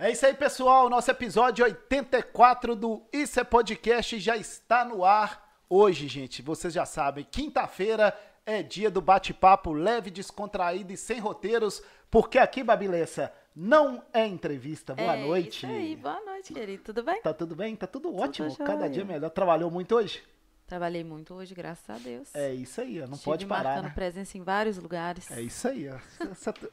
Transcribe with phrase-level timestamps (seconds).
[0.00, 0.88] É isso aí, pessoal.
[0.88, 5.60] Nosso episódio 84 do Isso é Podcast já está no ar.
[5.68, 11.82] Hoje, gente, vocês já sabem, quinta-feira é dia do bate-papo leve, descontraído e sem roteiros,
[12.08, 14.94] porque aqui, Babilessa, não é entrevista.
[14.94, 15.66] Boa é noite.
[15.66, 16.84] Isso aí, boa noite, querido.
[16.84, 17.20] Tudo bem?
[17.20, 17.74] Tá tudo bem?
[17.74, 18.50] Tá tudo ótimo.
[18.50, 18.64] jóia.
[18.64, 19.30] Cada dia melhor.
[19.30, 20.22] Trabalhou muito hoje?
[20.68, 22.32] Trabalhei muito hoje, graças a Deus.
[22.34, 23.06] É isso aí, ó.
[23.06, 23.92] não Estive pode parar, marcando né?
[23.94, 25.30] presença em vários lugares.
[25.30, 25.96] É isso aí, ó.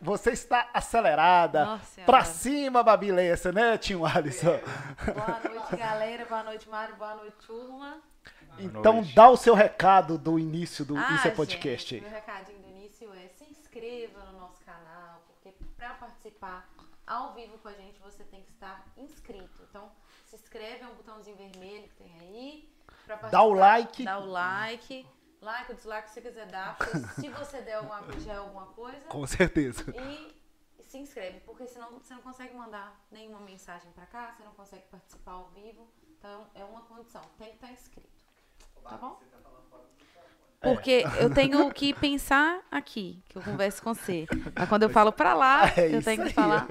[0.01, 1.63] Você- está acelerada.
[1.66, 2.11] Nossa Senhora.
[2.11, 4.59] pra cima, Babilessa, né, tio Alisson?
[5.13, 6.25] Boa noite, galera.
[6.25, 6.95] Boa noite, Mário.
[6.97, 8.01] Boa noite, turma.
[8.59, 9.16] Então noite.
[9.16, 12.09] dá o seu recado do início do Ah, Isso é Podcast gente, aí.
[12.12, 16.69] meu recadinho do início é se inscreva no nosso canal, porque para participar
[17.07, 19.62] ao vivo com a gente você tem que estar inscrito.
[19.69, 19.89] Então,
[20.25, 22.75] se inscreve, é um botãozinho vermelho que tem aí.
[23.31, 24.03] Dá o like.
[24.03, 25.07] Dá o like.
[25.41, 26.75] Like ou dislike se você quiser dar.
[27.13, 29.01] se você der alguma coisa, já é alguma coisa.
[29.07, 29.85] Com certeza.
[29.95, 30.35] E
[30.81, 34.83] se inscreve, porque senão você não consegue mandar nenhuma mensagem pra cá, você não consegue
[34.89, 35.88] participar ao vivo.
[36.17, 38.09] Então é uma condição, tem que estar inscrito.
[38.83, 39.19] Tá bom?
[40.61, 44.25] Porque eu tenho que pensar aqui, que eu converso com você.
[44.55, 46.67] Mas quando eu falo pra lá, É eu tenho que aí, falar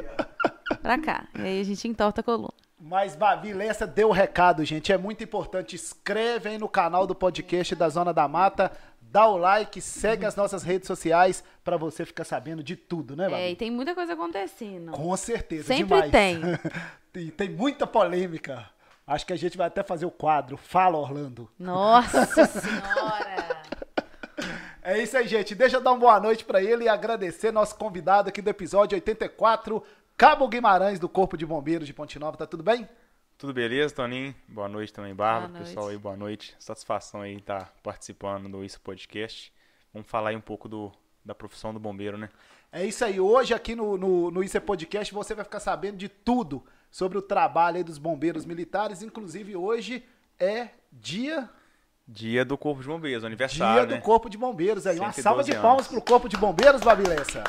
[0.82, 1.28] pra cá.
[1.36, 2.63] E aí a gente entorta a coluna.
[2.86, 4.92] Mas Babilessa deu o recado, gente.
[4.92, 5.74] É muito importante.
[5.74, 8.70] Inscreve aí no canal do podcast da Zona da Mata.
[9.00, 13.24] Dá o like, segue as nossas redes sociais pra você ficar sabendo de tudo, né,
[13.26, 13.50] É, Babi?
[13.52, 14.92] e tem muita coisa acontecendo.
[14.92, 16.10] Com certeza, Sempre demais.
[16.10, 16.40] tem.
[17.22, 18.68] e tem muita polêmica.
[19.06, 21.48] Acho que a gente vai até fazer o quadro Fala Orlando.
[21.58, 23.62] Nossa senhora!
[24.82, 25.54] É isso aí, gente.
[25.54, 28.96] Deixa eu dar uma boa noite pra ele e agradecer nosso convidado aqui do episódio
[28.96, 29.82] 84,
[30.16, 32.36] Cabo Guimarães do Corpo de Bombeiros de Ponte Nova.
[32.36, 32.88] Tá tudo bem?
[33.36, 34.32] Tudo beleza, Toninho?
[34.46, 35.48] Boa noite também, Bárbara.
[35.48, 35.68] Boa noite.
[35.68, 36.54] Pessoal aí, boa noite.
[36.58, 39.52] Satisfação aí estar participando do Isso Podcast.
[39.92, 40.92] Vamos falar aí um pouco do,
[41.24, 42.28] da profissão do bombeiro, né?
[42.70, 43.18] É isso aí.
[43.18, 47.18] Hoje aqui no, no, no Isso é Podcast você vai ficar sabendo de tudo sobre
[47.18, 49.02] o trabalho aí dos bombeiros militares.
[49.02, 50.04] Inclusive hoje
[50.38, 51.50] é dia,
[52.06, 54.00] Dia do Corpo de Bombeiros, dia aniversário, do né?
[54.00, 54.86] Corpo de Bombeiros.
[54.86, 54.96] Aí.
[54.98, 55.62] Uma 112 salva de anos.
[55.62, 57.42] palmas pro Corpo de Bombeiros, Babilessa.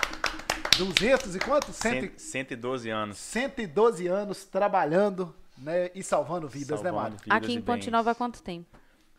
[0.77, 1.71] 200 e quanto?
[1.73, 3.17] Cento- Cent- 112 anos.
[3.17, 7.17] 112 anos trabalhando né, e salvando vidas, né, Salvando Mário?
[7.17, 7.89] vidas Aqui em Ponte.
[7.89, 8.77] Nova há quanto tempo?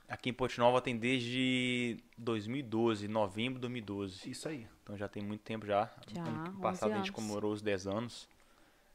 [0.08, 4.30] Aqui em Ponte Nova tem desde 2012, novembro de 2012.
[4.30, 4.66] Isso aí.
[4.82, 5.90] Então já tem muito tempo já.
[6.14, 7.10] Já, ano 11 passado a gente anos.
[7.10, 8.28] comemorou os 10 anos.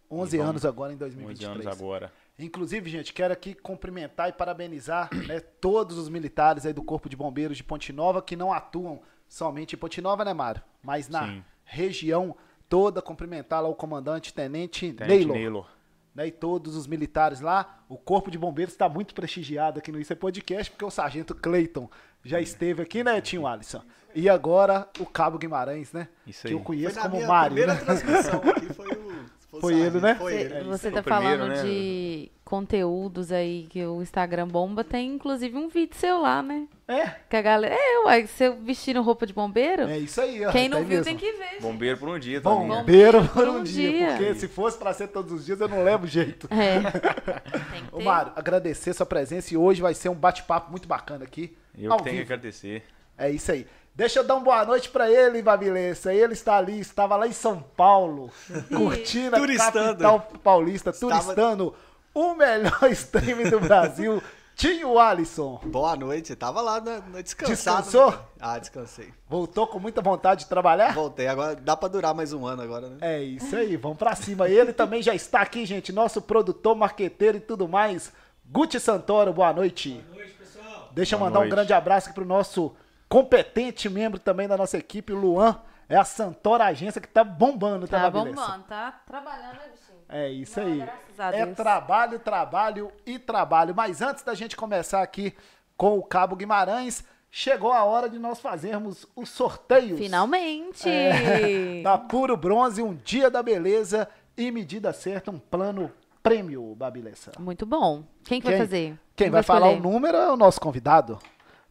[0.09, 1.65] 11 E vamos- anos agora em 11 2023.
[1.65, 2.13] anos agora.
[2.39, 7.15] Inclusive, gente, quero aqui cumprimentar e parabenizar né, todos os militares aí do Corpo de
[7.15, 10.61] Bombeiros de Ponte Nova que não atuam somente em Ponte Nova, né, Mário?
[10.81, 11.43] Mas na Sim.
[11.63, 12.35] região
[12.71, 15.67] toda, cumprimentar lá o comandante Tenente, Tenente Neylor, Neylor.
[16.15, 17.79] né, e todos os militares lá.
[17.89, 21.35] O Corpo de Bombeiros está muito prestigiado aqui no Isso é Podcast, porque o Sargento
[21.35, 21.89] Cleiton
[22.23, 23.81] já esteve aqui, né, Tinho Alisson?
[24.15, 26.07] E agora o Cabo Guimarães, né?
[26.25, 26.53] Isso Que aí.
[26.53, 27.81] eu Foi conheço na como minha Mário, primeira né?
[27.85, 29.25] transmissão aqui, foi o...
[29.59, 30.15] Foi ele, né?
[30.15, 30.63] Foi Você, ele.
[30.63, 31.63] você tá o primeiro, falando né?
[31.63, 36.67] de conteúdos aí que o Instagram bomba, tem inclusive um vídeo seu lá, né?
[36.87, 37.75] É, Que a galera.
[37.77, 39.83] É, uai, você vestindo roupa de bombeiro?
[39.83, 40.45] é isso aí.
[40.45, 41.03] ó, Quem tá não viu mesmo.
[41.05, 41.49] tem que ver.
[41.51, 41.61] gente.
[41.61, 42.67] Bombeiro por um dia, Toninho.
[42.75, 44.07] Bombeiro por por um um dia, dia.
[44.07, 46.47] porque se fosse pra ser todos os dias eu não levo jeito.
[46.51, 46.79] É.
[47.71, 48.03] Tem que Ô ter.
[48.05, 51.55] Mário, agradecer sua presença e hoje vai ser um bate-papo muito bacana aqui.
[51.77, 52.33] Eu ao que tenho que vivo.
[52.33, 52.83] agradecer.
[53.17, 53.65] É isso aí.
[53.93, 56.13] Deixa eu dar uma boa noite pra ele, Babilessa.
[56.13, 58.29] Ele está ali, estava lá em São Paulo,
[58.69, 59.73] curtindo a Turistando.
[59.89, 61.75] capital paulista, Estava- turistando
[62.13, 64.21] o melhor stream do Brasil,
[64.55, 65.59] Tinho Alisson.
[65.65, 67.77] Boa noite, tava lá na, na descansado.
[67.83, 68.11] Descansou?
[68.11, 68.17] né?
[68.39, 69.09] Ah, descansei.
[69.27, 70.93] Voltou com muita vontade de trabalhar?
[70.93, 72.97] Voltei, agora dá pra durar mais um ano agora, né?
[73.01, 74.47] É isso aí, vamos pra cima.
[74.49, 78.11] Ele também já está aqui, gente, nosso produtor, marqueteiro e tudo mais.
[78.49, 80.01] Guti Santoro, boa noite.
[80.09, 80.89] Boa noite, pessoal.
[80.93, 81.51] Deixa eu Boa mandar um noite.
[81.55, 82.73] grande abraço aqui pro nosso
[83.11, 85.59] competente membro também da nossa equipe, o Luan.
[85.89, 89.99] É a Santoro Agência que tá bombando, tá, Tá bombando, tá trabalhando, né, bichinho?
[90.07, 90.89] É isso Não, aí.
[91.33, 93.75] É trabalho, trabalho e trabalho.
[93.75, 95.35] Mas antes da gente começar aqui
[95.75, 99.99] com o Cabo Guimarães, chegou a hora de nós fazermos os sorteios.
[99.99, 100.87] Finalmente!
[100.87, 105.91] É, da Puro Bronze, um dia da beleza e medida certa, um plano
[106.23, 107.33] prêmio, Babilessa.
[107.37, 108.03] Muito bom.
[108.23, 108.97] Quem que vai fazer?
[109.15, 111.19] Quem vai falar o número é o nosso convidado.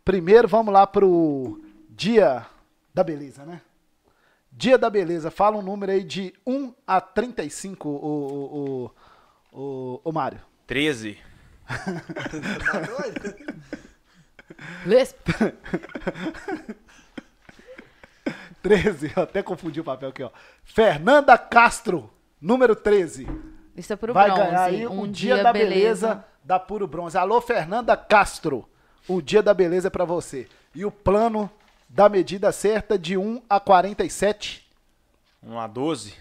[0.05, 2.47] Primeiro, vamos lá pro dia
[2.95, 3.61] da beleza, né?
[4.53, 8.91] Dia da beleza, fala um número aí de 1 a 35, o, o,
[9.53, 10.41] o, o, o Mário.
[10.67, 11.19] 13.
[11.67, 13.37] Tá doido?
[14.85, 15.17] Lesp.
[18.63, 20.31] 13, eu até confundi o papel aqui, ó.
[20.65, 22.11] Fernanda Castro,
[22.41, 23.27] número 13.
[23.77, 24.43] Isso é pro vai bronze.
[24.45, 26.25] ganhar aí um, dia, da beleza.
[26.45, 27.17] da Puro Bronze.
[27.17, 28.69] Alô, Fernanda Castro.
[29.09, 30.47] O dia da beleza é pra você.
[30.75, 31.51] E o plano
[31.89, 34.67] da medida certa de 1 a 47.
[35.43, 36.15] 1 a 12.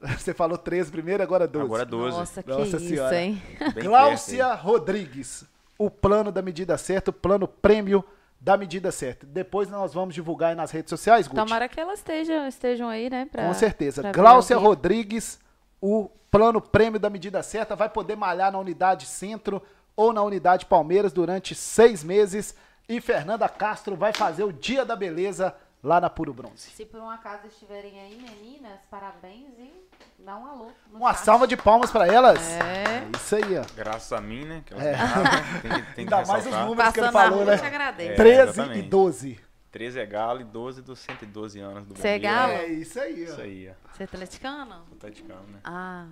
[0.16, 1.64] Você falou 13 primeiro, agora 12.
[1.64, 2.16] Agora 12.
[2.18, 3.20] Nossa, que Nossa isso, Senhora.
[3.20, 3.42] hein?
[3.74, 5.44] Bem Gláucia Rodrigues,
[5.76, 8.04] o plano da medida certa, o plano prêmio
[8.40, 9.26] da medida certa.
[9.26, 11.36] Depois nós vamos divulgar aí nas redes sociais, Guti.
[11.36, 13.26] Tomara que elas estejam, estejam aí, né?
[13.30, 14.12] Pra, Com certeza.
[14.12, 14.68] Gláucia vivo.
[14.68, 15.40] Rodrigues,
[15.80, 19.60] o plano prêmio da medida certa, vai poder malhar na unidade Centro
[19.98, 22.54] ou na unidade Palmeiras durante seis meses.
[22.88, 26.70] E Fernanda Castro vai fazer o Dia da Beleza lá na Puro Bronze.
[26.70, 29.70] Se por um acaso estiverem aí, meninas, parabéns e
[30.20, 30.70] dá um alô.
[30.90, 31.24] no Uma chat.
[31.24, 32.38] salva de palmas para elas.
[32.40, 33.06] É.
[33.16, 33.64] isso aí, ó.
[33.74, 34.62] Graças a mim, né?
[34.64, 34.92] Que elas É.
[34.92, 35.30] ganharam, né?
[35.62, 37.66] Tem que, tem que Ainda mais os números que ele Passando falou, rua, né?
[37.66, 38.10] agradeço.
[38.12, 38.14] É.
[38.14, 38.88] 13 e exatamente.
[38.88, 39.40] 12.
[39.70, 42.52] 13 é galo e 12 dos 112 anos do Você é galo?
[42.52, 43.32] É isso aí, ó.
[43.32, 43.92] Isso aí, ó.
[43.92, 44.82] Você é atleticano?
[44.96, 45.58] Atleticano, né?
[45.62, 46.06] Ah,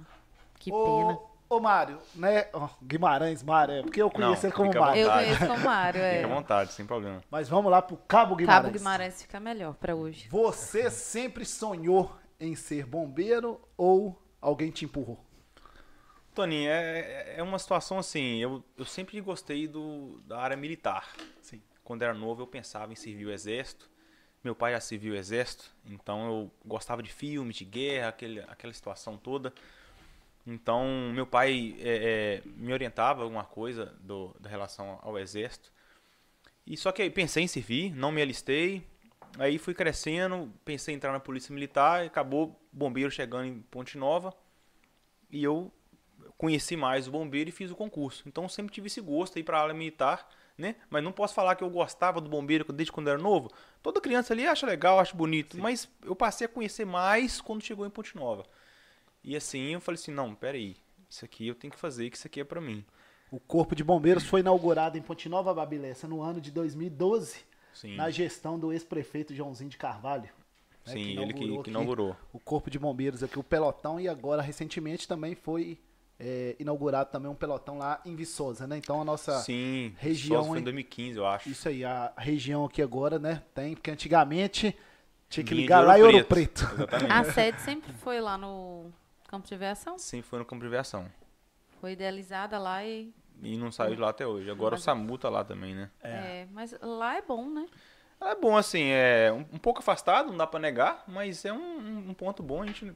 [0.58, 1.18] que Ô, pena.
[1.48, 2.48] Ô Mário, né?
[2.52, 5.02] ó, Guimarães, Mário, é porque eu conheço Não, ele como Mário.
[5.02, 6.14] Eu conheço como Mário, é.
[6.16, 7.22] Fica à vontade, sem problema.
[7.30, 8.62] Mas vamos lá pro Cabo Guimarães.
[8.62, 10.28] Cabo Guimarães fica melhor pra hoje.
[10.28, 15.24] Você sempre sonhou em ser bombeiro ou alguém te empurrou?
[16.34, 21.10] Toninho, é, é uma situação assim, eu, eu sempre gostei do, da área militar.
[21.40, 21.62] Sim.
[21.82, 23.88] Quando era novo eu pensava em servir o exército.
[24.44, 28.72] Meu pai já serviu o exército, então eu gostava de filme, de guerra, aquele, aquela
[28.72, 29.52] situação toda.
[30.46, 35.72] Então meu pai é, é, me orientava alguma coisa do, da relação ao exército.
[36.66, 38.86] E só que aí pensei em servir, não me alistei.
[39.38, 44.32] Aí fui crescendo, pensei em entrar na polícia militar, acabou bombeiro chegando em Ponte Nova.
[45.30, 45.72] E eu
[46.38, 48.22] conheci mais o bombeiro e fiz o concurso.
[48.26, 50.76] Então sempre tive esse gosto aí para a área militar, né?
[50.88, 53.50] Mas não posso falar que eu gostava do bombeiro desde quando era novo.
[53.82, 57.86] Toda criança ali acha legal, acha bonito, mas eu passei a conhecer mais quando chegou
[57.86, 58.46] em Ponte Nova.
[59.26, 60.76] E assim eu falei assim, não, peraí,
[61.10, 62.84] isso aqui eu tenho que fazer, que isso aqui é para mim.
[63.28, 67.40] O Corpo de Bombeiros foi inaugurado em Ponte Nova, Babilessa, no ano de 2012,
[67.74, 70.30] Sim, na gestão do ex-prefeito Joãozinho de Carvalho.
[70.86, 72.16] né, sim ele que, inaugurou que aqui inaugurou.
[72.32, 75.76] O Corpo de Bombeiros aqui, o pelotão, e agora, recentemente, também foi
[76.20, 78.78] é, inaugurado também um pelotão lá em Viçosa, né?
[78.78, 79.40] Então a nossa...
[79.40, 81.48] Sim, região, foi em 2015, eu acho.
[81.48, 83.42] Isso aí, a região aqui agora, né?
[83.52, 84.72] Tem, porque antigamente
[85.28, 86.62] tinha que Vinha ligar lá em Ouro Preto.
[86.74, 87.12] Exatamente.
[87.12, 88.92] A sede sempre foi lá no
[89.26, 89.98] campo de aviação.
[89.98, 91.10] Sim, foi no campo de aviação.
[91.80, 93.12] Foi idealizada lá e.
[93.42, 94.50] E não saiu de lá até hoje.
[94.50, 95.90] Agora o SAMU tá lá também, né?
[96.00, 96.46] É.
[96.52, 97.66] mas lá é bom, né?
[98.20, 102.08] É bom, assim, é um, um pouco afastado, não dá pra negar, mas é um,
[102.08, 102.94] um ponto bom, a gente...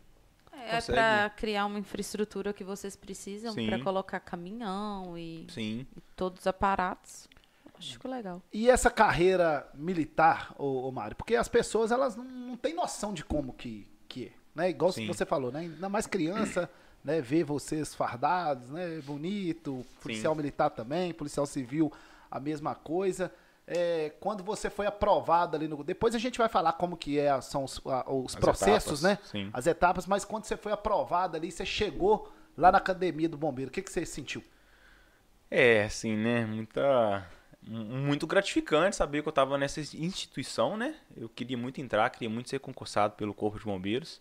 [0.53, 0.93] É Consegue.
[0.99, 3.67] pra criar uma infraestrutura que vocês precisam Sim.
[3.67, 7.29] pra colocar caminhão e, Sim, e todos os aparatos.
[7.79, 8.43] Acho que legal.
[8.53, 13.15] E essa carreira militar, ô, ô Mário, porque as pessoas elas não, não têm noção
[13.15, 14.71] de como que, que é, né?
[14.71, 15.07] Igual Sim.
[15.07, 15.61] você falou, né?
[15.61, 16.69] Ainda mais criança,
[17.05, 17.21] né?
[17.21, 19.01] Ver vocês fardados, né?
[19.05, 21.93] Bonito, policial militar também, policial civil,
[22.31, 23.33] a mesma coisa.
[23.67, 25.85] É, quando você foi aprovado ali no.
[25.85, 29.19] Depois a gente vai falar como que é, são os, a- os processos, etapas, né?
[29.31, 29.51] sim.
[29.53, 33.71] As etapas, mas quando você foi aprovado ali, você chegou lá na academia do bombeiro,
[33.71, 34.43] o que, que você sentiu?
[35.51, 36.45] É, assim, né?
[36.47, 37.27] Muita.
[37.63, 40.95] mu- Muito gratificante saber que eu estava nessa instituição, né?
[41.17, 44.21] Eu queria muito entrar, queria muito ser concursado pelo Corpo de Bombeiros.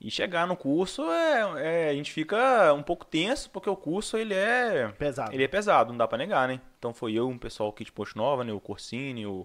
[0.00, 4.16] E chegar no curso, é, é, a gente fica um pouco tenso, porque o curso
[4.16, 5.34] ele é Pesado.
[5.34, 6.60] ele é pesado, não dá pra negar, né?
[6.78, 8.52] Então foi eu, um pessoal aqui de Ponte Nova, né?
[8.52, 9.44] O Corsini, o,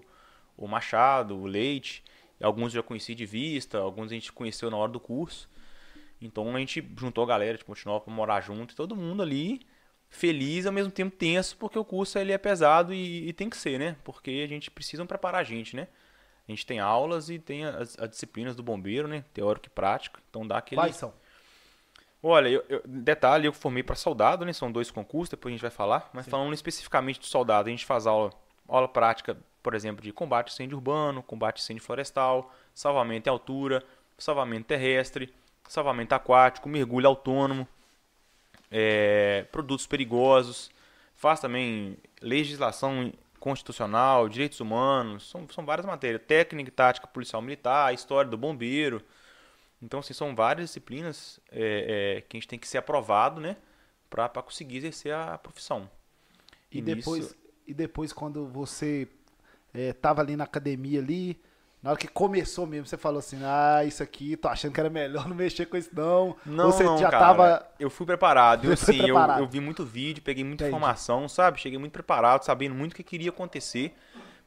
[0.56, 2.04] o Machado, o Leite.
[2.40, 5.48] Alguns eu já conheci de vista, alguns a gente conheceu na hora do curso.
[6.20, 9.22] Então a gente juntou a galera de Ponte Nova pra morar junto e todo mundo
[9.22, 9.60] ali
[10.08, 13.56] feliz, ao mesmo tempo tenso, porque o curso ele é pesado e, e tem que
[13.56, 13.96] ser, né?
[14.04, 15.88] Porque a gente precisa preparar a gente, né?
[16.46, 19.24] A gente tem aulas e tem as, as disciplinas do bombeiro, né?
[19.32, 20.20] Teórico e prático.
[20.28, 20.80] Então dá aquele.
[20.80, 21.12] Quais são?
[22.22, 24.52] Olha, eu, eu- detalhe, eu formei para soldado, né?
[24.52, 26.08] São dois concursos, depois a gente vai falar.
[26.12, 28.30] Mas falando especificamente do soldado, a gente faz aula,
[28.68, 33.30] aula prática, por exemplo, de combate a incêndio urbano, combate a incêndio florestal, salvamento em
[33.32, 33.82] altura,
[34.18, 35.32] salvamento terrestre,
[35.68, 37.66] salvamento aquático, mergulho autônomo,
[38.70, 40.70] é, produtos perigosos.
[41.16, 43.12] Faz também legislação
[43.44, 46.22] constitucional, direitos humanos, são, são várias matérias.
[46.26, 49.02] Técnica e tática policial militar, história do bombeiro.
[49.82, 53.56] Então, assim, são várias disciplinas é, é, que a gente tem que ser aprovado, né?
[54.10, 55.90] Pra conseguir exercer a profissão.
[56.72, 57.36] E, nisso- depois,
[57.66, 59.08] e depois quando você
[59.74, 61.40] eh, tava ali na academia ali,
[61.84, 64.88] na hora que começou mesmo, você falou assim, ah, isso aqui, tô achando que era
[64.88, 66.34] melhor não mexer com isso não.
[66.46, 67.68] Não, Ou você não, já cara, tava...
[67.78, 68.64] Eu fui preparado.
[68.68, 69.18] Eu, assim, eu-.
[69.18, 70.74] Eu, vi muito vídeo, peguei muita Entendi.
[70.74, 71.60] informação, sabe?
[71.60, 73.94] Cheguei muito preparado, sabendo muito o que queria acontecer.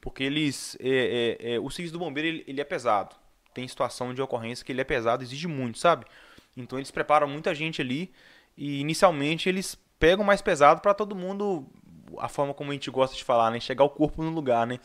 [0.01, 0.75] Porque eles.
[0.79, 3.15] é, é, é, o serviço do bombeiro ele, ele é pesado.
[3.53, 6.07] Tem situação de ocorrência que ele é pesado, exige muito, sabe?
[6.55, 8.11] Então eles preparam muita gente ali.
[8.57, 11.67] E inicialmente eles pegam mais pesado para todo mundo.
[12.17, 13.59] A forma como a gente gosta de falar, né?
[13.59, 14.79] Chegar o corpo no lugar, né?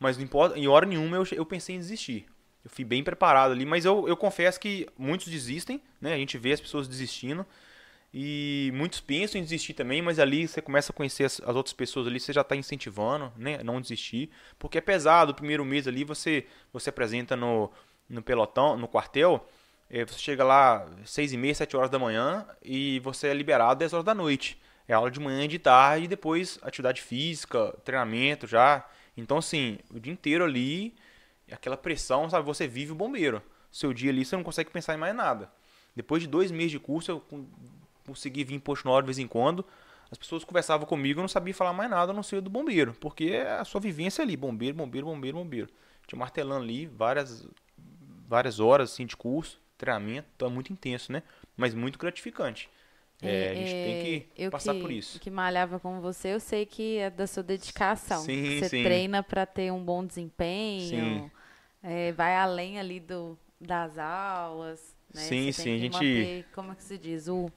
[0.00, 2.26] Mas não importa, em hora nenhuma eu, eu pensei em desistir.
[2.64, 6.14] Eu fui bem preparado ali, mas eu, eu confesso que muitos desistem, né?
[6.14, 7.46] A gente vê as pessoas desistindo.
[8.12, 11.72] E muitos pensam em desistir também, mas ali você começa a conhecer as, as outras
[11.72, 13.62] pessoas ali, você já está incentivando, né?
[13.62, 14.30] Não desistir.
[14.58, 17.70] Porque é pesado, o primeiro mês ali você, você apresenta no,
[18.08, 19.46] no pelotão, no quartel,
[19.90, 23.80] é, você chega lá seis e meia, sete horas da manhã e você é liberado
[23.80, 24.60] 10 horas da noite.
[24.86, 28.86] É aula de manhã e de tarde e depois atividade física, treinamento já.
[29.16, 30.94] Então, assim, o dia inteiro ali,
[31.50, 32.46] aquela pressão, sabe?
[32.46, 33.42] Você vive o bombeiro.
[33.70, 35.50] Seu dia ali você não consegue pensar em mais nada.
[35.94, 37.24] Depois de dois meses de curso, eu
[38.06, 39.64] consegui vir em Nova de vez em quando.
[40.10, 42.94] As pessoas conversavam comigo, eu não sabia falar mais nada, a não ser do bombeiro.
[43.00, 45.68] Porque é a sua vivência ali, bombeiro, bombeiro, bombeiro, bombeiro.
[46.06, 47.46] Tinha martelando ali várias,
[48.26, 51.22] várias horas assim, de curso, treinamento, então é muito intenso, né?
[51.56, 52.68] Mas muito gratificante.
[53.22, 55.20] É, a gente tem que eu passar que, por isso.
[55.20, 58.22] que malhava com você, eu sei que é da sua dedicação.
[58.24, 58.82] Sim, você sim.
[58.82, 61.30] treina para ter um bom desempenho, Sim.
[61.82, 64.94] é, vai além ali do, das aulas.
[65.12, 65.20] Né?
[65.22, 67.28] Sim, Você sim, a que gente- manter, como é que se diz?
[67.28, 67.50] O,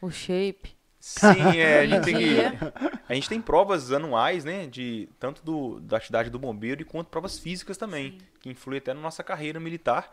[0.00, 0.76] o shape.
[1.00, 2.36] Sim, é, a gente tem que.
[3.08, 4.66] A gente tem provas anuais, né?
[4.66, 8.92] De tanto do, da atividade do bombeiro e quanto provas físicas também, que influem até
[8.92, 10.10] na nossa carreira militar.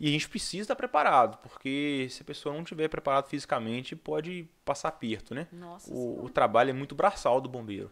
[0.00, 4.48] E a gente precisa estar preparado, porque se a pessoa não estiver preparada fisicamente, pode
[4.64, 5.46] passar aperto, né?
[5.52, 7.90] Nossa O, o trabalho é muito braçal do bombeiro.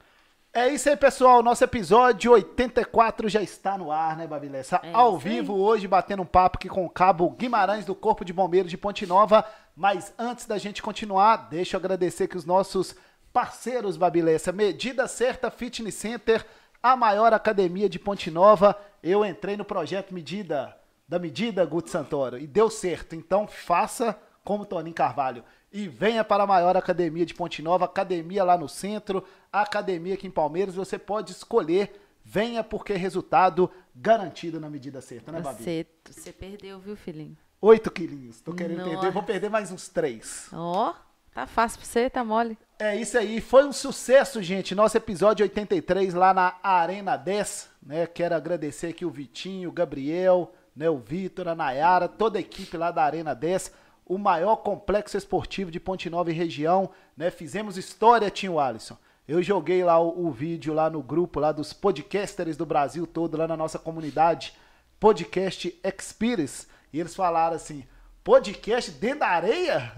[0.50, 1.42] É isso aí, pessoal.
[1.42, 4.80] Nosso episódio 84 já está no ar, né, Babilessa?
[4.82, 5.20] É Ao aí.
[5.20, 8.78] vivo hoje, batendo um papo aqui com o Cabo Guimarães do Corpo de Bombeiros de
[8.78, 9.44] Ponte Nova.
[9.76, 12.96] Mas antes da gente continuar, deixa eu agradecer que os nossos
[13.32, 16.44] parceiros, Babilessa, Medida Certa Fitness Center,
[16.82, 18.74] a maior academia de Ponte Nova.
[19.02, 20.74] Eu entrei no projeto Medida,
[21.08, 23.14] da Medida, Guto Santoro, e deu certo.
[23.14, 25.42] Então faça como Toninho Carvalho.
[25.72, 30.26] E venha para a maior academia de Ponte Nova, academia lá no centro, academia aqui
[30.26, 30.74] em Palmeiras.
[30.74, 32.04] Você pode escolher.
[32.24, 35.62] Venha porque resultado garantido na medida certa, né, Babi?
[35.62, 37.36] Você, você perdeu, viu, filhinho?
[37.60, 38.40] 8 quilinhos.
[38.42, 38.90] Tô querendo Nossa.
[38.90, 40.50] perder, vou perder mais uns 3.
[40.52, 40.94] Ó,
[41.32, 42.58] tá fácil pra você, tá mole.
[42.78, 44.74] É isso aí, foi um sucesso, gente.
[44.74, 48.06] Nosso episódio 83 lá na Arena 10, né?
[48.06, 50.88] Quero agradecer aqui o Vitinho, o Gabriel, né?
[50.88, 53.72] O Vitor, a Nayara, toda a equipe lá da Arena 10,
[54.06, 57.32] o maior complexo esportivo de Ponte Nova e região, né?
[57.32, 58.96] Fizemos história, Tinho Alisson.
[59.26, 63.36] Eu joguei lá o, o vídeo lá no grupo lá dos podcasters do Brasil todo,
[63.36, 64.54] lá na nossa comunidade,
[65.00, 67.84] Podcast Experience, e eles falaram assim:
[68.28, 69.90] podcast dentro da areia?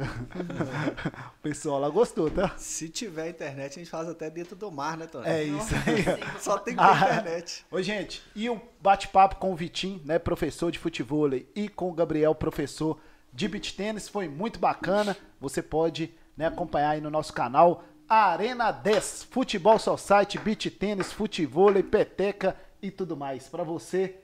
[1.37, 2.55] o pessoal lá gostou, tá?
[2.57, 5.27] Se tiver internet, a gente faz até dentro do mar, né, Tony?
[5.29, 6.41] É isso aí.
[6.41, 6.95] Só tem que ter Ah.
[7.19, 7.67] internet.
[7.69, 11.93] Ô, gente, e o bate-papo com o Vitinho, né, professor de futebol, e com o
[11.93, 13.01] Gabriel, professor
[13.33, 15.17] de beach tênis, foi muito bacana.
[15.41, 21.73] Você pode né, acompanhar aí no nosso canal Arena 10, Futebol Society, beach tênis, futebol,
[21.83, 23.49] peteca e tudo mais.
[23.49, 24.21] Pra você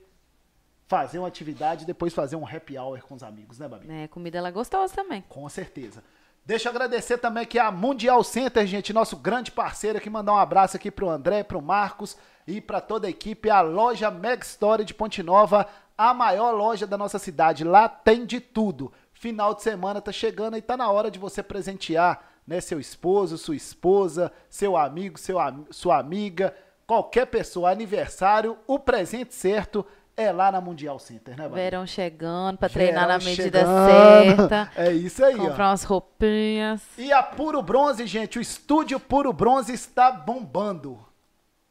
[0.87, 3.91] fazer uma atividade e depois fazer um happy hour com os amigos, né, Babi?
[3.91, 5.23] É, comida ela gostosa também.
[5.27, 6.01] Com certeza.
[6.45, 10.37] Deixa eu agradecer também aqui a Mundial Center, gente, nosso grande parceiro aqui, mandar um
[10.37, 12.15] abraço aqui pro André, pro Marcos
[12.47, 15.67] e para toda a equipe, a loja Meg Story de Ponte Nova,
[15.97, 17.65] a maior loja da nossa cidade.
[17.65, 18.93] Lá tem de tudo.
[19.11, 23.37] Final de semana tá chegando e tá na hora de você presentear, né, seu esposo,
[23.37, 25.37] sua esposa, seu amigo, seu,
[25.69, 29.85] sua amiga, qualquer pessoa, aniversário, o presente certo
[30.17, 31.61] é lá na Mundial Center, né, Babi?
[31.61, 33.87] Verão chegando pra treinar na medida chegando.
[33.87, 34.71] certa.
[34.75, 35.49] É isso aí, ó.
[35.49, 36.81] Comprar umas roupinhas.
[36.97, 40.99] E a Puro Bronze, gente, o estúdio Puro Bronze está bombando.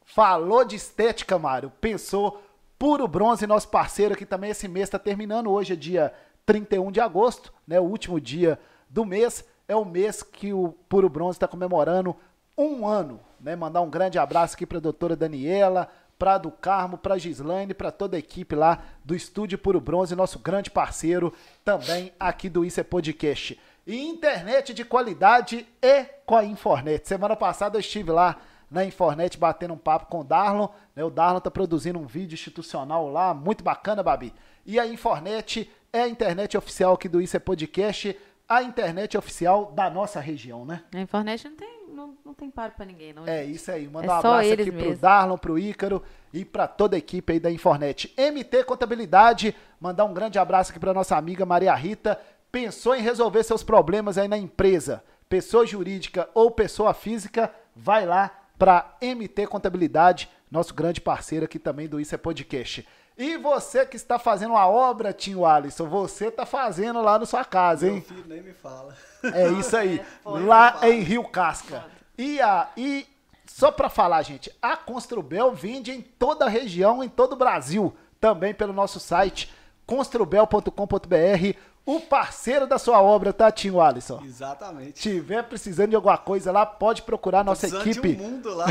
[0.05, 1.69] Falou de estética, Mário.
[1.81, 2.41] Pensou
[2.79, 4.51] Puro Bronze, nosso parceiro aqui também.
[4.51, 5.51] Esse mês está terminando.
[5.51, 6.13] Hoje é dia
[6.45, 7.77] 31 de agosto, né?
[7.81, 8.57] O último dia
[8.89, 9.43] do mês.
[9.67, 12.15] É o mês que o Puro Bronze está comemorando
[12.57, 13.19] um ano.
[13.39, 13.53] Né?
[13.55, 17.91] Mandar um grande abraço aqui para a doutora Daniela, para do Carmo, para Gislaine, para
[17.91, 21.33] toda a equipe lá do Estúdio Puro Bronze, nosso grande parceiro
[21.63, 23.59] também aqui do Isso é Podcast.
[23.85, 27.07] E internet de qualidade é com a Infornet.
[27.07, 28.37] Semana passada eu estive lá
[28.69, 30.67] na Infornet batendo um papo com o Darlon.
[30.95, 31.03] Né?
[31.03, 34.33] O Darlon tá produzindo um vídeo institucional lá, muito bacana, Babi.
[34.65, 39.71] E a Infornet é a internet oficial aqui do Isso é Podcast, a internet oficial
[39.71, 40.83] da nossa região, né?
[40.93, 41.76] A internet não tem,
[42.07, 43.27] não, não tem paro pra ninguém, não.
[43.27, 43.55] É gente.
[43.55, 43.87] isso aí.
[43.87, 44.97] Manda É um abraço aqui pro mesmo.
[44.97, 46.01] Darlon, pro Ícaro
[46.33, 48.13] e pra toda a equipe aí da Infornet.
[48.17, 52.19] MT Contabilidade, mandar um grande abraço aqui pra nossa amiga Maria Rita.
[52.51, 58.31] Pensou em resolver seus problemas aí na empresa, pessoa jurídica ou pessoa física, vai lá
[58.57, 62.87] pra MT Contabilidade, nosso grande parceiro aqui também do Isso é Podcast.
[63.17, 67.43] E você que está fazendo uma obra, Tinho Alisson, você tá fazendo lá na sua
[67.43, 67.93] casa, hein?
[67.93, 68.95] Meu filho nem me fala.
[69.23, 69.99] É isso aí.
[70.23, 70.43] Foi.
[70.43, 71.96] Lá em Rio Casca.
[72.17, 73.05] E, a, e
[73.45, 77.95] só pra falar, gente, a Construbel vende em toda a região, em todo o Brasil.
[78.19, 79.53] Também pelo nosso site
[79.85, 84.21] construbel.com.br, o parceiro da sua obra, tá, Tinho Alisson?
[84.25, 85.01] Exatamente.
[85.01, 88.15] Tiver precisando de alguma coisa lá, pode procurar nossa Precisando equipe.
[88.15, 88.65] De um mundo lá.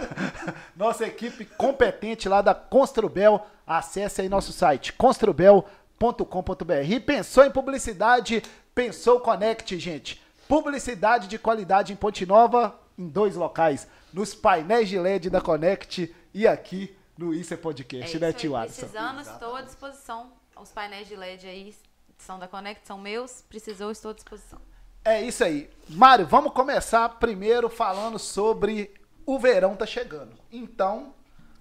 [0.74, 3.46] Nossa equipe competente lá da Construbel.
[3.66, 6.72] Acesse aí nosso site, construbel.com.br.
[6.88, 8.42] E pensou em publicidade?
[8.74, 10.18] Pensou Connect, gente.
[10.50, 13.86] Publicidade de qualidade em Ponte Nova, em dois locais.
[14.12, 18.56] Nos painéis de LED da Connect e aqui no Isso é Podcast, É né, tio
[18.56, 18.80] Alisson?
[18.80, 20.32] precisando, estou à disposição.
[20.60, 21.72] Os painéis de LED aí
[22.18, 23.42] são da Connect, são meus.
[23.42, 24.58] Precisou, estou à disposição.
[25.04, 25.70] É isso aí.
[25.88, 28.92] Mário, vamos começar primeiro falando sobre
[29.24, 30.32] o verão tá chegando.
[30.50, 31.14] Então,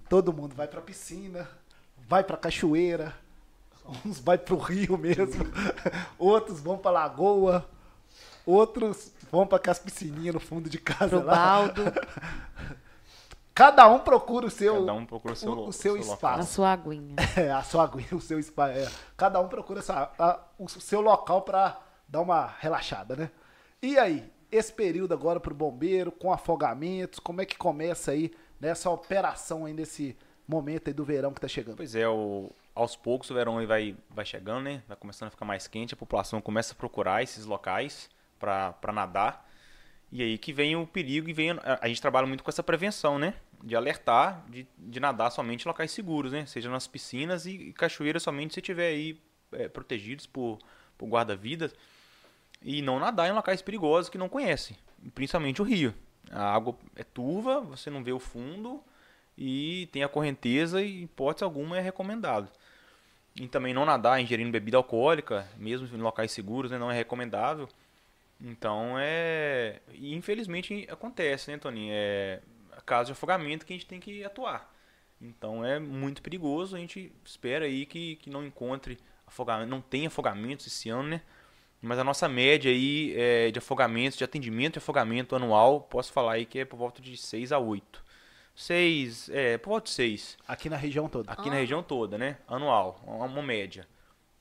[0.09, 1.47] todo mundo vai pra piscina,
[2.07, 3.15] vai pra cachoeira,
[4.03, 5.45] uns vai pro rio mesmo,
[6.17, 7.69] outros vão pra lagoa,
[8.45, 11.35] outros vão pra aquelas piscininhas no fundo de casa Pro lá.
[11.35, 11.83] baldo,
[13.53, 16.07] Cada um procura o seu, Cada um procura o seu, o, o seu local.
[16.07, 16.53] na espaço.
[16.53, 17.15] sua aguinha.
[17.35, 18.71] É, a sua aguinha, o seu espaço.
[18.79, 18.87] É.
[19.17, 23.29] Cada um procura essa- a- o seu local para dar uma relaxada, né?
[23.81, 28.89] E aí, esse período agora pro bombeiro, com afogamentos, como é que começa aí nessa
[28.89, 31.75] operação aí nesse momento aí do verão que tá chegando?
[31.77, 34.81] Pois é, o- aos poucos o verão aí vai, vai chegando, né?
[34.87, 39.47] Vai começando a ficar mais quente, a população começa a procurar esses locais para nadar.
[40.11, 41.51] E aí que vem o perigo e vem.
[41.51, 43.35] A, a gente trabalha muito com essa prevenção, né?
[43.63, 46.45] De alertar, de, de nadar somente em locais seguros, né?
[46.45, 49.19] Seja nas piscinas e, e cachoeiras somente se tiver aí
[49.51, 50.59] é, protegidos por,
[50.97, 51.75] por guarda-vidas.
[52.61, 54.75] E não nadar em locais perigosos que não conhecem,
[55.13, 55.93] principalmente o rio.
[56.31, 58.83] A água é turva, você não vê o fundo
[59.37, 62.49] e tem a correnteza e, hipótese alguma, é recomendado.
[63.35, 67.69] E também não nadar ingerindo bebida alcoólica, mesmo em locais seguros, né, não é recomendável.
[68.41, 69.81] Então é.
[69.93, 71.91] E infelizmente acontece, né, Toninho?
[71.93, 72.41] É
[72.89, 74.73] caso de afogamento que a gente tem que atuar.
[75.21, 78.97] Então é muito perigoso, a gente espera aí que, que não encontre
[79.27, 81.21] afogamento, não tem afogamentos esse ano, né?
[81.81, 86.33] Mas a nossa média aí é, de afogamentos, de atendimento de afogamento anual, posso falar
[86.33, 88.03] aí que é por volta de 6 a 8.
[88.55, 90.37] 6, é, por volta de 6.
[90.47, 91.31] Aqui na região toda.
[91.31, 92.37] Aqui na região toda, né?
[92.47, 93.87] Anual, uma média.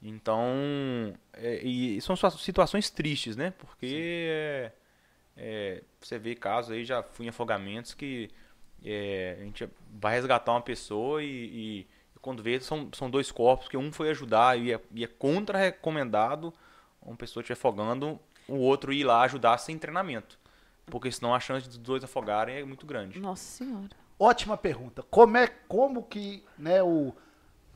[0.00, 3.52] Então, é, e são situações tristes, né?
[3.58, 4.72] Porque é,
[5.36, 8.30] é, você vê casos aí, já fui em afogamentos que
[8.84, 11.86] é, a gente vai resgatar uma pessoa e, e
[12.20, 16.52] quando vê são, são dois corpos, que um foi ajudar e é, e é contra-recomendado
[17.02, 20.38] uma pessoa estiver afogando, o outro ir lá ajudar sem treinamento.
[20.86, 23.18] Porque senão a chance dos dois afogarem é muito grande.
[23.18, 23.90] Nossa senhora.
[24.18, 25.02] Ótima pergunta.
[25.02, 27.14] Como é como que, né, o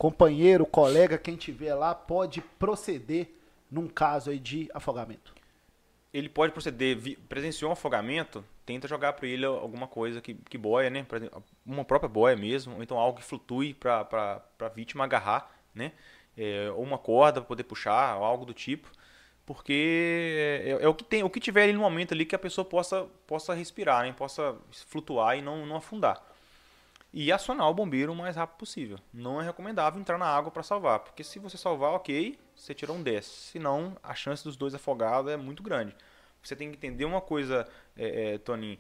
[0.02, 3.32] companheiro, colega, quem tiver lá pode proceder
[3.70, 5.32] num caso aí de afogamento?
[6.12, 10.90] ele pode proceder, presenciou um afogamento, tenta jogar para ele alguma coisa que, que boia,
[10.90, 11.06] né?
[11.64, 15.92] Uma própria boia mesmo, ou então algo que flutue para a vítima agarrar, né?
[16.36, 18.90] É, ou uma corda para poder puxar, ou algo do tipo.
[19.46, 22.38] Porque é, é o que tem, o que tiver ali no momento ali que a
[22.38, 24.12] pessoa possa, possa respirar, né?
[24.12, 26.22] Possa flutuar e não, não afundar.
[27.12, 28.98] E acionar o bombeiro o mais rápido possível.
[29.12, 32.96] Não é recomendável entrar na água para salvar, porque se você salvar, ok, você tirou
[32.96, 33.24] um 10.
[33.24, 35.94] Senão, a chance dos dois afogados é muito grande.
[36.42, 38.78] Você tem que entender uma coisa, é, é, Toninho.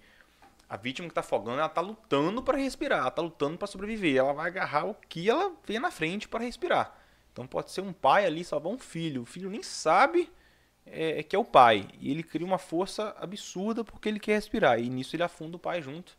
[0.68, 4.16] A vítima que está afogando, ela está lutando para respirar, está lutando para sobreviver.
[4.16, 6.96] Ela vai agarrar o que ela vê na frente para respirar.
[7.30, 9.22] Então pode ser um pai ali salvar um filho.
[9.22, 10.32] O filho nem sabe
[10.86, 11.86] é, que é o pai.
[12.00, 14.80] E ele cria uma força absurda porque ele quer respirar.
[14.80, 16.16] E nisso ele afunda o pai junto.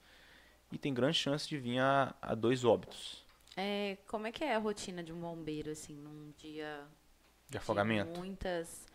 [0.74, 3.24] E tem grande chance de vir a, a dois óbitos
[3.56, 6.82] É, como é que é a rotina de um bombeiro, assim, num dia
[7.50, 8.12] de afogamento.
[8.12, 8.86] de muitas...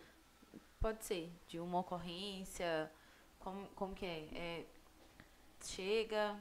[0.79, 2.89] Pode ser, de uma ocorrência,
[3.39, 4.27] como, como que é?
[4.33, 4.65] É,
[5.61, 6.37] Chega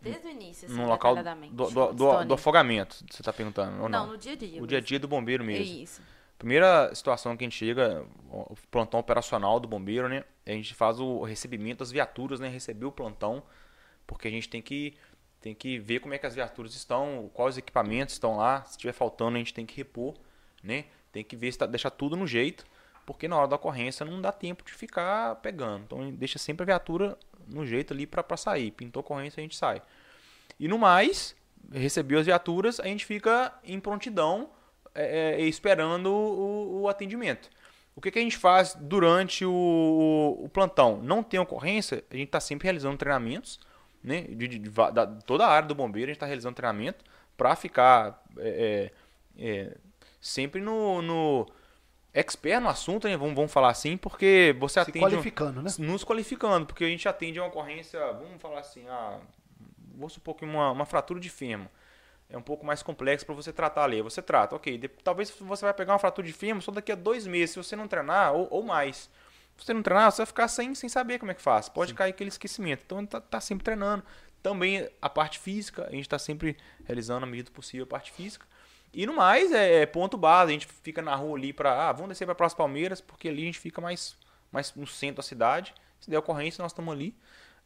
[0.00, 3.88] desde o início, assim, no local do, do, do, do afogamento, você está perguntando, ou
[3.88, 4.12] Não, não?
[4.12, 4.62] no dia a dia.
[4.62, 5.82] O dia a dia do bombeiro É mesmo.
[5.82, 6.02] isso.
[6.38, 10.24] Primeira situação que a gente chega, o plantão operacional do bombeiro, né?
[10.44, 12.48] A gente faz o recebimento das viaturas, né?
[12.48, 13.42] Receber o plantão,
[14.06, 14.94] porque a gente tem que,
[15.40, 18.64] tem que ver como é que as viaturas estão, quais equipamentos estão lá.
[18.64, 20.14] Se estiver faltando, a gente tem que repor,
[20.62, 20.84] né?
[21.12, 22.64] Tem que ver se tá, deixar tudo no jeito,
[23.04, 25.84] porque na hora da ocorrência não dá tempo de ficar pegando.
[25.84, 28.70] Então deixa sempre a viatura no jeito ali para sair.
[28.70, 29.80] Pintou ocorrência, a gente sai.
[30.58, 31.36] E no mais,
[31.72, 34.50] recebeu as viaturas, a gente fica em prontidão
[34.94, 37.50] é, é, esperando o, o atendimento.
[37.94, 41.00] O que, que a gente faz durante o- o plantão?
[41.02, 43.58] Não tem ocorrência, a gente está sempre realizando treinamentos,
[44.06, 44.22] né?
[44.22, 47.04] De, de- de da- toda a área do bombeiro a gente está realizando treinamento
[47.36, 48.90] para ficar é,
[49.38, 49.76] é, é,
[50.20, 51.46] sempre no, no
[52.14, 53.16] expert no assunto, né?
[53.16, 55.70] Vamos, vamos falar assim, porque você Se atende um- qualificando, né?
[55.78, 59.18] nos qualificando, porque a gente atende uma ocorrência, vamos falar assim, ah,
[59.94, 61.68] vou supor que uma, uma fratura de fêmur.
[62.28, 64.02] é um pouco mais complexo para você tratar ali.
[64.02, 64.76] Você trata, ok.
[64.78, 67.56] De, talvez você vai pegar uma fratura de fêmur só daqui a dois meses, se
[67.62, 69.08] você não treinar, ou, ou mais.
[69.56, 71.68] Você não treinar, você vai ficar sem, sem saber como é que faz.
[71.68, 71.96] Pode Sim.
[71.96, 72.82] cair aquele esquecimento.
[72.84, 74.04] Então, tá, tá sempre treinando.
[74.42, 78.46] Também a parte física, a gente está sempre realizando a medida possível a parte física.
[78.92, 80.50] E no mais, é, é ponto base.
[80.50, 81.88] A gente fica na rua ali para.
[81.88, 84.16] Ah, vamos descer para Praça Palmeiras, porque ali a gente fica mais,
[84.52, 85.74] mais no centro da cidade.
[86.00, 87.16] Se der ocorrência, nós estamos ali,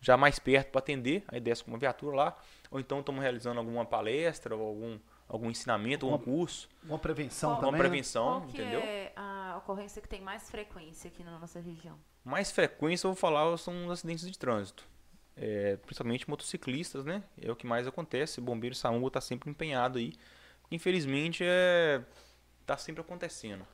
[0.01, 1.25] já mais perto para atender.
[1.29, 2.37] Aí desce com uma viatura lá
[2.71, 4.99] ou então estamos realizando alguma palestra ou algum,
[5.31, 6.69] algum ensinamento, algum curso.
[6.85, 7.71] Uma prevenção Qual, também.
[7.71, 7.89] Uma né?
[7.89, 8.81] prevenção, Qual que entendeu?
[8.81, 11.97] é a ocorrência que tem mais frequência aqui na nossa região?
[12.25, 14.85] Mais frequência, eu vou falar, são os acidentes de trânsito.
[15.37, 17.23] É, principalmente motociclistas, né?
[17.41, 18.41] É o que mais acontece.
[18.41, 20.13] O bombeiro SAMU está sempre empenhado aí.
[20.71, 22.03] Infelizmente, é
[22.67, 23.67] tá sempre acontecendo.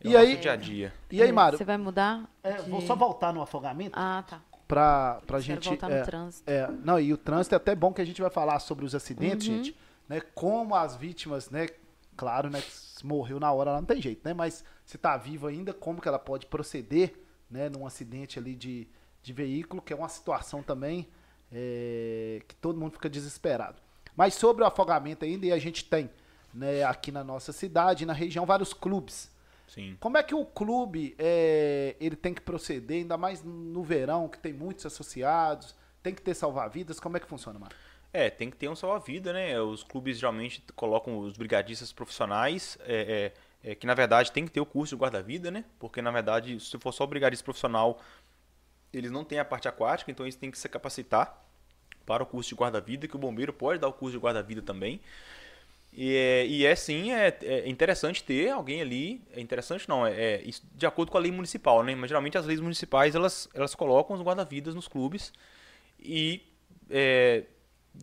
[0.00, 0.94] É e aí, dia a dia.
[1.10, 1.58] E aí, Mário?
[1.58, 2.24] Você vai mudar?
[2.42, 2.70] É, de...
[2.70, 3.96] Vou só voltar no afogamento.
[3.98, 5.68] Ah, tá pra, pra gente.
[5.68, 6.50] Voltar é, no trânsito.
[6.50, 8.94] É, não, e o trânsito é até bom que a gente vai falar sobre os
[8.94, 9.56] acidentes, uhum.
[9.56, 9.76] gente,
[10.08, 10.20] né?
[10.34, 11.68] Como as vítimas, né?
[12.16, 12.62] Claro, né?
[13.04, 14.32] Morreu na hora, não tem jeito, né?
[14.32, 17.14] Mas se tá viva ainda, como que ela pode proceder,
[17.50, 17.68] né?
[17.68, 18.88] Num acidente ali de,
[19.22, 21.08] de veículo, que é uma situação também
[21.52, 23.80] é, que todo mundo fica desesperado.
[24.16, 26.10] Mas sobre o afogamento ainda, e a gente tem,
[26.54, 26.84] né?
[26.84, 29.34] Aqui na nossa cidade, na região, vários clubes
[29.66, 29.96] Sim.
[30.00, 34.38] Como é que o clube é, ele tem que proceder, ainda mais no verão, que
[34.38, 37.00] tem muitos associados, tem que ter salva-vidas?
[37.00, 37.76] Como é que funciona, Mário?
[38.16, 39.60] É, tem que ter um salva-vida, né?
[39.60, 44.50] Os clubes geralmente colocam os brigadistas profissionais, é, é, é, que na verdade tem que
[44.50, 45.66] ter o curso de guarda-vida, né?
[45.78, 48.00] Porque na verdade, se for só o brigadista profissional,
[48.90, 51.44] eles não têm a parte aquática, então eles têm que se capacitar
[52.06, 54.98] para o curso de guarda-vida, que o bombeiro pode dar o curso de guarda-vida também.
[55.92, 59.20] E é, e é sim, é, é, interessante ter alguém ali.
[59.34, 61.94] É interessante não, é, é de acordo com a lei municipal, né?
[61.94, 65.34] Mas geralmente as leis municipais elas, elas colocam os guarda-vidas nos clubes
[66.00, 66.42] e
[66.88, 67.44] é,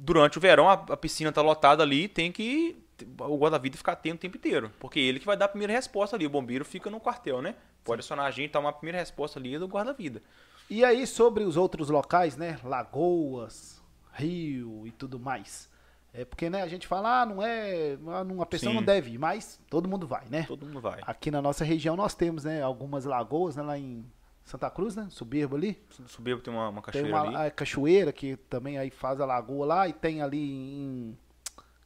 [0.01, 2.77] durante o verão a, a piscina está lotada ali, tem que
[3.19, 6.15] o guarda-vida ficar atento o tempo inteiro, porque ele que vai dar a primeira resposta
[6.15, 6.25] ali.
[6.25, 7.56] O bombeiro fica no quartel, né?
[7.84, 10.21] Pode acionar a gente, tomar a primeira resposta ali do guarda-vida.
[10.69, 12.60] E aí sobre os outros locais, né?
[12.63, 13.82] Lagoas,
[14.13, 15.69] rio e tudo mais.
[16.13, 17.97] É porque, né, a gente fala, ah, não é.
[17.99, 18.75] Uma pessoa Sim.
[18.75, 20.43] não deve ir, mas todo mundo vai, né?
[20.47, 20.99] Todo mundo vai.
[21.01, 24.06] Aqui na nossa região nós temos, né, algumas lagoas, né, lá em
[24.43, 25.08] Santa Cruz, né?
[25.10, 25.82] Soberbo ali.
[26.08, 27.47] Soberbo tem uma, uma cachoeira tem uma, ali.
[27.47, 31.17] A cachoeira que também aí faz a lagoa lá e tem ali em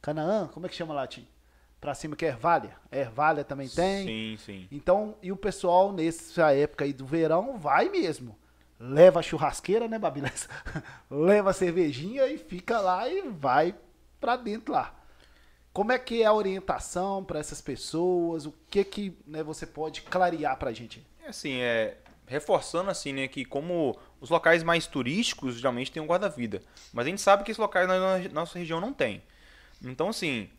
[0.00, 1.26] Canaã, como é que chama lá, Tim?
[1.80, 2.76] Pra cima que é Ervalha.
[2.90, 4.06] Ervalha também tem.
[4.06, 4.68] Sim, sim.
[4.70, 8.36] Então, e o pessoal nessa época aí do verão vai mesmo.
[8.80, 10.48] Leva a churrasqueira, né, Babilés?
[11.10, 13.74] Leva a cervejinha e fica lá e vai
[14.20, 14.94] para dentro lá.
[15.72, 18.46] Como é que é a orientação para essas pessoas?
[18.46, 21.06] O que que né, você pode clarear para a gente?
[21.22, 26.06] É assim, é reforçando assim, né, que como os locais mais turísticos geralmente tem um
[26.06, 26.62] guarda-vida,
[26.92, 29.22] mas a gente sabe que esses locais na nossa região não tem.
[29.82, 30.50] Então assim,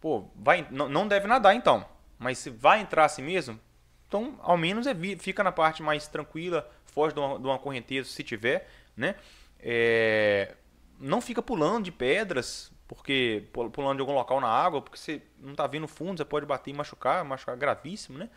[0.00, 1.86] pô, vai, não, não deve nadar então,
[2.18, 3.60] mas se vai entrar assim mesmo,
[4.08, 8.08] então ao menos é, fica na parte mais tranquila, foge de uma, de uma correnteza
[8.08, 9.16] se tiver, né?
[9.60, 10.54] É,
[10.98, 15.52] não fica pulando de pedras, porque pulando de algum local na água, porque você não
[15.52, 18.30] está vendo fundo, você pode bater e machucar, machucar gravíssimo, né?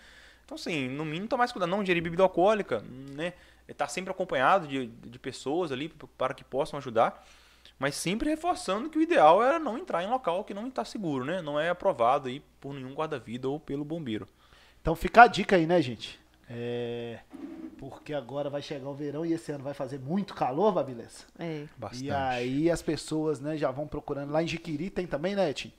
[0.50, 1.70] Então, assim, no mínimo, tomar mais cuidado.
[1.70, 2.84] Não ingerir bebida alcoólica,
[3.16, 3.34] né?
[3.68, 7.24] Estar tá sempre acompanhado de, de pessoas ali para que possam ajudar.
[7.78, 11.24] Mas sempre reforçando que o ideal era não entrar em local que não está seguro,
[11.24, 11.40] né?
[11.40, 14.28] Não é aprovado aí por nenhum guarda-vida ou pelo bombeiro.
[14.82, 16.20] Então fica a dica aí, né, gente?
[16.50, 17.20] É,
[17.78, 21.28] porque agora vai chegar o verão e esse ano vai fazer muito calor, Babilessa.
[21.38, 21.66] É.
[21.78, 22.06] Bastante.
[22.06, 24.32] E aí as pessoas, né, já vão procurando.
[24.32, 25.72] Lá em Jiquiri tem também, né, Tim?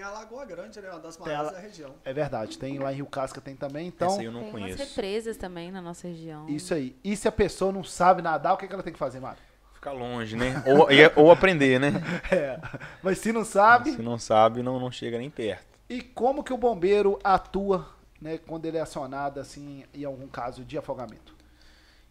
[0.00, 0.88] Tem a Lagoa Grande, né?
[0.88, 1.52] Uma das maiores a...
[1.52, 1.94] da região.
[2.06, 3.88] É verdade, tem lá em Rio Casca tem também.
[3.88, 4.78] Então, Essa eu não tem conheço.
[4.78, 6.48] umas represas também na nossa região.
[6.48, 6.96] Isso aí.
[7.04, 9.42] E se a pessoa não sabe nadar, o que, que ela tem que fazer, Mário?
[9.74, 10.64] Ficar longe, né?
[10.66, 11.92] Ou, ou aprender, né?
[12.32, 12.58] É.
[13.02, 13.92] Mas se não sabe.
[13.92, 15.66] Se não sabe, não, não chega nem perto.
[15.86, 17.86] E como que o bombeiro atua
[18.22, 21.36] né, quando ele é acionado assim em algum caso de afogamento?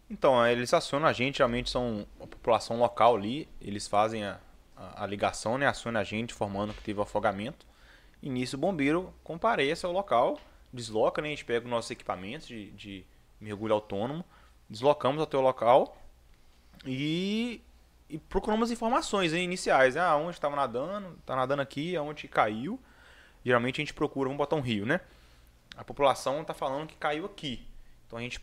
[0.08, 4.38] Então, eles acionam a gente, geralmente são a população local ali, eles fazem a,
[4.76, 7.68] a, a ligação, né, acionam a gente formando que teve afogamento.
[8.22, 10.38] E nisso o bombeiro comparece ao local,
[10.72, 13.04] desloca, né, a gente pega os nossos equipamentos de, de
[13.40, 14.24] mergulho autônomo,
[14.68, 15.96] deslocamos até o local
[16.84, 17.62] e,
[18.08, 22.78] e procuramos informações hein, iniciais, né, aonde estava nadando, está nadando aqui, aonde caiu.
[23.44, 25.00] Geralmente a gente procura, vamos botar um rio, né?
[25.80, 27.66] a população está falando que caiu aqui.
[28.06, 28.38] Então a gente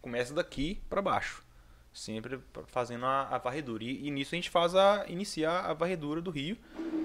[0.00, 1.44] começa daqui para baixo,
[1.92, 3.84] sempre fazendo a, a varredura.
[3.84, 6.56] E, e, nisso a gente faz a iniciar a varredura do rio.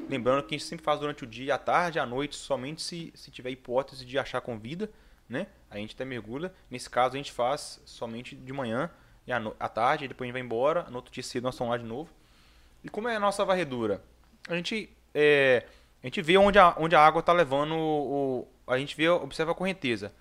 [0.10, 3.12] Lembrando que a gente sempre faz durante o dia, à tarde, à noite, somente se,
[3.16, 4.90] se tiver hipótese de achar com vida,
[5.28, 5.48] né?
[5.70, 6.54] A gente até mergulha.
[6.70, 8.90] Nesse caso a gente faz somente de manhã
[9.26, 10.84] e à, no, à tarde, depois a gente vai embora.
[10.90, 12.10] No outro dia cedo nós estamos lá de novo.
[12.84, 14.04] E como é a nossa varredura?
[14.48, 15.66] A gente é,
[16.04, 19.10] a gente vê onde a, onde a água está levando o, o, A gente vê,
[19.10, 20.14] observa a correnteza.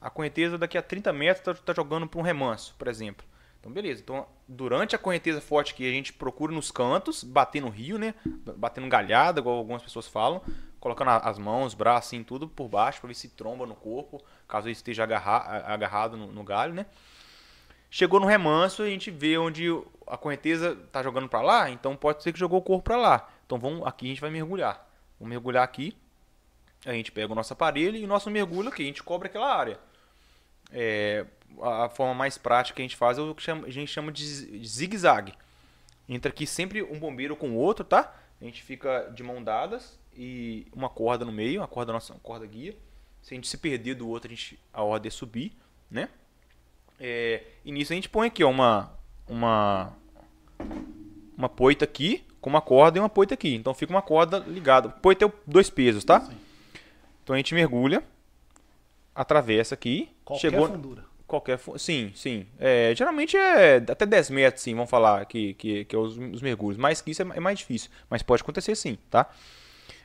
[0.00, 3.26] A correnteza daqui a 30 metros está tá jogando para um remanso, por exemplo.
[3.62, 4.02] Então, beleza.
[4.02, 8.12] Então, durante a correnteza forte que a gente procura nos cantos, bater no rio, né?
[8.56, 10.42] Batendo galhada, igual algumas pessoas falam,
[10.80, 14.20] colocando as mãos, os braços, assim, tudo por baixo, para ver se tromba no corpo,
[14.48, 16.86] caso ele esteja agarra, agarrado no, no, galho, né?
[17.88, 19.68] Chegou no remanso, a gente vê onde
[20.08, 23.30] a correnteza está jogando para lá, então pode ser que jogou o corpo para lá.
[23.46, 24.84] Então, vamos, aqui a gente vai mergulhar.
[25.20, 25.96] Vamos mergulhar aqui.
[26.84, 29.54] A gente pega o nosso aparelho e o nosso mergulho aqui, a gente cobre aquela
[29.54, 29.78] área.
[30.72, 31.26] É,
[31.60, 34.24] a forma mais prática que a gente faz é o que a gente chama de
[34.66, 35.34] zigue-zague.
[36.08, 38.14] Entra aqui sempre um bombeiro com o outro, tá?
[38.40, 42.20] A gente fica de mão dadas e uma corda no meio, a corda nossa, uma
[42.20, 42.76] corda guia.
[43.22, 45.52] Se a gente se perder do outro, a, gente, a ordem é subir,
[45.90, 46.08] né?
[46.98, 48.92] É, e nisso a gente põe aqui ó, uma,
[49.28, 49.92] uma,
[51.36, 53.54] uma poita aqui, com uma corda e uma poita aqui.
[53.54, 54.88] Então fica uma corda ligada.
[54.88, 56.20] Poita é dois pesos, tá?
[56.20, 56.36] Sim.
[57.22, 58.02] Então a gente mergulha,
[59.14, 60.10] atravessa aqui.
[60.24, 61.04] Qualquer chegou, fundura.
[61.32, 62.46] Qualquer Sim, sim.
[62.58, 66.42] É, geralmente é até 10 metros, sim, vamos falar que, que, que é os, os
[66.42, 66.76] mergulhos.
[66.76, 67.90] Mais que isso é, é, mais difícil.
[68.10, 69.30] Mas pode acontecer sim, tá?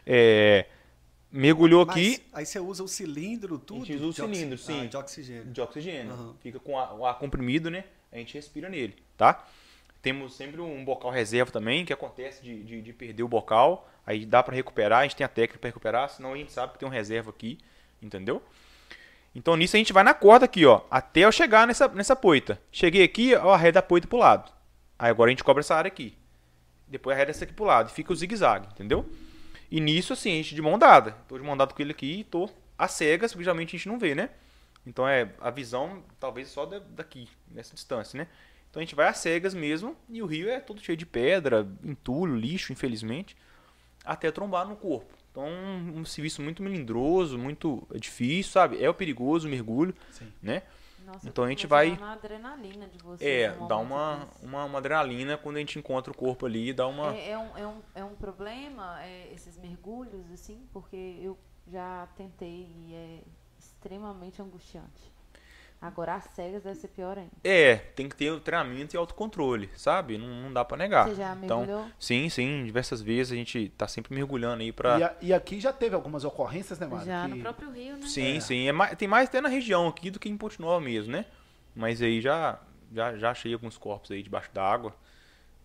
[0.05, 0.67] É,
[1.29, 2.23] mergulhou mas, aqui.
[2.31, 3.83] Aí você usa o cilindro, tudo?
[3.83, 4.83] A gente usa o cilindro, sim.
[4.83, 5.45] Ah, de oxigênio.
[5.51, 6.13] De oxigênio.
[6.13, 6.33] Uhum.
[6.39, 7.83] Fica com o ar comprimido, né?
[8.09, 9.45] A gente respira nele, tá?
[10.01, 13.89] Temos sempre um bocal reserva também, que acontece de, de, de perder o bocal.
[14.05, 16.71] Aí dá para recuperar, a gente tem a técnica para recuperar, senão a gente sabe
[16.71, 17.57] que tem um reserva aqui,
[18.01, 18.41] entendeu?
[19.37, 22.59] Então nisso a gente vai na corda aqui, ó, até eu chegar nessa, nessa poita.
[22.71, 24.51] Cheguei aqui, ó, arreda a poita pro lado.
[24.97, 26.17] Aí agora a gente cobra essa área aqui.
[26.87, 27.91] Depois arreda essa aqui pro lado.
[27.91, 29.07] E fica o zigue-zague, entendeu?
[29.69, 31.11] E nisso, assim, a gente de mão dada.
[31.27, 33.87] Tô de mão dada com ele aqui e tô a cegas, porque geralmente a gente
[33.87, 34.31] não vê, né?
[34.87, 38.27] Então é a visão, talvez só daqui, nessa distância, né?
[38.71, 41.67] Então a gente vai a cegas mesmo e o rio é todo cheio de pedra,
[41.83, 43.37] entulho, lixo, infelizmente,
[44.03, 45.13] até trombar no corpo.
[45.37, 45.45] Então,
[45.95, 48.83] um serviço muito melindroso, muito difícil, sabe?
[48.83, 50.33] É o perigoso o mergulho, Sim.
[50.41, 50.63] né?
[51.05, 51.91] Nossa, então a gente vai.
[51.91, 53.23] Uma adrenalina de você.
[53.23, 57.15] É, dá uma, uma, uma, adrenalina quando a gente encontra o corpo ali, dá uma.
[57.15, 62.07] É, é, um, é, um, é um problema é, esses mergulhos, assim, porque eu já
[62.17, 63.21] tentei e é
[63.59, 65.16] extremamente angustiante.
[65.79, 67.31] Agora as cegas deve ser pior ainda.
[67.43, 70.17] É, tem que ter o treinamento e autocontrole, sabe?
[70.17, 71.07] Não, não dá para negar.
[71.07, 71.63] Você já mergulhou?
[71.63, 75.33] Então, sim, sim, diversas vezes a gente tá sempre mergulhando aí para e, a, e,
[75.33, 77.05] aqui já teve algumas ocorrências, né, Mário?
[77.05, 77.35] Já, que...
[77.35, 78.07] no próprio Rio, né?
[78.07, 78.39] Sim, é.
[78.39, 78.67] sim.
[78.67, 81.25] É mais, tem mais até na região aqui do que em Ponte Nova mesmo, né?
[81.75, 82.59] Mas aí já,
[82.91, 84.95] já, já achei alguns corpos aí debaixo d'água.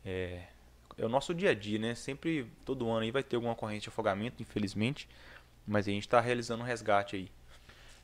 [0.04, 0.42] É,
[0.98, 1.94] é o nosso dia a dia, né?
[1.94, 5.08] Sempre, todo ano aí vai ter alguma ocorrência de afogamento, infelizmente.
[5.66, 7.30] Mas a gente está realizando um resgate aí.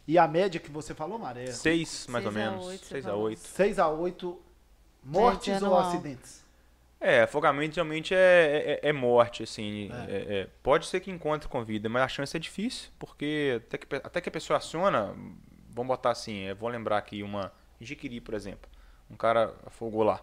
[0.09, 1.49] E a média que você falou, Maré?
[1.49, 2.81] Seis, mais ou menos.
[2.81, 3.41] seis a oito.
[3.41, 4.41] Seis a oito
[5.05, 6.43] mortes ou acidentes?
[6.99, 9.91] É, afogamento geralmente é, é, é morte, assim.
[10.09, 10.11] É.
[10.11, 10.49] É, é.
[10.63, 14.21] pode ser que encontre com vida, mas a chance é difícil, porque até que, até
[14.23, 15.15] que a pessoa aciona,
[15.69, 18.69] vamos botar assim, vou lembrar aqui uma Jiquiri, por exemplo.
[19.11, 20.23] Um cara afogou lá.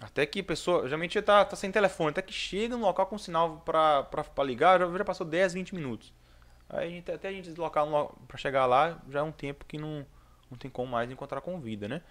[0.00, 3.18] Até que a pessoa, geralmente tá, tá sem telefone, até que chega no local com
[3.18, 6.14] sinal para ligar, já, já passou 10, 20 minutos.
[6.68, 7.86] Aí a gente, até a gente deslocar
[8.26, 10.04] para chegar lá, já é um tempo que não,
[10.50, 12.02] não tem como mais encontrar com vida, né?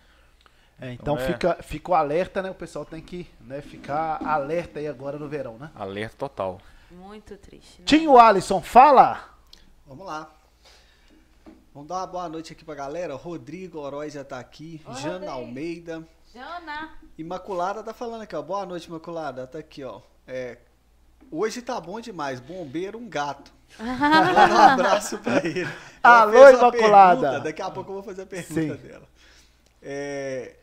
[0.80, 1.28] É, então, então é...
[1.28, 2.50] fica, fica o alerta, né?
[2.50, 5.72] O pessoal tem que né, ficar alerta aí agora no verão, né?
[5.76, 6.60] Alerta total.
[6.92, 7.80] Muito triste.
[7.80, 7.86] Né?
[7.86, 9.30] Tinho Alisson, fala!
[9.86, 10.32] Vamos lá.
[11.74, 13.16] Vamos dar uma boa noite aqui pra galera.
[13.16, 14.82] Rodrigo Oroz já tá aqui.
[14.86, 15.32] Oi, Jana Rodrigo.
[15.32, 16.08] Almeida.
[16.34, 16.98] Jana.
[17.18, 18.42] Imaculada tá falando aqui, ó.
[18.42, 19.46] Boa noite, Imaculada.
[19.46, 20.02] Tá aqui, ó.
[20.26, 20.58] É,
[21.32, 22.40] hoje tá bom demais.
[22.40, 23.54] Bombeiro, um gato.
[23.80, 25.68] Um abraço pra ele.
[26.02, 27.22] Alô, Imaculada.
[27.22, 28.76] Pergunta, daqui a pouco eu vou fazer a pergunta Sim.
[28.76, 29.08] dela.
[29.82, 30.56] É,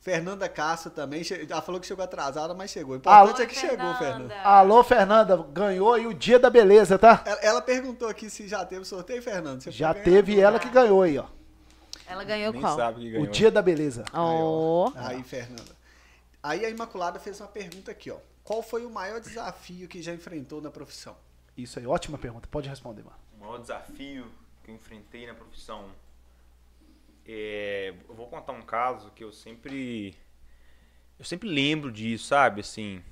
[0.00, 1.22] Fernanda Castro também.
[1.48, 2.94] Ela falou que chegou atrasada, mas chegou.
[2.94, 3.82] O importante Alô, é que Fernanda.
[3.82, 4.40] chegou, Fernanda.
[4.42, 5.36] Alô, Fernanda.
[5.52, 7.22] Ganhou aí o dia da beleza, tá?
[7.24, 9.60] Ela, ela perguntou aqui se já teve sorteio, Fernanda.
[9.60, 11.24] Você já teve ela que ganhou aí, ó.
[12.06, 12.76] Ela ganhou Nem qual?
[12.76, 13.22] Ganhou.
[13.22, 14.04] O dia da beleza.
[14.14, 14.90] Oh.
[14.96, 15.76] Aí, Fernanda.
[16.42, 18.16] Aí a Imaculada fez uma pergunta aqui, ó.
[18.48, 21.14] Qual foi o maior desafio que já enfrentou na profissão?
[21.54, 22.48] Isso aí, ótima pergunta.
[22.50, 23.18] Pode responder, mano.
[23.34, 24.24] O maior desafio
[24.64, 25.90] que eu enfrentei na profissão.
[27.26, 30.16] É, eu vou contar um caso que eu sempre.
[31.18, 32.62] Eu sempre lembro disso, sabe?
[32.62, 33.04] Assim.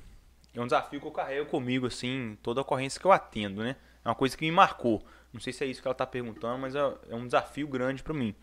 [0.54, 3.76] É um desafio que eu carrego comigo, assim, toda ocorrência que eu atendo, né?
[4.02, 5.04] É uma coisa que me marcou.
[5.34, 8.02] Não sei se é isso que ela está perguntando, mas é, é, um desafio grande
[8.02, 8.34] para mim.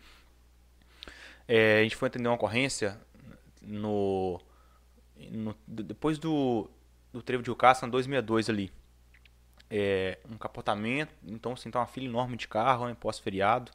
[1.48, 3.00] É, a gente foi atender uma ocorrência
[3.60, 4.40] no,
[5.16, 6.70] no depois do,
[7.14, 8.72] do trevo de Ucaça, 262 ali.
[9.70, 13.70] É, um capotamento, então assim, tá uma fila enorme de carro, né, pós-feriado.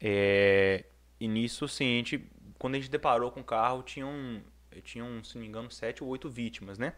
[0.00, 0.84] É,
[1.18, 4.42] e nisso, assim, a gente, quando a gente deparou com o carro, tinham,
[4.84, 6.92] tinham, se não me engano, sete ou oito vítimas, né?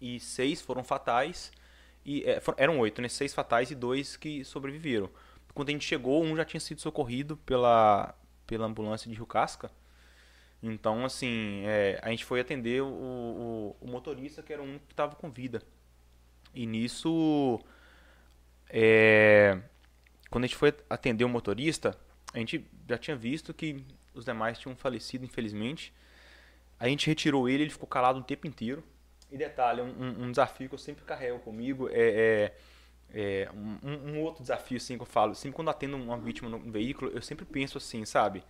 [0.00, 1.50] E seis foram fatais
[2.04, 3.08] E é, eram oito, né?
[3.08, 5.08] Seis fatais e dois que sobreviveram.
[5.54, 8.14] Quando a gente chegou, um já tinha sido socorrido pela,
[8.46, 9.70] pela ambulância de Rio Casca.
[10.62, 14.92] Então, assim, é, a gente foi atender o, o, o, motorista, que era um que
[14.92, 15.62] estava com vida.
[16.52, 17.60] E nisso,
[18.68, 19.60] é,
[20.30, 21.96] quando a gente foi atender o motorista,
[22.34, 25.92] a gente já tinha visto que os demais tinham falecido, infelizmente.
[26.78, 28.82] A gente retirou ele, ele ficou calado o tempo inteiro.
[29.30, 32.52] E detalhe, um, um desafio que eu sempre carrego comigo é,
[33.12, 35.34] é, é um, um, outro desafio assim que eu falo.
[35.34, 38.42] Sempre quando atendo uma vítima no veículo, eu sempre penso assim, sabe?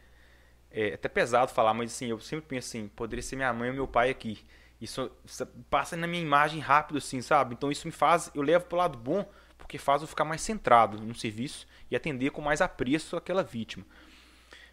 [0.70, 3.74] É até pesado falar, mas assim, eu sempre penso assim, poderia ser minha mãe ou
[3.74, 4.44] meu pai aqui.
[4.80, 7.54] Isso, isso passa na minha imagem rápido, assim, sabe?
[7.54, 11.00] Então isso me faz, eu levo pro lado bom, porque faz eu ficar mais centrado
[11.00, 13.84] no serviço e atender com mais apreço aquela vítima.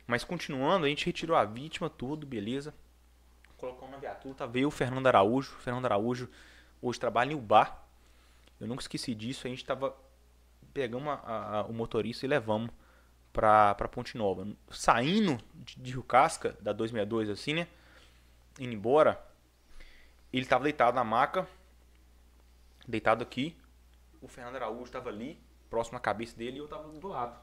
[0.06, 2.74] Mas continuando, a gente retirou a vítima, tudo, beleza
[3.66, 5.56] colocou uma viatura, veio o Fernando Araújo.
[5.56, 6.30] O Fernando Araújo
[6.82, 7.84] hoje trabalha em Ubar.
[8.60, 9.48] Eu nunca esqueci disso.
[9.48, 9.96] A gente tava
[10.74, 12.70] pegamos a, a, o motorista e levamos
[13.36, 14.48] pra Ponte Nova.
[14.72, 17.68] Saindo de, de Rio Casca, da 262, assim, né?
[18.60, 19.22] Indo embora,
[20.32, 21.48] ele tava deitado na maca,
[22.88, 23.56] deitado aqui.
[24.22, 27.38] O Fernando Araújo tava ali, próximo à cabeça dele, e eu tava do lado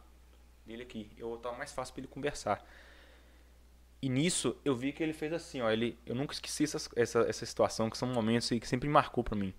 [0.66, 1.10] dele aqui.
[1.16, 2.64] Eu tava mais fácil para ele conversar.
[4.00, 5.70] E nisso eu vi que ele fez assim, ó.
[5.70, 9.36] Ele, eu nunca esqueci essa, essa, essa situação, que são momentos que sempre marcou para
[9.36, 9.54] mim.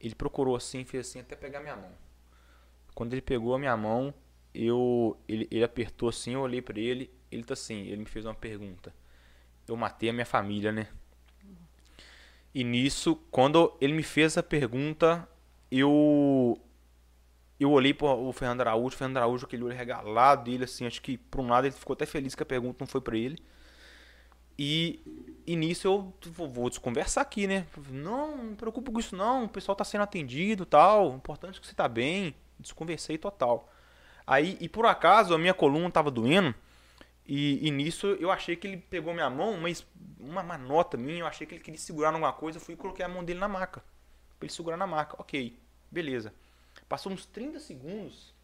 [0.00, 1.92] Ele procurou assim, fez assim até pegar minha mão.
[2.94, 4.14] Quando ele pegou a minha mão,
[4.54, 8.24] eu ele, ele apertou assim, eu olhei para ele, ele tá assim, ele me fez
[8.24, 8.94] uma pergunta.
[9.66, 10.88] Eu matei a minha família, né?
[12.54, 15.26] E nisso, quando ele me fez essa pergunta,
[15.70, 16.60] eu
[17.58, 21.00] eu olhei para o Fernando Araújo, o Fernando Araújo, aquele olho regalado dele, assim, acho
[21.00, 23.38] que por um lado ele ficou até feliz que a pergunta não foi para ele.
[24.58, 25.00] E,
[25.46, 27.66] nisso eu vou, vou desconversar aqui, né?
[27.90, 31.66] Não, não me preocupo com isso não, o pessoal tá sendo atendido tal, importante que
[31.66, 32.34] você tá bem.
[32.58, 33.71] Desconversei total.
[34.26, 36.54] Aí, e por acaso, a minha coluna tava doendo,
[37.26, 39.86] e, e nisso eu achei que ele pegou minha mão, mas
[40.18, 43.04] uma manota minha, eu achei que ele queria segurar alguma coisa, eu fui e coloquei
[43.04, 43.80] a mão dele na maca.
[44.38, 45.16] Pra ele segurar na maca.
[45.18, 45.58] Ok,
[45.90, 46.34] beleza.
[46.88, 48.34] Passou uns 30 segundos,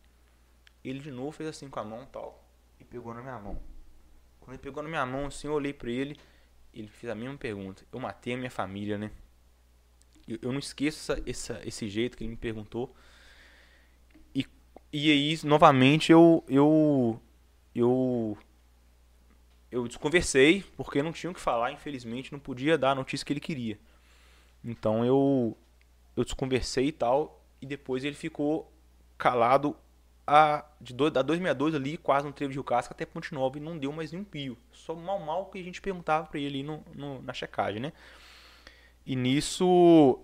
[0.84, 2.44] ele de novo fez assim com a mão tal,
[2.78, 3.60] e pegou na minha mão.
[4.40, 6.18] Quando ele pegou na minha mão, assim, eu olhei pra ele,
[6.72, 7.84] ele fez a mesma pergunta.
[7.92, 9.10] Eu matei a minha família, né?
[10.26, 12.94] Eu, eu não esqueço essa, essa, esse jeito que ele me perguntou.
[14.92, 17.20] E, aí, novamente, eu, eu,
[17.74, 18.38] eu,
[19.70, 23.32] eu desconversei, porque não tinha o que falar, infelizmente, não podia dar a notícia que
[23.32, 23.78] ele queria.
[24.64, 25.56] Então eu,
[26.16, 28.72] eu desconversei e tal, e depois ele ficou
[29.16, 29.76] calado
[30.26, 33.60] a, de dois, da 262 ali, quase no trevo de Casca até Ponte Nova e
[33.60, 34.58] não deu mais nenhum pio.
[34.72, 37.92] Só mal mal que a gente perguntava para ele no, no, na checagem, né?
[39.06, 40.20] E nisso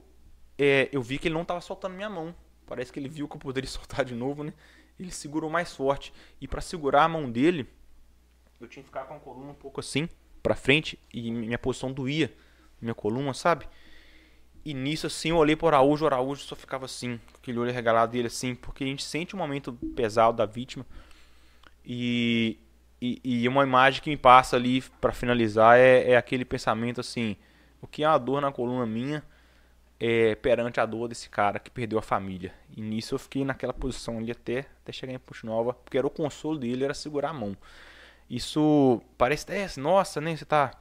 [0.58, 2.34] é, eu vi que ele não estava soltando minha mão.
[2.66, 4.52] Parece que ele viu que eu poderia soltar de novo, né?
[4.98, 6.12] Ele segurou mais forte.
[6.40, 7.68] E para segurar a mão dele,
[8.60, 10.08] eu tinha que ficar com a coluna um pouco assim,
[10.42, 12.32] para frente, e minha posição doía,
[12.80, 13.66] minha coluna, sabe?
[14.64, 17.72] E nisso, assim, eu olhei pro Araújo, o Araújo só ficava assim, com aquele olho
[17.72, 20.86] regalado dele, assim, porque a gente sente um momento pesado da vítima.
[21.84, 22.58] E,
[23.00, 27.36] e, e uma imagem que me passa ali para finalizar é, é, aquele pensamento assim:
[27.82, 29.22] o que é uma dor na coluna minha
[30.06, 32.52] é perante a dor desse cara que perdeu a família.
[32.76, 36.06] E nisso eu fiquei naquela posição ali até, até chegar em Ponte Nova, porque era
[36.06, 37.56] o consolo dele, era segurar a mão.
[38.28, 40.72] Isso parece, é, nossa, né, você tá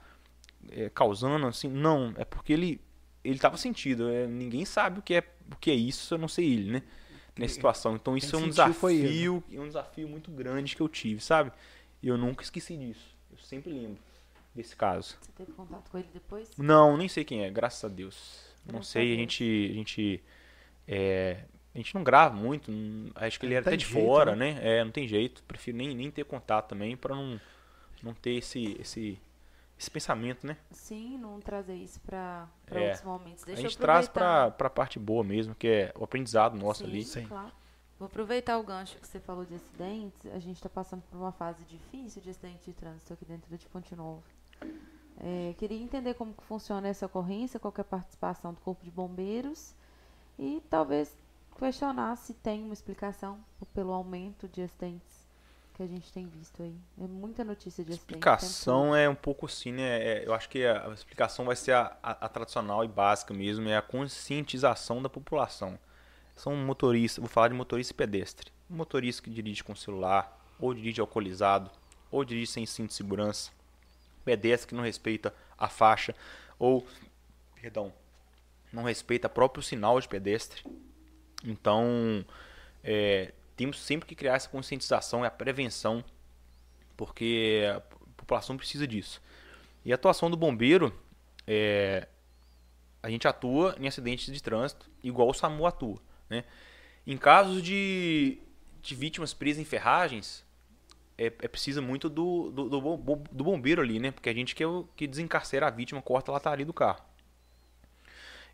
[0.72, 1.70] é, causando assim.
[1.70, 2.82] Não, é porque ele
[3.24, 4.10] ele estava sentido.
[4.10, 6.84] É, ninguém sabe o que é o que é isso, a não ser ele, né?
[7.38, 7.96] Nessa situação.
[7.96, 11.52] Então isso é um desafio, é um desafio muito grande que eu tive, sabe?
[12.02, 13.16] E eu nunca esqueci disso.
[13.32, 14.02] Eu sempre lembro
[14.54, 15.18] desse caso.
[15.22, 16.50] Você teve contato com ele depois?
[16.58, 18.53] Não, nem sei quem é, graças a Deus.
[18.72, 20.24] Não sei, a, a gente a gente
[20.88, 21.44] é,
[21.74, 22.72] a gente não grava muito,
[23.16, 24.54] acho que ele era até de jeito, fora, né?
[24.54, 24.78] né?
[24.78, 25.44] É, não tem jeito.
[25.44, 27.40] Prefiro nem, nem ter contato também para não
[28.02, 29.20] não ter esse esse
[29.78, 30.56] esse pensamento, né?
[30.72, 32.80] Sim, não trazer isso para é.
[32.80, 33.44] outros momentos.
[33.44, 36.90] Deixa a gente traz para a parte boa mesmo, que é o aprendizado nosso Sim,
[36.90, 37.04] ali.
[37.04, 37.52] Sim, claro.
[38.00, 40.26] Vou aproveitar o gancho que você falou de acidentes.
[40.28, 43.66] A gente está passando por uma fase difícil de acidente de trânsito aqui dentro de
[43.68, 44.22] Ponte Nova.
[45.20, 48.92] É, queria entender como que funciona essa ocorrência, qual é a participação do Corpo de
[48.92, 49.76] Bombeiros
[50.38, 51.16] e talvez
[51.58, 53.40] questionar se tem uma explicação
[53.74, 55.24] pelo aumento de acidentes
[55.74, 56.76] que a gente tem visto aí.
[57.02, 58.12] É muita notícia de acidente.
[58.12, 60.04] Explicação é um pouco assim, né?
[60.04, 63.34] É, eu acho que a, a explicação vai ser a, a, a, tradicional e básica
[63.34, 65.80] mesmo, é a conscientização da população.
[66.36, 68.52] São motoristas, vou falar de motorista e pedestre.
[68.70, 71.72] motorista que dirige com celular, ou dirige alcoolizado,
[72.12, 73.52] ou dirige sem cinto de segurança.
[74.24, 76.16] Pedestre que não respeita a faixa,
[76.58, 76.86] ou,
[77.62, 77.94] perdão,
[78.72, 80.64] não respeita próprio sinal de pedestre.
[81.44, 82.26] Então,
[82.84, 86.04] é, temos sempre que criar essa conscientização e a prevenção,
[86.98, 87.80] porque a
[88.16, 89.22] população precisa disso.
[89.86, 90.98] E a atuação do bombeiro,
[91.46, 92.08] é,
[93.02, 96.02] a gente atua em acidentes de trânsito, igual o SAMU atua.
[96.30, 96.46] Né?
[97.06, 98.40] Em casos de,
[98.82, 100.43] de vítimas presas em ferragens,
[101.18, 102.80] é, é preciso muito do, do, do,
[103.32, 104.12] do, bombeiro ali, né?
[104.12, 107.02] Porque a gente que, é o, que desencarcera a vítima, corta a lataria do carro.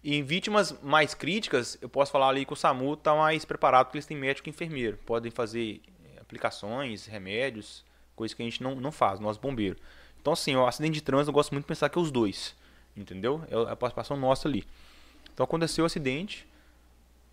[0.03, 3.87] E em vítimas mais críticas, eu posso falar ali que o SAMU está mais preparado
[3.87, 4.97] porque eles têm médico e enfermeiro.
[5.05, 7.83] Podem fazer eh, aplicações, remédios,
[8.15, 9.81] coisas que a gente não, não faz, nós bombeiros.
[10.21, 12.55] Então, assim, o acidente de trânsito eu gosto muito de pensar que é os dois.
[12.95, 13.43] Entendeu?
[13.49, 14.65] É a participação nossa ali.
[15.33, 16.47] Então, aconteceu o acidente,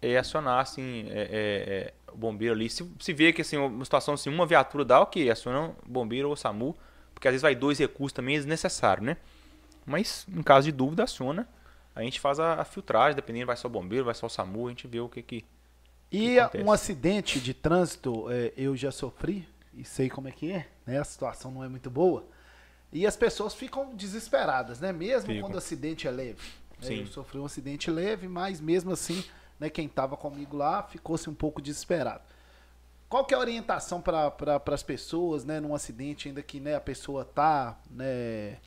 [0.01, 2.69] é acionar, assim, é, é, é, o bombeiro ali.
[2.69, 6.29] Se, se vê que, assim, uma situação, assim, uma viatura dá, ok, aciona o bombeiro
[6.29, 6.77] ou o SAMU,
[7.15, 9.17] porque às vezes vai dois recursos também, é desnecessário, né?
[9.85, 11.49] Mas, em caso de dúvida, aciona
[11.97, 14.67] a gente faz a, a, filtragem, dependendo, vai só o bombeiro, vai só o SAMU,
[14.67, 15.45] a gente vê o que que.
[16.13, 20.53] E que um acidente de trânsito, é, eu já sofri e sei como é que
[20.53, 20.99] é, né?
[21.01, 22.29] A situação não é muito boa.
[22.93, 24.93] E as pessoas ficam desesperadas, né?
[24.93, 25.41] Mesmo Fico.
[25.41, 26.43] quando o acidente é leve.
[26.81, 27.01] Sim.
[27.01, 29.25] Eu sofri um acidente leve, mas mesmo assim,
[29.59, 32.23] né, quem estava comigo lá ficou-se um pouco desesperado.
[33.09, 36.75] Qual que é a orientação para pra, as pessoas, né, num acidente ainda que né,
[36.75, 38.59] a pessoa tá, né,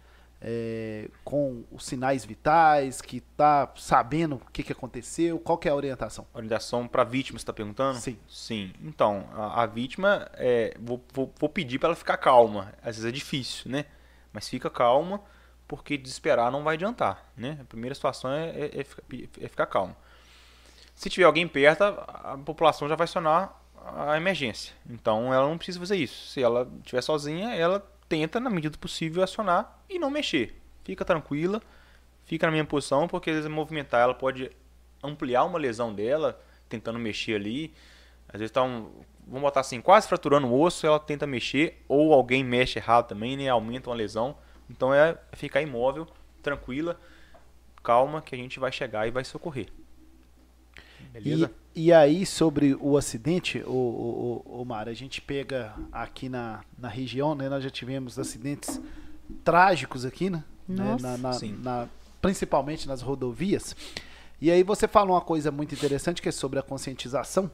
[0.42, 5.40] é, com os sinais vitais, que está sabendo o que, que aconteceu?
[5.40, 6.26] Qual que é a orientação?
[6.34, 8.00] Orientação para a vítima, você está perguntando?
[8.00, 8.18] Sim.
[8.28, 8.72] Sim.
[8.82, 12.74] Então, a, a vítima, é, vou, vou, vou pedir para ela ficar calma.
[12.82, 13.86] Às vezes é difícil, né?
[14.32, 15.22] Mas fica calma,
[15.68, 17.58] porque desesperar não vai adiantar, né?
[17.62, 18.86] A primeira situação é, é, é,
[19.42, 19.98] é ficar calma.
[21.00, 23.58] Se tiver alguém perto, a, população já vai acionar
[23.96, 24.76] a emergência.
[24.86, 26.28] Então, ela não precisa fazer isso.
[26.28, 27.80] Se ela estiver sozinha, ela
[28.10, 30.62] tenta, na medida do possível, acionar e não mexer.
[30.84, 31.62] Fica tranquila,
[32.26, 34.52] fica na minha posição, porque às vezes movimentar ela pode
[35.02, 36.38] ampliar uma lesão dela,
[36.68, 37.74] tentando mexer ali.
[38.28, 38.92] Às vezes está um,
[39.26, 43.38] vamos botar assim, quase fraturando o osso, ela tenta mexer, ou alguém mexe errado também,
[43.38, 43.48] né?
[43.48, 44.36] Aumenta uma lesão.
[44.70, 46.06] Então é ficar imóvel,
[46.44, 47.00] tranquila,
[47.82, 49.68] calma, que a gente vai chegar e vai socorrer.
[51.12, 51.52] Beleza?
[51.76, 56.62] E, e aí, sobre o acidente, o, o, o, Mar, a gente pega aqui na,
[56.78, 57.50] na região, né?
[57.50, 58.80] Nós já tivemos acidentes
[59.44, 60.44] trágicos aqui, né?
[60.68, 61.32] né na, na,
[61.64, 61.90] na,
[62.22, 63.76] principalmente nas rodovias.
[64.42, 67.52] E aí você fala uma coisa muito interessante que é sobre a conscientização.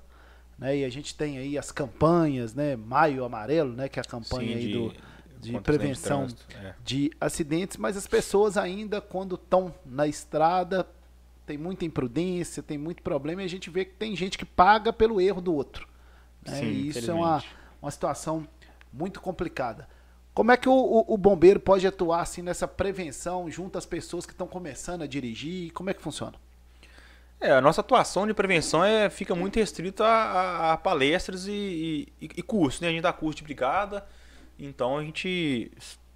[0.58, 0.78] Né?
[0.78, 2.76] E a gente tem aí as campanhas, né?
[2.76, 3.89] Maio Amarelo, né?
[3.89, 4.93] Que é a campanha Sim, aí de, do,
[5.39, 6.76] de prevenção de, é.
[6.84, 10.88] de acidentes, mas as pessoas ainda, quando estão na estrada,
[11.46, 14.91] tem muita imprudência, tem muito problema e a gente vê que tem gente que paga
[14.91, 15.88] pelo erro do outro.
[16.46, 16.56] Né?
[16.56, 17.43] Sim, e isso é uma,
[17.82, 18.48] uma situação
[18.91, 19.88] muito complicada.
[20.34, 24.26] Como é que o, o, o, bombeiro pode atuar assim nessa prevenção junto às pessoas
[24.26, 25.72] que estão começando a dirigir?
[25.72, 26.34] Como é que funciona?
[27.39, 32.12] É, a nossa atuação de prevenção é, fica muito restrita a, a, a palestras e,
[32.22, 32.82] e, e, cursos.
[32.82, 32.88] Né?
[32.88, 34.06] A gente dá curso de brigada,
[34.58, 35.72] então a gente,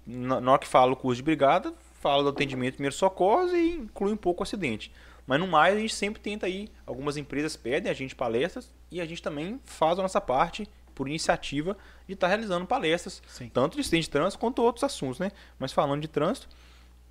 [0.06, 3.52] na, na hora que fala o curso de brigada, fala do atendimento de primeiros socorros
[3.52, 4.92] e inclui um pouco o acidente.
[5.26, 9.00] Mas no mais, a gente sempre tenta aí, algumas empresas pedem a gente palestras e
[9.00, 13.48] a gente também faz a nossa parte por iniciativa de estar tá realizando palestras, Sim.
[13.48, 15.30] tanto de acidente de trânsito quanto outros assuntos, né?
[15.58, 16.48] Mas falando de trânsito,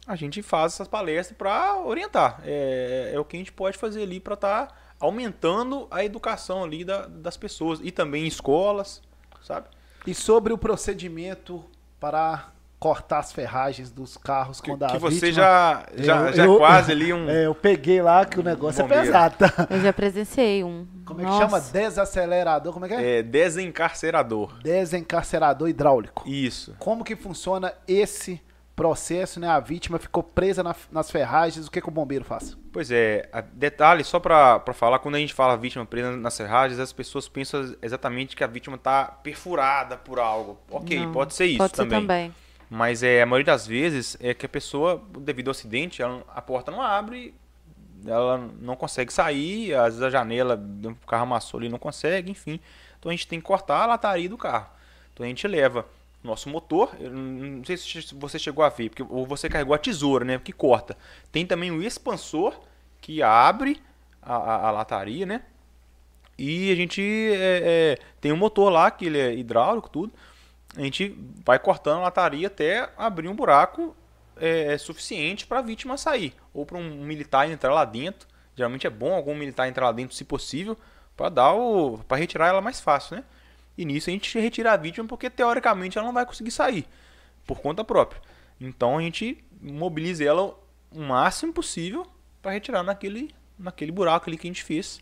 [0.05, 2.41] a gente faz essas palestras para orientar.
[2.43, 6.64] É, é, o que a gente pode fazer ali para estar tá aumentando a educação
[6.64, 9.01] ali da, das pessoas e também em escolas,
[9.41, 9.68] sabe?
[10.05, 11.64] E sobre o procedimento
[11.99, 16.34] para cortar as ferragens dos carros que, quando a que você vítima, já já, eu,
[16.34, 19.67] já eu, quase ali um é, eu peguei lá que o negócio é pesado tá?
[19.69, 20.88] eu já presenciei um.
[21.05, 21.45] Como é que Nossa.
[21.45, 23.19] chama desacelerador como é que é?
[23.19, 24.57] é desencarcerador.
[24.61, 26.23] Desencarcerador hidráulico.
[26.27, 26.75] Isso.
[26.80, 28.41] Como que funciona esse
[28.75, 29.47] processo né?
[29.49, 32.57] A vítima ficou presa na, nas ferragens o que, que o bombeiro faz?
[32.71, 36.93] Pois é detalhe só para falar quando a gente fala vítima presa nas ferragens as
[36.93, 40.57] pessoas pensam exatamente que a vítima está perfurada por algo.
[40.71, 41.99] Ok Não, pode ser isso pode também.
[41.99, 42.34] ser também
[42.70, 46.41] mas é, a maioria das vezes é que a pessoa, devido ao acidente, ela, a
[46.41, 47.34] porta não abre,
[48.05, 52.59] ela não consegue sair, às vezes a janela do carro amassou ali não consegue, enfim.
[52.99, 54.67] Então a gente tem que cortar a lataria do carro.
[55.13, 55.86] Então a gente leva
[56.24, 60.24] nosso motor, não sei se você chegou a ver, porque, ou você carregou a tesoura,
[60.24, 60.95] né, que corta.
[61.32, 62.59] Tem também o expansor
[63.01, 63.82] que abre
[64.22, 65.41] a, a, a lataria, né?
[66.38, 70.13] E a gente é, é, tem um motor lá que ele é hidráulico, tudo
[70.76, 73.95] a gente vai cortando a lataria até abrir um buraco
[74.38, 76.34] é, é suficiente para a vítima sair.
[76.53, 78.28] Ou para um militar entrar lá dentro.
[78.55, 80.78] Geralmente é bom algum militar entrar lá dentro, se possível,
[81.15, 81.99] para dar o.
[82.07, 83.24] para retirar ela mais fácil, né?
[83.78, 86.86] E nisso a gente retira a vítima porque teoricamente ela não vai conseguir sair
[87.45, 88.22] por conta própria.
[88.59, 90.53] Então a gente mobiliza ela
[90.91, 92.05] o máximo possível
[92.41, 94.99] para retirar naquele, naquele buraco ali que a gente fez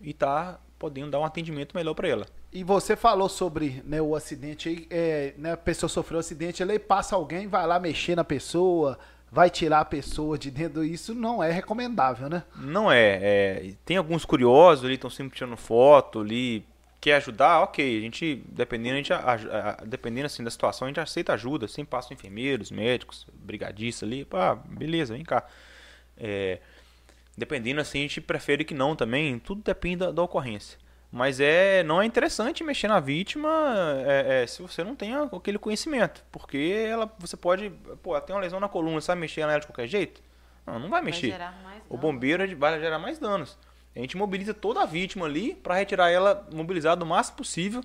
[0.00, 2.26] e tá podendo dar um atendimento melhor para ela.
[2.52, 6.62] E você falou sobre né, o acidente aí, é, né, a pessoa sofreu um acidente,
[6.62, 8.98] aí passa alguém, vai lá mexer na pessoa,
[9.30, 12.42] vai tirar a pessoa de dentro, isso não é recomendável, né?
[12.56, 13.18] Não é.
[13.22, 16.66] é tem alguns curiosos ali, estão sempre tirando foto ali,
[17.00, 17.98] quer ajudar, ok.
[17.98, 21.68] A gente, dependendo, a gente, a, a, dependendo assim da situação, a gente aceita ajuda,
[21.68, 25.46] sempre passa enfermeiros, médicos, brigadistas ali, pá, beleza, vem cá.
[26.16, 26.58] É,
[27.38, 30.76] dependendo assim, a gente prefere que não também, tudo depende da, da ocorrência.
[31.12, 33.48] Mas é, não é interessante mexer na vítima
[34.06, 36.24] é, é, se você não tem aquele conhecimento.
[36.30, 37.70] Porque ela, você pode.
[38.02, 40.22] Pô, ela tem uma lesão na coluna, sabe mexer nela de qualquer jeito?
[40.64, 41.36] Não, não vai mexer.
[41.36, 43.58] Vai o bombeiro vai gerar mais danos.
[43.94, 47.82] A gente mobiliza toda a vítima ali para retirar ela mobilizada o máximo possível.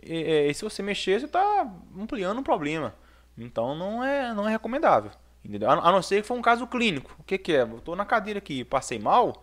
[0.00, 1.68] E, e, se você mexer, você está
[1.98, 2.94] ampliando o problema.
[3.36, 5.10] Então não é, não é recomendável.
[5.44, 5.70] Entendeu?
[5.70, 7.16] A, não ser que for um caso clínico.
[7.18, 7.62] O que, que é?
[7.62, 9.42] Eu estou na cadeira aqui passei mal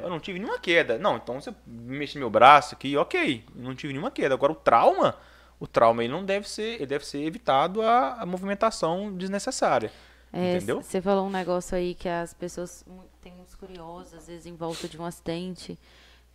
[0.00, 0.98] eu não tive nenhuma queda.
[0.98, 3.44] Não, então você mexe meu braço aqui, ok.
[3.54, 4.34] Não tive nenhuma queda.
[4.34, 5.16] Agora o trauma,
[5.58, 9.92] o trauma ele não deve ser, ele deve ser evitado a, a movimentação desnecessária.
[10.32, 10.82] É, entendeu?
[10.82, 12.84] Você falou um negócio aí que as pessoas
[13.20, 15.78] têm muitos curiosos, às vezes em volta de um acidente.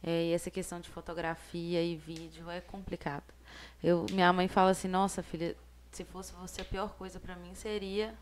[0.04, 3.24] É, e essa questão de fotografia e vídeo é complicado.
[3.84, 5.56] Eu, minha mãe fala assim, nossa filha,
[5.92, 8.14] se fosse você a pior coisa para mim seria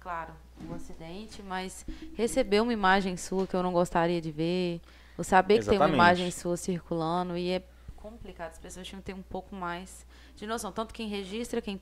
[0.00, 0.32] claro,
[0.68, 1.84] um acidente, mas
[2.14, 4.80] receber uma imagem sua que eu não gostaria de ver,
[5.16, 5.64] ou saber Exatamente.
[5.64, 7.62] que tem uma imagem sua circulando, e é
[7.96, 11.80] complicado, as pessoas tinham que ter um pouco mais de noção, tanto quem registra, quem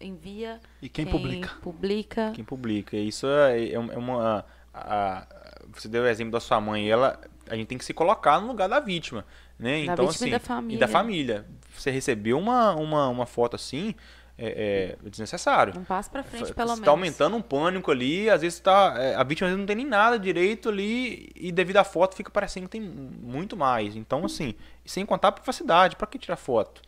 [0.00, 1.54] envia e quem, quem publica.
[1.62, 2.32] publica.
[2.34, 2.96] Quem publica.
[2.96, 4.44] Isso é, é, é uma.
[4.72, 5.26] A, a,
[5.72, 8.46] você deu o exemplo da sua mãe, ela, a gente tem que se colocar no
[8.46, 9.24] lugar da vítima.
[9.58, 9.86] Né?
[9.86, 10.76] Da então, vítima assim, e da família.
[10.76, 11.46] E da família.
[11.74, 13.94] Você recebeu uma, uma, uma foto assim,
[14.38, 15.78] é, é desnecessário.
[15.78, 16.80] Um passo para frente, pelo menos.
[16.80, 19.86] Está aumentando um pânico ali, às vezes tá, é, a vítima vezes não tem nem
[19.86, 23.96] nada direito ali e devido à foto fica parecendo que tem muito mais.
[23.96, 26.82] Então, assim, sem contar a privacidade, para que tirar foto?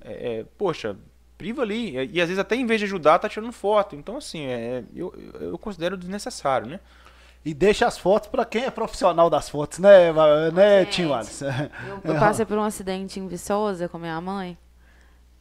[0.00, 0.96] É, é, poxa,
[1.36, 1.94] priva ali.
[2.12, 3.94] E às vezes até em vez de ajudar, tá tirando foto.
[3.94, 6.80] Então, assim, é, eu, eu considero desnecessário, né?
[7.44, 10.12] E deixa as fotos para quem é profissional das fotos, né,
[10.52, 11.44] né Tim Wallace?
[11.44, 14.58] Eu, eu passei por um acidente em Viçosa com minha mãe.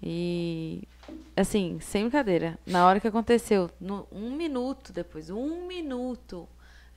[0.01, 0.87] E
[1.35, 6.47] assim, sem brincadeira, na hora que aconteceu, no, um minuto depois, um minuto,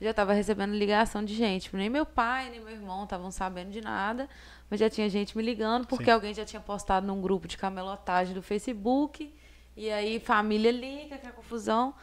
[0.01, 1.75] já estava recebendo ligação de gente.
[1.75, 4.27] Nem meu pai, nem meu irmão estavam sabendo de nada,
[4.69, 6.11] mas já tinha gente me ligando porque Sim.
[6.11, 9.31] alguém já tinha postado num grupo de camelotagem do Facebook.
[9.77, 11.93] E aí, família liga, que é confusão.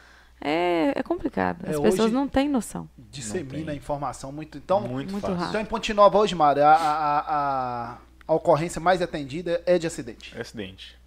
[0.40, 1.68] É, é complicado.
[1.68, 2.88] As é, pessoas não têm noção.
[2.96, 4.58] Dissemina a informação muito.
[4.58, 5.48] Então, muito, muito rápido.
[5.48, 7.98] Então, em Ponte Nova hoje, Mário, a, a, a,
[8.28, 10.36] a ocorrência mais atendida é de acidente.
[10.36, 10.97] É acidente.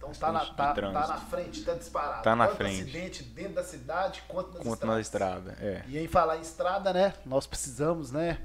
[0.00, 2.22] Então tá na, tá, tá na frente, tá disparado.
[2.22, 2.80] Tá na Tanto frente.
[2.80, 5.82] acidente dentro da cidade quanto nas quanto na estrada, é.
[5.86, 7.12] E em falar em estrada, né?
[7.26, 8.38] Nós precisamos, né?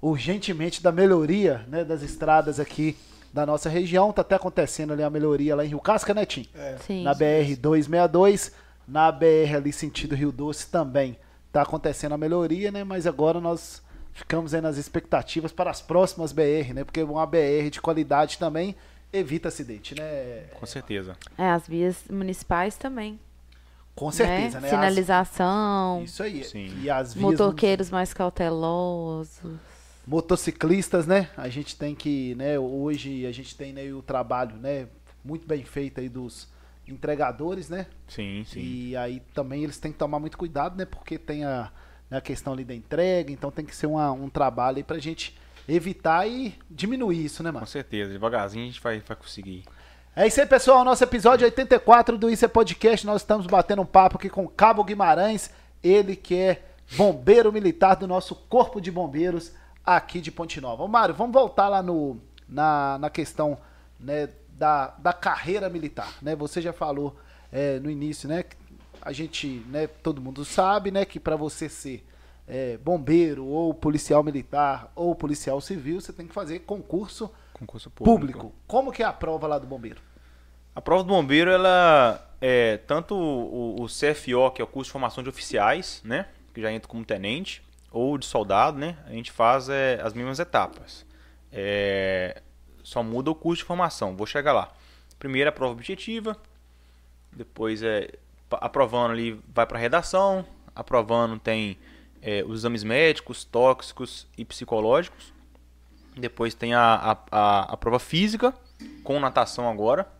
[0.00, 1.84] Urgentemente da melhoria, né?
[1.84, 2.96] Das estradas aqui
[3.30, 4.10] da nossa região.
[4.10, 6.48] Tá até acontecendo ali a melhoria lá em Rio Casca, né, Tim?
[6.54, 6.78] É.
[6.86, 7.02] Sim.
[7.02, 8.52] Na BR 262,
[8.88, 11.18] na BR ali sentido Rio Doce também
[11.52, 12.84] tá acontecendo a melhoria, né?
[12.84, 13.82] Mas agora nós
[14.14, 16.84] ficamos aí nas expectativas para as próximas BR, né?
[16.84, 18.74] Porque uma BR de qualidade também
[19.18, 20.44] evita acidente, né?
[20.58, 21.16] Com certeza.
[21.36, 23.18] É, as vias municipais também.
[23.94, 24.68] Com certeza, né?
[24.68, 24.74] né?
[24.74, 26.02] Sinalização.
[26.02, 26.10] As...
[26.10, 26.44] Isso aí.
[26.44, 26.82] Sim.
[26.82, 29.40] E as vias motoqueiros mais cautelosos.
[30.06, 31.30] Motociclistas, né?
[31.36, 34.86] A gente tem que, né, hoje a gente tem né, o trabalho, né,
[35.24, 36.48] muito bem feito aí dos
[36.86, 37.86] entregadores, né?
[38.06, 38.60] Sim, sim.
[38.60, 40.84] E aí também eles têm que tomar muito cuidado, né?
[40.84, 41.72] Porque tem a,
[42.08, 44.98] né, a questão ali da entrega, então tem que ser uma, um trabalho aí pra
[44.98, 45.36] gente
[45.68, 47.66] evitar e diminuir isso, né, mano?
[47.66, 49.64] Com certeza, devagarzinho a gente vai, vai conseguir.
[50.14, 50.84] É isso aí, pessoal.
[50.84, 53.04] Nosso episódio 84 do Isso é Podcast.
[53.04, 55.50] Nós estamos batendo um papo aqui com Cabo Guimarães,
[55.82, 56.62] ele que é
[56.96, 59.52] bombeiro militar do nosso Corpo de Bombeiros
[59.84, 60.82] aqui de Ponte Nova.
[60.82, 63.58] Ô, Mário, vamos voltar lá no, na, na questão
[64.00, 66.14] né, da, da carreira militar.
[66.22, 66.34] Né?
[66.34, 67.16] Você já falou
[67.52, 68.44] é, no início, né?
[69.02, 72.04] A gente, né, todo mundo sabe, né, que para você ser
[72.46, 78.38] é, bombeiro, ou policial militar, ou policial civil, você tem que fazer concurso, concurso público.
[78.38, 78.54] público.
[78.66, 80.00] Como que é a prova lá do bombeiro?
[80.74, 84.92] A prova do bombeiro, ela é tanto o, o CFO, que é o curso de
[84.92, 89.32] formação de oficiais, né, que já entra como tenente, ou de soldado, né, a gente
[89.32, 91.04] faz é, as mesmas etapas.
[91.50, 92.42] É,
[92.82, 94.70] só muda o curso de formação, vou chegar lá.
[95.18, 96.36] Primeiro a prova objetiva,
[97.32, 98.10] depois é
[98.50, 100.44] aprovando ali vai para redação,
[100.74, 101.78] aprovando tem
[102.26, 105.32] é, os exames médicos, tóxicos e psicológicos.
[106.16, 108.52] Depois tem a, a, a, prova física,
[109.04, 110.10] com natação agora.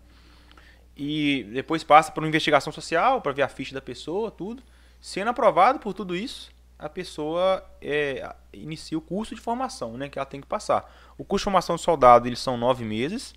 [0.96, 4.62] E depois passa por uma investigação social, para ver a ficha da pessoa, tudo.
[5.00, 10.16] Sendo aprovado por tudo isso, a pessoa é, inicia o curso de formação, né, que
[10.16, 10.88] ela tem que passar.
[11.18, 13.34] O curso de formação de soldado eles são nove meses,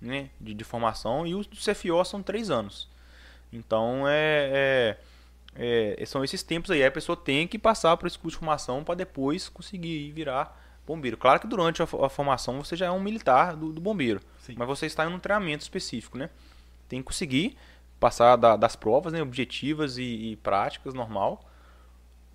[0.00, 2.88] né, de, de formação e os do CFO são três anos.
[3.52, 4.98] Então é, é,
[5.62, 6.82] é, são esses tempos aí.
[6.82, 11.18] A pessoa tem que passar por esse curso de formação para depois conseguir virar bombeiro.
[11.18, 14.54] Claro que durante a, a formação você já é um militar do, do bombeiro, Sim.
[14.56, 16.30] mas você está em um treinamento específico, né?
[16.88, 17.58] Tem que conseguir
[18.00, 21.44] passar da, das provas, né, objetivas e, e práticas normal.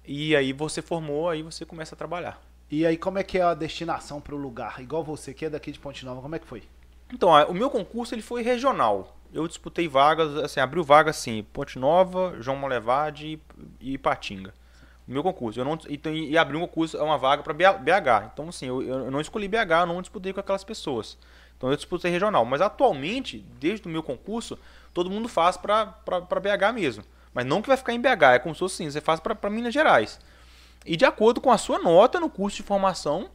[0.06, 2.40] E aí você formou, aí você começa a trabalhar.
[2.70, 4.80] E aí como é que é a destinação para o lugar?
[4.80, 6.64] Igual você que é daqui de Ponte Nova, como é que foi?
[7.12, 9.18] Então, o meu concurso ele foi regional.
[9.36, 13.38] Eu disputei vagas, assim, abriu vagas assim, Ponte Nova, João Molevade
[13.82, 14.54] e Ipatinga.
[15.06, 15.60] O meu concurso.
[15.60, 18.32] Eu não, então, e abriu um concurso, uma vaga para BH.
[18.34, 21.18] Então, assim, eu, eu não escolhi BH, eu não disputei com aquelas pessoas.
[21.58, 22.46] Então, eu disputei regional.
[22.46, 24.58] Mas atualmente, desde o meu concurso,
[24.94, 27.04] todo mundo faz para BH mesmo.
[27.34, 29.50] Mas não que vai ficar em BH, é como se fosse assim, você faz para
[29.50, 30.18] Minas Gerais.
[30.86, 33.30] E de acordo com a sua nota no curso de formação,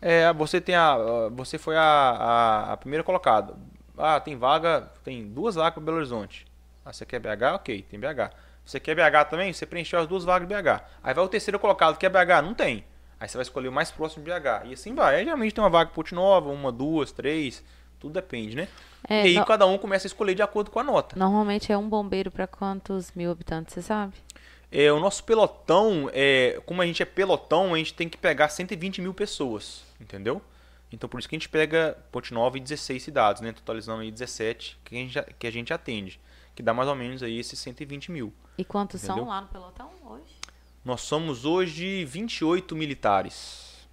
[0.00, 3.54] é, você tem a, você foi a, a, a, primeira colocada.
[3.96, 6.46] Ah, tem vaga, tem duas vagas para Belo Horizonte.
[6.84, 7.54] Ah, você quer BH?
[7.54, 8.32] Ok, tem BH.
[8.64, 9.52] Você quer BH também?
[9.52, 10.82] Você preencheu as duas vagas de BH.
[11.02, 12.42] Aí vai o terceiro colocado, que é BH?
[12.42, 12.84] Não tem.
[13.18, 14.66] Aí você vai escolher o mais próximo de BH.
[14.66, 15.16] E assim vai.
[15.16, 17.62] Aí geralmente tem uma vaga Ponte Nova, uma, duas, três.
[17.98, 18.68] Tudo depende, né?
[19.08, 19.44] É, e aí no...
[19.44, 21.16] cada um começa a escolher de acordo com a nota.
[21.18, 24.14] Normalmente é um bombeiro para quantos mil habitantes, você sabe?
[24.70, 28.48] É, o nosso pelotão, é, como a gente é pelotão, a gente tem que pegar
[28.48, 30.42] 120 mil pessoas, entendeu?
[30.92, 33.52] Então por isso que a gente pega Ponte Nova e 16 cidades, né?
[33.52, 36.20] Totalizando aí 17 que a gente, que a gente atende.
[36.54, 38.32] Que dá mais ou menos aí esses 120 mil.
[38.56, 39.24] E quantos entendeu?
[39.24, 40.24] são lá no pelotão hoje?
[40.84, 43.86] Nós somos hoje 28 militares.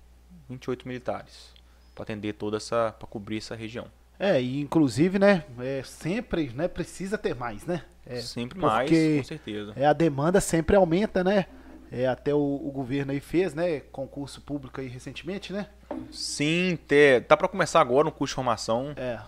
[0.47, 1.53] 28 militares.
[1.93, 2.93] Para atender toda essa.
[2.97, 3.87] para cobrir essa região.
[4.19, 7.83] É, e inclusive, né, é, sempre né, precisa ter mais, né?
[8.05, 9.73] É, sempre mais, com certeza.
[9.75, 11.47] É, a demanda sempre aumenta, né?
[11.95, 13.81] É, até o, o, governo aí fez, né?
[13.91, 15.67] Concurso público aí recentemente, né?
[16.11, 18.93] Sim, te, tá para começar agora no curso de formação.
[18.97, 19.19] É.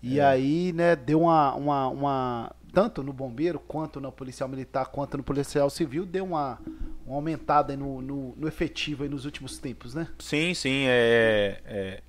[0.00, 0.24] E é.
[0.24, 5.24] aí, né, deu uma, uma, uma, Tanto no bombeiro, quanto no policial militar, quanto no
[5.24, 6.60] policial civil, deu uma,
[7.04, 10.06] uma aumentada no, no, no efetivo aí nos últimos tempos, né?
[10.20, 10.84] Sim, sim.
[10.86, 12.00] É, é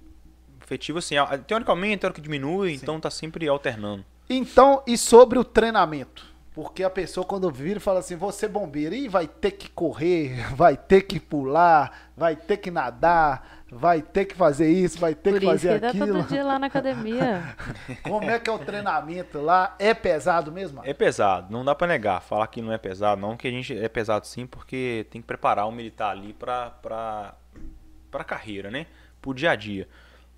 [0.64, 1.16] efetivo, assim,
[1.48, 2.80] teoricamente, é que diminui, Sim.
[2.82, 4.04] então tá sempre alternando.
[4.30, 6.35] Então, e sobre o treinamento?
[6.56, 10.78] Porque a pessoa quando vira fala assim, você bombeiro, e vai ter que correr, vai
[10.78, 15.40] ter que pular, vai ter que nadar, vai ter que fazer isso, vai ter Por
[15.42, 16.08] que fazer que aquilo.
[16.08, 17.58] Por todo dia lá na academia.
[18.04, 19.76] Como é que é o treinamento lá?
[19.78, 20.82] É pesado mesmo?
[20.86, 22.22] É pesado, não dá para negar.
[22.22, 25.28] Falar que não é pesado, não, que a gente é pesado sim, porque tem que
[25.28, 26.72] preparar o militar ali para
[28.10, 28.88] para carreira, né?
[29.22, 29.90] Pro dia a dia.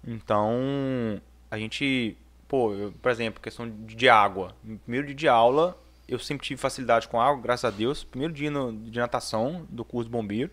[0.03, 4.55] Então, a gente, pô, eu, por exemplo, questão de, de água.
[4.83, 8.03] primeiro dia de aula, eu sempre tive facilidade com água, graças a Deus.
[8.03, 10.51] Primeiro dia no, de natação do curso de bombeiro,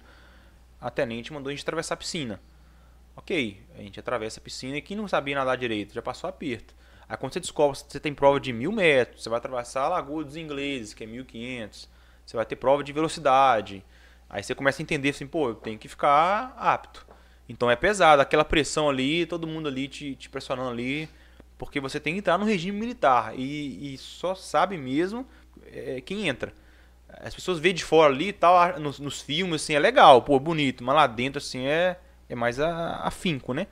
[0.81, 2.41] a tenente mandou a gente atravessar a piscina.
[3.17, 6.75] Ok, a gente atravessa a piscina e quem não sabia nadar direito já passou aperto.
[7.09, 10.25] Aí quando você descobre você tem prova de mil metros, você vai atravessar a Lagoa
[10.25, 11.89] dos Ingleses, que é 1500.
[12.27, 13.85] Você vai ter prova de velocidade.
[14.29, 17.07] Aí você começa a entender assim, pô, eu tenho que ficar apto.
[17.49, 21.09] Então é pesado, aquela pressão ali, todo mundo ali te, te pressionando ali,
[21.57, 25.27] porque você tem que entrar no regime militar e, e só sabe mesmo
[25.73, 26.53] é, quem entra.
[27.09, 30.39] As pessoas veem de fora ali e tal, nos, nos, filmes, assim, é legal, pô,
[30.39, 31.97] bonito, mas lá dentro, assim, é,
[32.29, 33.67] é mais afinco, né?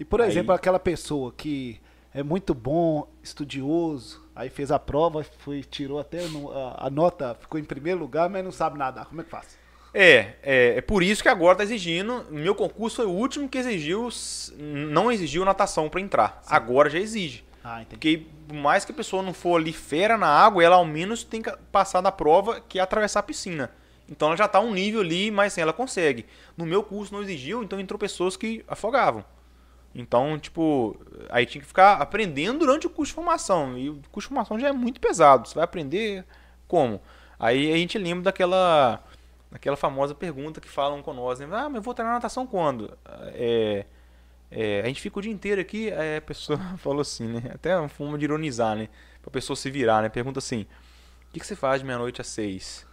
[0.00, 0.56] E, por exemplo, aí...
[0.56, 1.80] aquela pessoa que
[2.14, 7.60] é muito bom, estudioso, aí fez a prova, foi, tirou até a, a nota, ficou
[7.60, 9.06] em primeiro lugar, mas não sabe nadar.
[9.06, 9.58] Como é que faz?
[9.98, 12.26] É, é, é por isso que agora está exigindo.
[12.30, 14.10] Meu concurso foi o último que exigiu,
[14.58, 16.40] não exigiu natação para entrar.
[16.42, 16.54] Sim.
[16.54, 17.45] Agora já exige.
[17.68, 18.18] Ah, entendi.
[18.18, 21.24] Porque por mais que a pessoa não for ali fera na água, ela ao menos
[21.24, 23.72] tem que passar da prova que é atravessar a piscina.
[24.08, 26.26] Então ela já está um nível ali, mas ela consegue.
[26.56, 29.24] No meu curso não exigiu, então entrou pessoas que afogavam.
[29.92, 30.96] Então, tipo,
[31.28, 33.76] aí tinha que ficar aprendendo durante o curso de formação.
[33.76, 35.48] E o curso de formação já é muito pesado.
[35.48, 36.24] Você vai aprender
[36.68, 37.00] como?
[37.36, 39.02] Aí a gente lembra daquela
[39.50, 41.48] aquela famosa pergunta que falam com nós, né?
[41.50, 42.96] Ah, mas eu vou treinar natação quando?
[43.34, 43.86] É,
[44.50, 47.50] é, a gente fica o dia inteiro aqui, a pessoa falou assim, né?
[47.52, 48.88] Até uma forma de ironizar, né?
[49.22, 50.08] Pra pessoa se virar, né?
[50.08, 50.66] Pergunta assim,
[51.28, 52.86] o que, que você faz de meia-noite às seis?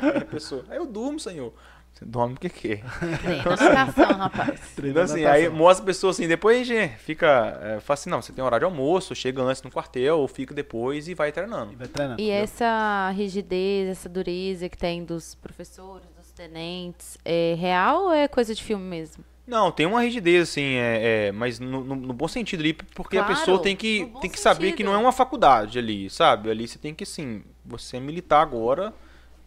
[0.00, 1.52] aí a pessoa, aí eu durmo, senhor.
[1.92, 2.80] Você dorme porque quê?
[3.22, 4.60] Treina natação, rapaz.
[4.74, 7.56] Treina então, assim, aí mostra a pessoa assim, depois a gente fica.
[7.62, 10.52] É, fala assim, não, você tem horário de almoço, chega antes no quartel, ou fica
[10.52, 11.72] depois e vai treinando.
[11.72, 17.54] E, vai treinando, e essa rigidez, essa dureza que tem dos professores, dos tenentes, é
[17.56, 19.24] real ou é coisa de filme mesmo?
[19.46, 23.16] Não, tem uma rigidez, assim, é, é mas no, no, no, bom sentido ali, porque
[23.16, 26.50] claro, a pessoa tem que, tem que saber que não é uma faculdade ali, sabe?
[26.50, 28.94] Ali você tem que, assim, você é militar agora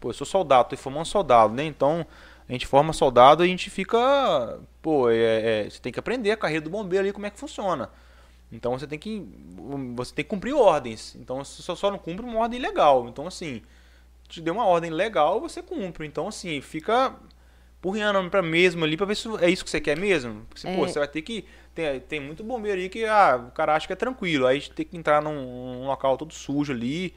[0.00, 1.64] Pô, eu sou soldado, tô formando soldado, né?
[1.64, 2.06] Então,
[2.48, 4.60] a gente forma soldado e a gente fica.
[4.80, 7.38] Pô, é, é, você tem que aprender a carreira do bombeiro ali, como é que
[7.38, 7.90] funciona.
[8.50, 9.26] Então você tem que.
[9.94, 11.16] Você tem que cumprir ordens.
[11.16, 13.08] Então você só não cumpre uma ordem legal.
[13.08, 13.62] Então, assim,
[14.28, 16.06] te deu uma ordem legal, você cumpre.
[16.06, 17.14] Então, assim, fica
[17.80, 20.44] porriando pra mesmo ali pra ver se é isso que você quer mesmo.
[20.48, 20.74] Porque, É.
[20.76, 21.44] pô, você vai ter que.
[21.74, 24.46] Tem, tem muito bombeiro aí que ah, o cara acha que é tranquilo.
[24.46, 25.34] Aí a gente tem que entrar num,
[25.80, 27.14] num local todo sujo ali.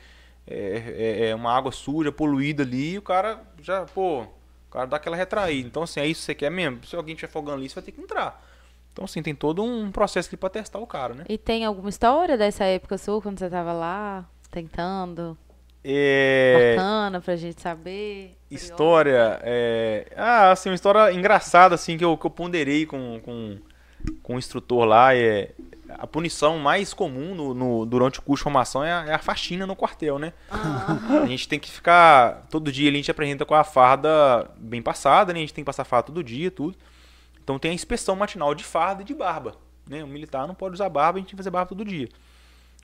[0.47, 4.27] É, é- é uma água suja, poluída ali, e o cara já, pô, o
[4.71, 5.67] cara dá aquela retraída.
[5.67, 6.83] Então, assim, é isso que você quer mesmo?
[6.85, 8.43] Se alguém estiver folgando ali, você vai ter que entrar.
[8.91, 11.23] Então, assim, tem todo um processo ali pra testar o cara, né?
[11.29, 15.37] E tem alguma história dessa época sua, quando você tava lá, tentando?
[15.83, 18.37] É, Bacana pra gente saber.
[18.49, 20.07] história, é...
[20.15, 23.57] Ah, assim, uma história engraçada, assim, que eu, que eu ponderei com, com,
[24.21, 25.51] com o instrutor lá, é...
[25.97, 29.19] A punição mais comum no, no- durante o curso de formação é a, é a
[29.19, 30.31] faxina no quartel, né?
[30.49, 32.47] A gente tem que ficar.
[32.49, 35.39] Todo dia a gente apresenta com a farda bem passada, né?
[35.39, 36.77] A gente tem que passar farda todo dia, tudo.
[37.43, 39.55] Então tem a inspeção matinal de farda e de barba.
[39.85, 40.01] Né?
[40.01, 42.07] O militar não pode usar barba, a gente tem que fazer barba todo dia.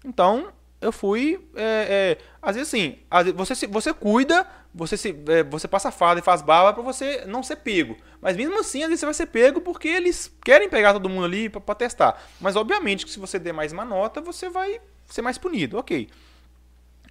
[0.04, 0.50] Então,
[0.82, 1.40] eu fui.
[1.56, 3.00] é, é, às vezes assim,
[3.36, 7.26] você, se- você cuida, você, se, é, você passa farda e faz barba pra você
[7.26, 7.98] não ser pego.
[8.22, 11.26] Mas mesmo assim, às vezes você vai ser pego porque eles querem pegar todo mundo
[11.26, 12.22] ali pra testar.
[12.40, 16.10] Mas obviamente que se você der mais uma nota, você vai ser mais punido, ok.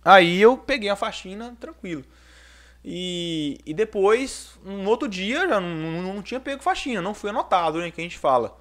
[0.05, 2.05] Aí eu peguei a faxina tranquilo.
[2.85, 7.31] E, e depois, no outro dia, já não, não, não tinha pego faxina, não foi
[7.31, 7.91] anotado, né?
[7.91, 8.57] Que a gente fala.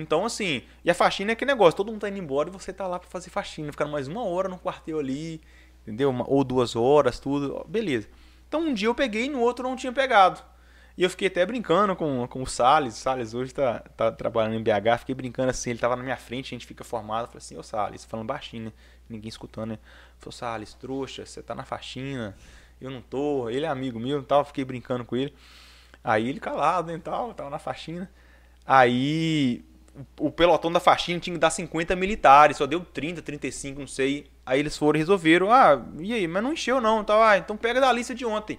[0.00, 2.72] Então, assim, e a faxina é aquele negócio, todo mundo tá indo embora e você
[2.72, 5.40] tá lá pra fazer faxina, ficar mais uma hora no quartel ali,
[5.82, 6.10] entendeu?
[6.10, 8.08] Uma- ou duas horas, tudo, beleza.
[8.48, 10.42] Então um dia eu peguei e no outro não tinha pegado.
[10.96, 12.94] E eu fiquei até brincando com, com o Salles.
[12.94, 14.98] O Salles hoje tá, tá trabalhando em BH.
[14.98, 17.26] Fiquei brincando assim, ele tava na minha frente, a gente fica formado.
[17.26, 18.72] Falei assim, ô Salles, falando baixinho, né?
[19.08, 19.78] Ninguém escutando, né?
[20.18, 22.36] Falei, Salles, trouxa, você tá na faxina,
[22.80, 23.50] eu não tô.
[23.50, 25.34] Ele é amigo meu e tal, fiquei brincando com ele.
[26.02, 28.10] Aí ele calado, né, e tal, tava na faxina.
[28.66, 29.64] Aí
[30.18, 34.30] o pelotão da faxina tinha que dar 50 militares, só deu 30, 35, não sei.
[34.44, 37.56] Aí eles foram e resolveram, ah, e aí, mas não encheu não, tal, ah, então
[37.56, 38.58] pega da lista de ontem.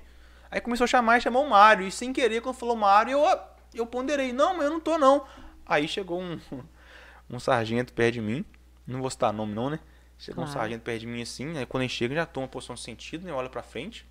[0.50, 3.40] Aí começou a chamar e chamou o Mário, e sem querer, quando falou Mário, eu,
[3.74, 5.26] eu ponderei, não, mas eu não tô não.
[5.66, 6.40] Aí chegou um,
[7.30, 8.46] um sargento perto de mim,
[8.88, 9.80] não vou citar nome não, né?
[10.18, 10.62] Chegou um Claro.
[10.62, 13.34] sargento perto de mim assim, aí quando ele chega já toma posição de sentido, né?
[13.34, 14.08] Olha pra frente.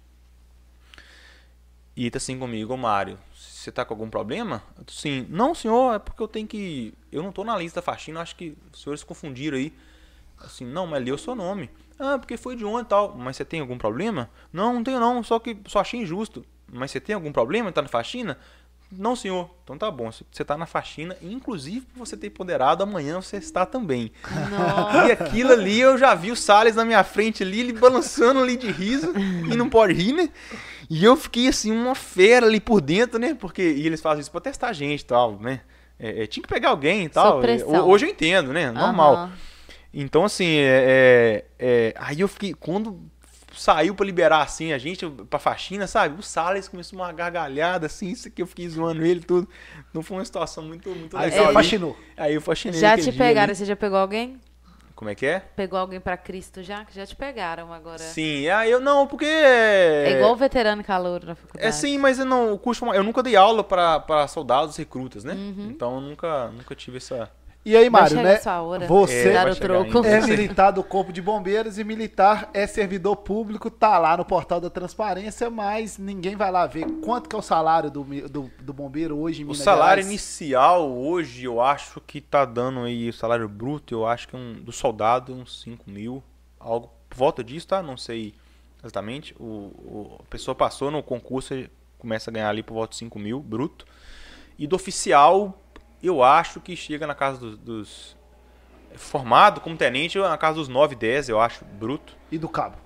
[1.97, 4.63] E tá assim comigo, Mário, você tá com algum problema?
[4.87, 6.93] Assim, não senhor, é porque eu tenho que.
[7.13, 9.73] Eu não tô na lista da faxina, acho que os senhores se confundiram aí.
[10.39, 11.71] Assim, não, mas leu o seu nome.
[11.99, 13.17] Ah, porque foi de ontem e tal.
[13.17, 14.29] Mas você tem algum problema?
[14.53, 16.45] Não, não tenho não, só que só achei injusto.
[16.71, 17.71] Mas você tem algum problema?
[17.71, 18.39] Tá na faxina?
[18.91, 19.51] Não, senhor.
[19.65, 23.67] Então tá bom, você tá na faxina, inclusive por você ter ponderado, amanhã você está
[23.67, 24.13] também.
[24.51, 25.09] Nossa.
[25.09, 28.57] E aquilo ali, eu já vi o Salles na minha frente ali, ele balançando ali
[28.57, 29.13] de riso,
[29.51, 30.29] e não pode rir, né?
[30.89, 33.35] E eu fiquei assim, uma fera ali por dentro, né?
[33.35, 35.61] Porque e eles fazem isso pra testar a gente e tal, né?
[35.99, 37.41] É, é, tinha que pegar alguém e tal.
[37.89, 38.71] Hoje eu entendo, né?
[38.71, 39.15] Normal.
[39.15, 39.33] Aham.
[39.97, 42.53] Então, assim, é, é- é, aí eu fiquei.
[42.53, 43.01] Quando
[43.55, 46.19] saiu pra liberar assim a gente pra faxina, sabe?
[46.19, 49.49] O Salles começou uma gargalhada, assim, isso aqui eu fiquei zoando ele e tudo.
[49.93, 51.39] Não foi uma situação muito, muito Aí legal.
[51.39, 51.55] você ali.
[51.55, 51.97] faxinou.
[52.17, 52.81] Aí eu faxinei.
[52.81, 53.51] Já te pegaram?
[53.51, 53.55] ali.
[53.55, 54.39] Você já pegou alguém?
[54.95, 55.41] Como é que é?
[55.41, 56.85] Pegou alguém pra Cristo já?
[56.85, 57.99] Que já te pegaram agora.
[57.99, 59.25] Sim, aí eu não, porque.
[59.25, 61.67] É igual o veterano calouro na faculdade.
[61.67, 65.25] É sim, mas eu não, o curso, eu nunca dei aula pra pra soldados recrutas,
[65.25, 65.35] né?
[65.35, 65.69] Uhum.
[65.71, 67.29] Então eu nunca, nunca tive essa.
[67.65, 68.35] E aí, Mário, né?
[68.35, 68.87] a sua hora.
[68.87, 73.99] Você É, o é militar do Corpo de Bombeiros e militar é servidor público, tá
[73.99, 77.91] lá no portal da transparência, mas ninguém vai lá ver quanto que é o salário
[77.91, 80.07] do, do, do bombeiro hoje em O Minas salário Gerais.
[80.07, 84.39] inicial hoje eu acho que tá dando aí, o salário bruto, eu acho que é
[84.39, 86.23] um, do soldado uns 5 mil,
[86.59, 87.83] algo por volta disso, tá?
[87.83, 88.35] Não sei
[88.83, 89.35] exatamente.
[89.39, 92.97] O, o- a pessoa passou no concurso e começa a ganhar ali por volta de
[92.97, 93.87] 5 mil bruto.
[94.59, 95.61] E do oficial,
[96.07, 97.59] eu acho que chega na casa dos.
[97.59, 98.17] dos
[98.97, 102.17] formado como tenente, na casa dos 9, 10, eu acho, bruto.
[102.31, 102.77] E do cabo.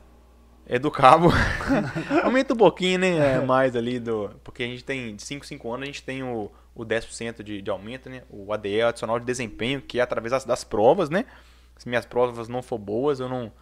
[0.67, 1.31] É do cabo.
[2.25, 3.37] Aumenta um pouquinho, né?
[3.37, 4.31] É mais ali do.
[4.45, 7.63] Porque a gente tem, de 5 5 anos, a gente tem o, o 10% de,
[7.63, 8.23] de aumento, né?
[8.31, 11.25] O ADE, adicional de desempenho, que é através das, das provas, né?
[11.77, 13.53] Se minhas provas não for boas, eu não,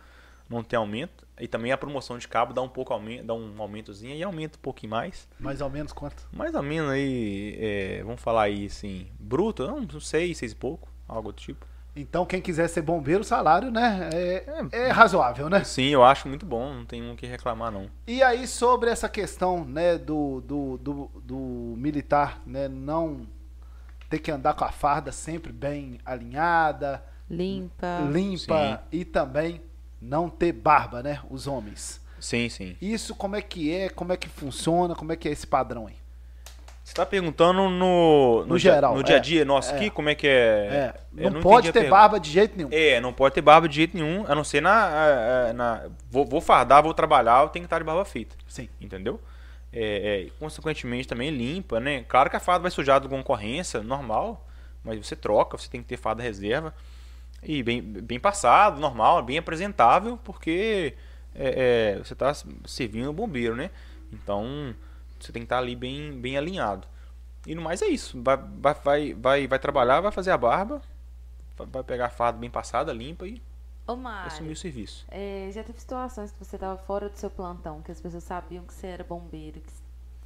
[0.48, 1.26] não tenho aumento.
[1.38, 4.56] E também a promoção de cabo dá um pouco aumento, dá um aumentozinho e aumenta
[4.56, 5.28] um pouquinho mais.
[5.38, 6.26] Mais ou menos quanto?
[6.32, 10.56] Mais ou menos aí, é, vamos falar aí assim, bruto, não, não sei, seis e
[10.56, 11.66] pouco, algo do tipo.
[11.94, 14.10] Então, quem quiser ser bombeiro, o salário, né?
[14.12, 15.64] É, é razoável, né?
[15.64, 17.88] Sim, eu acho muito bom, não tem o que reclamar não.
[18.06, 23.26] E aí, sobre essa questão, né, do, do, do, do militar, né, não
[24.10, 28.00] ter que andar com a farda sempre bem alinhada, Limpa.
[28.12, 29.60] limpa e também
[30.00, 32.00] não ter barba, né, os homens.
[32.20, 32.76] Sim, sim.
[32.80, 35.86] Isso como é que é, como é que funciona, como é que é esse padrão
[35.86, 35.96] aí?
[36.82, 39.76] Você está perguntando no, No geral, no dia é, a dia nosso é.
[39.76, 40.94] aqui, como é que É, é?
[41.12, 42.68] não, Eu pode ter barba de jeito nenhum.
[42.70, 45.52] É, não pode ter barba de jeito nenhum, a não ser na.
[45.52, 48.36] na vou, vou fardar, vou trabalhar, eu tenho que estar de barba feita.
[48.46, 48.68] Sim.
[48.80, 49.20] Entendeu?
[49.72, 52.04] É, é, consequentemente também limpa, né?
[52.08, 54.46] Claro que a farda vai sujar de concorrência, normal,
[54.84, 56.72] mas você troca, você tem que ter farda reserva.
[57.46, 60.96] E bem, bem passado, normal, bem apresentável, porque
[61.34, 62.32] é, é, você está
[62.66, 63.70] servindo o bombeiro, né?
[64.12, 64.74] Então
[65.20, 66.88] você tem que estar ali bem, bem alinhado.
[67.46, 68.20] E no mais é isso.
[68.22, 70.82] Vai, vai, vai, vai, trabalhar, vai fazer a barba,
[71.58, 73.42] vai- pegar a farda bem passada, limpa e
[73.86, 75.06] Ô, assumir Mário, o serviço.
[75.08, 78.64] é, já teve situações que você tava fora do seu plantão, que as pessoas sabiam
[78.64, 79.72] que você era bombeiro, que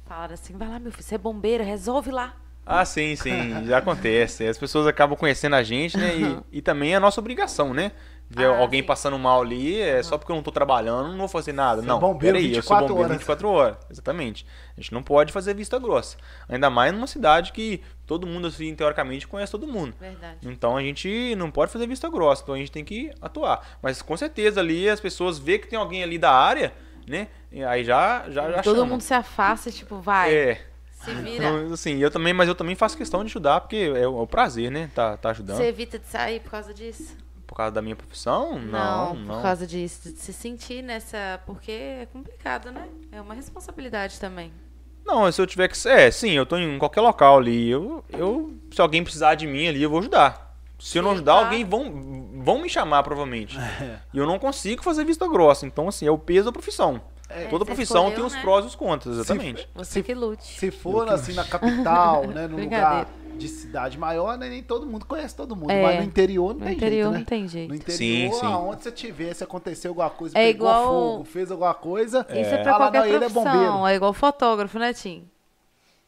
[0.05, 2.35] falaram assim, vai lá, meu filho, você é bombeiro, resolve lá.
[2.65, 4.47] Ah, sim, sim, já acontece.
[4.47, 6.15] As pessoas acabam conhecendo a gente, né?
[6.51, 7.91] E, e também é a nossa obrigação, né?
[8.29, 8.87] Ver Ah, alguém sim.
[8.87, 11.81] passando mal ali, é só porque eu não tô trabalhando, não vou fazer nada.
[11.81, 13.17] Você é não, bombeiro peraí, eu 24 sou bombeiro horas.
[13.17, 13.77] 24 horas.
[13.89, 14.45] Exatamente.
[14.77, 16.15] A gente não pode fazer vista grossa.
[16.47, 19.93] Ainda mais numa cidade que todo mundo, assim, teoricamente, conhece todo mundo.
[19.99, 20.37] Verdade.
[20.47, 23.67] Então a gente não pode fazer vista grossa, então a gente tem que atuar.
[23.81, 26.71] Mas com certeza ali as pessoas vê que tem alguém ali da área,
[27.05, 27.27] né?
[27.51, 28.91] E aí já já, já Todo chamam.
[28.91, 30.61] mundo se afasta, tipo, vai, É,
[31.03, 31.45] se vira.
[31.45, 34.21] então, assim, eu também, mas eu também faço questão de ajudar, porque é o, é
[34.21, 34.89] o prazer, né?
[34.93, 35.57] Tá, tá ajudando.
[35.57, 37.15] Você evita de sair por causa disso?
[37.45, 38.57] Por causa da minha profissão?
[38.59, 39.35] Não, não.
[39.35, 41.41] por causa disso, de se sentir nessa.
[41.45, 42.87] Porque é complicado, né?
[43.11, 44.51] É uma responsabilidade também.
[45.05, 45.87] Não, se eu tiver que.
[45.87, 47.69] É, sim, eu tô em qualquer local ali.
[47.69, 50.55] Eu, eu, se alguém precisar de mim ali, eu vou ajudar.
[50.79, 51.47] Se eu não ajudar, claro.
[51.47, 53.57] alguém vão, vão me chamar, provavelmente.
[54.13, 55.65] E eu não consigo fazer vista grossa.
[55.65, 57.01] Então, assim, é o peso da profissão.
[57.35, 58.41] É, Toda você profissão escolheu, tem os né?
[58.41, 59.67] prós e os contras, exatamente.
[59.75, 60.43] Você Se- que lute.
[60.43, 63.07] Se for assim na capital, né, num lugar
[63.37, 65.81] de cidade maior, né, nem todo mundo conhece todo mundo, É.
[65.81, 67.17] mas no interior não No tem interior jeito, né?
[67.19, 67.69] não tem jeito.
[67.69, 67.97] No interior,
[68.33, 68.45] Sim, sim.
[68.45, 72.53] aonde você tiver, se acontecer alguma coisa, É pegou igual- fogo, fez alguma coisa, Isso
[72.53, 73.43] é pra fala, qualquer é profissão.
[73.43, 73.87] bombeiro.
[73.87, 75.27] É igual fotógrafo, né, Tim?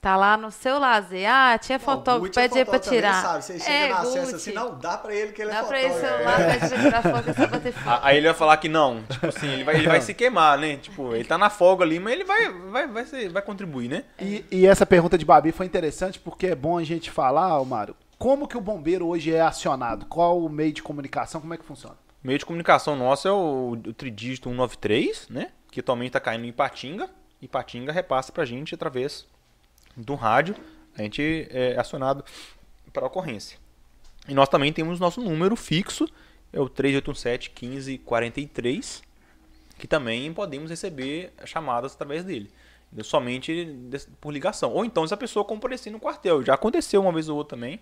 [0.04, 1.26] Tá lá no seu lazer.
[1.32, 3.22] Ah, tinha fotógrafo, Gucci é pede aí pra fotógrafo também, tirar.
[3.24, 3.44] Sabe?
[3.46, 4.18] Você chega é, na Gucci.
[4.20, 6.18] acesso assim, não, dá pra ele que ele é Dá pra ele fotógrafo.
[6.18, 7.88] celular, pede pra tirar foto, é só bater foto.
[7.90, 9.02] A- Aí ele vai falar que não.
[9.04, 10.76] Tipo assim, ele vai, ele vai se queimar, né?
[10.76, 14.04] Tipo, ele tá na folga ali, mas ele vai, vai, vai, ser- vai contribuir, né?
[14.20, 17.96] E, e essa pergunta de Babi foi interessante porque é bom a gente falar, Mário,
[18.20, 20.06] como que o bombeiro hoje é acionado?
[20.08, 21.40] Qual o meio de comunicação?
[21.40, 21.96] Como é que funciona?
[22.22, 25.52] O meio de comunicação nosso é o, o tridígito 193, né?
[25.72, 27.10] Que atualmente está caindo em Ipatinga.
[27.42, 29.26] Ipatinga repassa pra gente através
[29.96, 30.56] do rádio.
[30.98, 32.24] A gente é acionado
[32.92, 33.58] para ocorrência.
[34.28, 36.08] E nós também temos nosso número fixo,
[36.52, 39.04] é o 387 1543,
[39.78, 42.50] que também podemos receber chamadas através dele.
[43.04, 43.76] Somente
[44.22, 44.72] por ligação.
[44.72, 46.44] Ou então se a pessoa comparecer no quartel.
[46.44, 47.80] Já aconteceu uma vez ou outra também.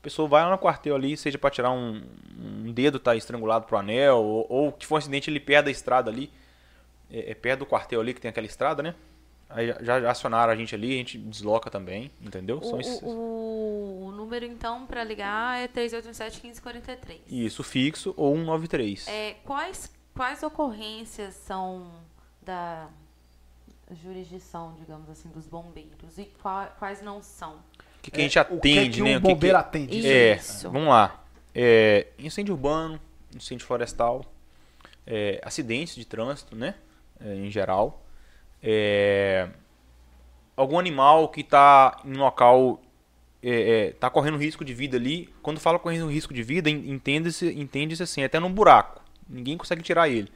[0.00, 2.00] A pessoa vai lá no quartel ali, seja para tirar um,
[2.38, 5.70] um dedo tá estrangulado pro anel, ou, ou que for um acidente ali perto da
[5.72, 6.30] estrada ali,
[7.10, 8.94] é, é perto do quartel ali que tem aquela estrada, né?
[9.48, 12.58] Aí já, acionaram a gente ali, a gente desloca também, entendeu?
[12.58, 17.20] O, São esses- o- o número, então, pra ligar é 3817-1543.
[17.28, 19.06] Isso, fixo ou 193.
[19.06, 21.92] É, quais, quais ocorrências são
[22.42, 22.88] da
[24.02, 26.18] jurisdição, digamos assim, dos bombeiros?
[26.18, 27.54] E qua- quais não são?
[27.98, 29.14] O que, que a gente É, o que atende, que né?
[29.14, 30.06] o O que que- bombeiro atende?
[30.06, 30.70] É, Isso.
[30.70, 31.22] vamos lá.
[31.54, 33.00] É, incêndio urbano,
[33.34, 34.24] incêndio florestal,
[35.06, 36.74] é, acidentes de trânsito, né?
[37.20, 38.02] É, em geral.
[38.62, 39.48] É,
[40.56, 42.80] algum animal que está em um local
[43.42, 45.32] está correndo risco de vida ali.
[45.42, 49.00] Quando fala correndo risco de vida, en- entende-se entende assim, até num buraco.
[49.28, 50.28] Ninguém consegue tirar ele.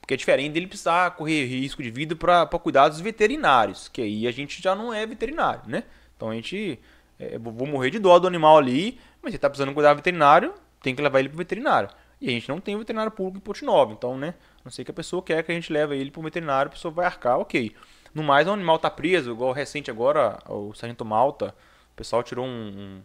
[0.00, 4.30] Porque é diferente dele precisar correr risco de vida para cuidados veterinários, que aí a
[4.30, 5.84] gente já não é veterinário, né?
[6.16, 6.78] Então a gente.
[7.18, 10.94] é, vou morrer de dó do animal ali, mas ele tá precisando cuidar veterinário, tem
[10.94, 11.90] que levar ele pro veterinário.
[12.20, 14.34] E a gente não tem veterinário público em Ponte Nova, então, né?
[14.60, 16.72] A não sei que a pessoa quer que a gente leve ele pro veterinário, a
[16.72, 17.74] pessoa vai arcar, ok.
[18.14, 21.54] No mais, o animal tá preso, igual recente agora, o Sargento Malta,
[21.92, 23.02] o pessoal tirou um, um-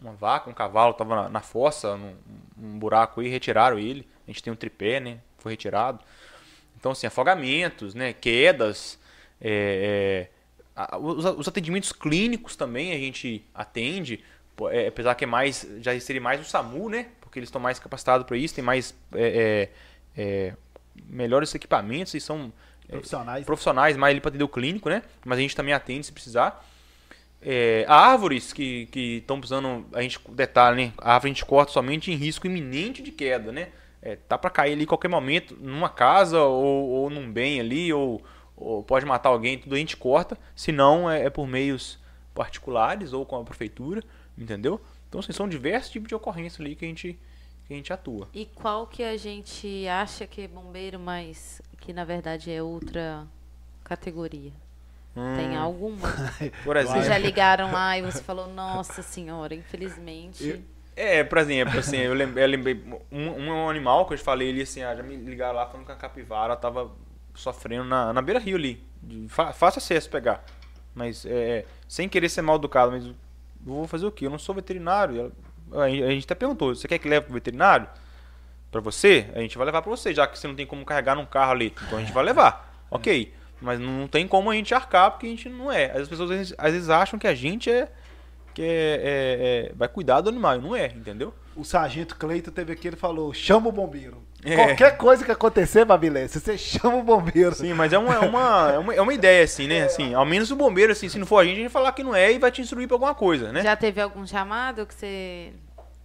[0.00, 2.16] uma vaca, um cavalo, tava na, na fossa, num,
[2.56, 4.08] num buraco aí, retiraram ele.
[4.26, 5.18] A gente tem um tripé, né?
[5.38, 6.00] Foi retirado.
[6.78, 8.12] Então, assim, afogamentos, né?
[8.12, 8.98] Quedas,
[9.40, 10.28] é,
[10.76, 14.24] é, os, os atendimentos clínicos também a gente atende,
[14.70, 17.08] é, apesar que é mais, já seria mais o SAMU, né?
[17.20, 19.68] Porque eles estão mais capacitados para isso, tem mais é,
[20.16, 20.54] é, é,
[21.08, 22.52] melhores equipamentos e são
[22.88, 23.44] é, Profissionais.
[23.44, 25.02] profissionais mais ali para atender o clínico, né?
[25.24, 26.66] Mas a gente também atende se precisar.
[27.42, 30.92] É, árvores que estão precisando, a gente detalhe, né?
[30.98, 33.68] A árvore a gente corta somente em risco iminente de queda, né?
[34.02, 38.22] É, tá para cair ali qualquer momento, numa casa ou, ou num bem ali, ou,
[38.56, 40.36] ou pode matar alguém, tudo a gente corta.
[40.56, 41.98] Se não, é, é por meios
[42.34, 44.02] particulares ou com a prefeitura,
[44.36, 44.80] entendeu?
[45.08, 47.18] Então, assim, são diversos tipos de ocorrência ali que a gente,
[47.70, 48.28] que a gente atua.
[48.32, 53.26] E qual que a gente acha que é bombeiro, mas que na verdade é outra
[53.84, 54.52] categoria?
[55.32, 56.08] Tem Hum, alguma?
[56.62, 57.04] Por Vocês exemplo.
[57.06, 60.64] já ligaram lá e você falou, nossa senhora, infelizmente.
[60.96, 64.50] É, por exemplo, assim, eu lembrei, eu lembrei um, um animal que eu te falei
[64.50, 66.90] ali, assim, ah, já me ligaram lá falando que a capivara tava
[67.34, 68.84] sofrendo na, na beira-rio ali.
[69.02, 70.44] De, fa- fácil acesso pegar.
[70.94, 73.14] Mas, é, sem querer ser mal educado, mas eu
[73.64, 74.26] vou fazer o quê?
[74.26, 75.32] Eu não sou veterinário.
[75.72, 77.88] A, gente- até perguntou, você quer que leve pro veterinário?
[78.70, 79.26] Pra você?
[79.34, 81.52] A gente vai levar pra você, já que você não tem como carregar num carro
[81.52, 81.74] ali.
[81.86, 82.84] Então a gente vai levar.
[82.90, 83.32] Ok.
[83.60, 85.86] Mas não tem como a gente arcar, porque a gente não é.
[85.90, 87.90] As pessoas às vezes, acham que a gente é.
[88.54, 90.60] Que é, é- é- vai cuidar do animal.
[90.60, 91.34] Não é, entendeu?
[91.56, 94.22] O sargento Cleito teve aqui, ele falou, chama o bombeiro.
[94.44, 94.56] É.
[94.56, 97.54] Qualquer coisa que acontecer, Babilés, você chama o bombeiro.
[97.54, 99.84] Sim, mas é uma, é uma, é uma, é uma ideia, assim, né?
[99.84, 101.92] Assim, ao menos o bombeiro, assim, se não for a gente, a gente vai falar
[101.92, 103.62] que não é e vai te instruir pra alguma coisa, né?
[103.62, 105.52] Já teve algum chamado que você,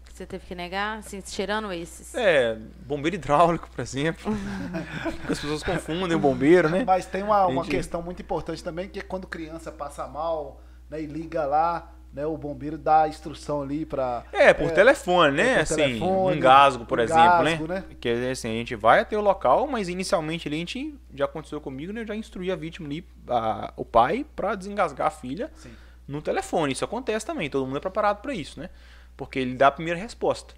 [0.06, 1.00] que você teve que negar?
[1.00, 2.14] Assim, tirando esses.
[2.14, 4.34] É, bombeiro hidráulico, por exemplo.
[5.30, 6.84] As pessoas confundem o bombeiro, né?
[6.86, 11.02] Mas tem uma, uma questão muito importante também, que é quando criança passa mal, né,
[11.02, 14.24] e liga lá, né, o bombeiro dá a instrução ali pra...
[14.32, 15.50] É, por telefone, né?
[15.50, 17.84] é por assim, telefone, um gasgo, por um exemplo, gasgo, né?
[17.90, 17.96] né?
[18.00, 21.60] Que assim, a gente vai até o local, mas inicialmente ali a gente já aconteceu
[21.60, 22.02] comigo, né?
[22.02, 25.72] Eu já instruí a vítima ali, a- o pai, pra desengasgar a filha Sim.
[26.08, 26.72] no telefone.
[26.72, 28.70] Isso acontece também, todo mundo é preparado pra isso, né?
[29.18, 30.54] Porque ele dá a primeira resposta.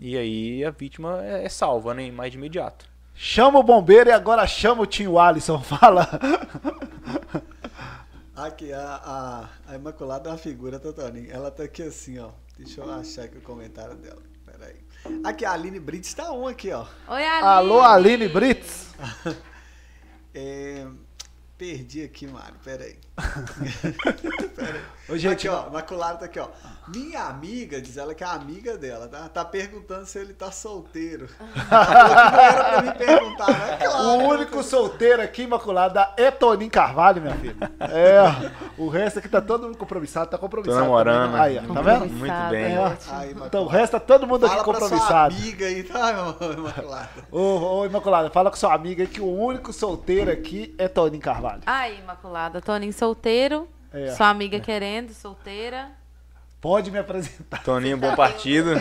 [0.00, 2.10] E aí a vítima é, é salva, né?
[2.10, 2.86] Mais de imediato.
[3.14, 6.08] Chama o bombeiro e agora chama o tio Alisson, fala.
[8.38, 9.00] Aqui, a,
[9.66, 11.28] a, a Imaculada é uma figura, Totoninho.
[11.28, 12.30] Ela tá aqui assim, ó.
[12.56, 14.22] Deixa eu achar aqui o comentário dela.
[14.46, 15.20] Pera aí.
[15.24, 16.86] Aqui, a Aline Brits tá um aqui, ó.
[17.08, 17.48] Oi, Aline.
[17.48, 18.94] Alô, Aline Brits.
[20.34, 20.86] É,
[21.56, 22.54] perdi aqui, Mário.
[22.62, 22.96] Pera aí.
[23.16, 24.47] Pera aí.
[25.08, 25.68] Ô, gente, aqui, ó.
[25.68, 26.48] Imaculada tá aqui, ó.
[26.88, 29.28] Minha amiga, diz ela que é a amiga dela, tá?
[29.28, 31.28] Tá perguntando se ele tá solteiro.
[31.70, 33.76] Ela falou que não era pra me perguntar, né?
[33.76, 34.08] Claro.
[34.08, 37.70] O único solteiro aqui, Imaculada, é Toninho Carvalho, minha filha.
[37.80, 40.78] É, o resto aqui tá todo mundo compromissado, tá compromissado.
[40.78, 41.40] Tô namorando, também.
[41.42, 42.06] Aí, ó, tá vendo?
[42.06, 42.74] Muito bem.
[42.74, 42.98] É.
[43.10, 43.36] Aí.
[43.46, 45.34] Então o resto tá todo mundo aqui Fala sua compromissado.
[45.34, 47.08] amiga aí, tá, Imaculada?
[47.30, 47.40] Ô,
[47.78, 51.62] ô, Imaculada, fala com sua amiga aí que o único solteiro aqui é Toninho Carvalho.
[51.66, 52.60] Aí, Imaculada.
[52.60, 53.68] Toninho solteiro.
[53.92, 54.12] É.
[54.14, 55.90] Sua amiga querendo, solteira.
[56.60, 57.62] Pode me apresentar.
[57.62, 58.74] Toninho, bom partido.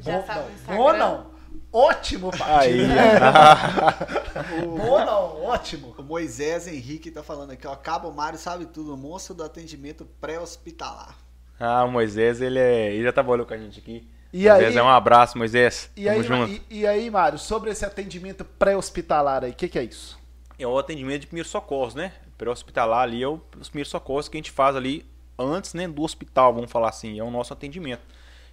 [0.00, 0.76] Já Bom sabe o não.
[0.76, 1.34] Bom não.
[1.72, 2.52] Ótimo partido.
[2.54, 2.86] Aí,
[4.66, 5.94] Bom não, ótimo.
[5.98, 7.74] O Moisés Henrique tá falando aqui, ó.
[7.74, 11.16] Cabo Mário sabe tudo, monstro do atendimento pré-hospitalar.
[11.58, 14.08] Ah, o Moisés, ele, é, ele já trabalhou com a gente aqui.
[14.32, 15.90] E Moisés, aí- é um abraço, Moisés.
[15.96, 16.52] E Tamo aí, junto.
[16.52, 20.18] e, e aí, Mário, sobre esse atendimento pré-hospitalar aí, o que, que é isso?
[20.58, 22.12] É o atendimento de primeiros socorros, né?
[22.38, 25.04] Pré-hospitalar ali é o- os primeiros socorros que a gente faz ali
[25.38, 27.18] antes né, do hospital, vamos falar assim.
[27.18, 28.02] É o nosso atendimento.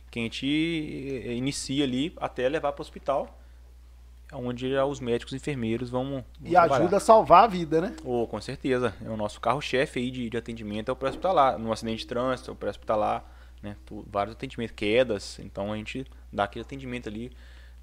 [0.09, 3.37] Que a gente eh, inicia ali até levar para o hospital.
[4.33, 6.23] Onde os médicos e enfermeiros vão.
[6.41, 6.75] E trabalhar.
[6.81, 7.95] ajuda a salvar a vida, né?
[8.05, 8.95] Oh, com certeza.
[9.03, 11.59] É o nosso carro-chefe aí de, de atendimento, é o pré-hospitalar.
[11.59, 13.25] No acidente de trânsito, é o pré-hospitalar,
[13.61, 13.75] né?
[14.07, 15.37] Vários atendimentos, quedas.
[15.39, 17.29] Então a gente dá aquele atendimento ali,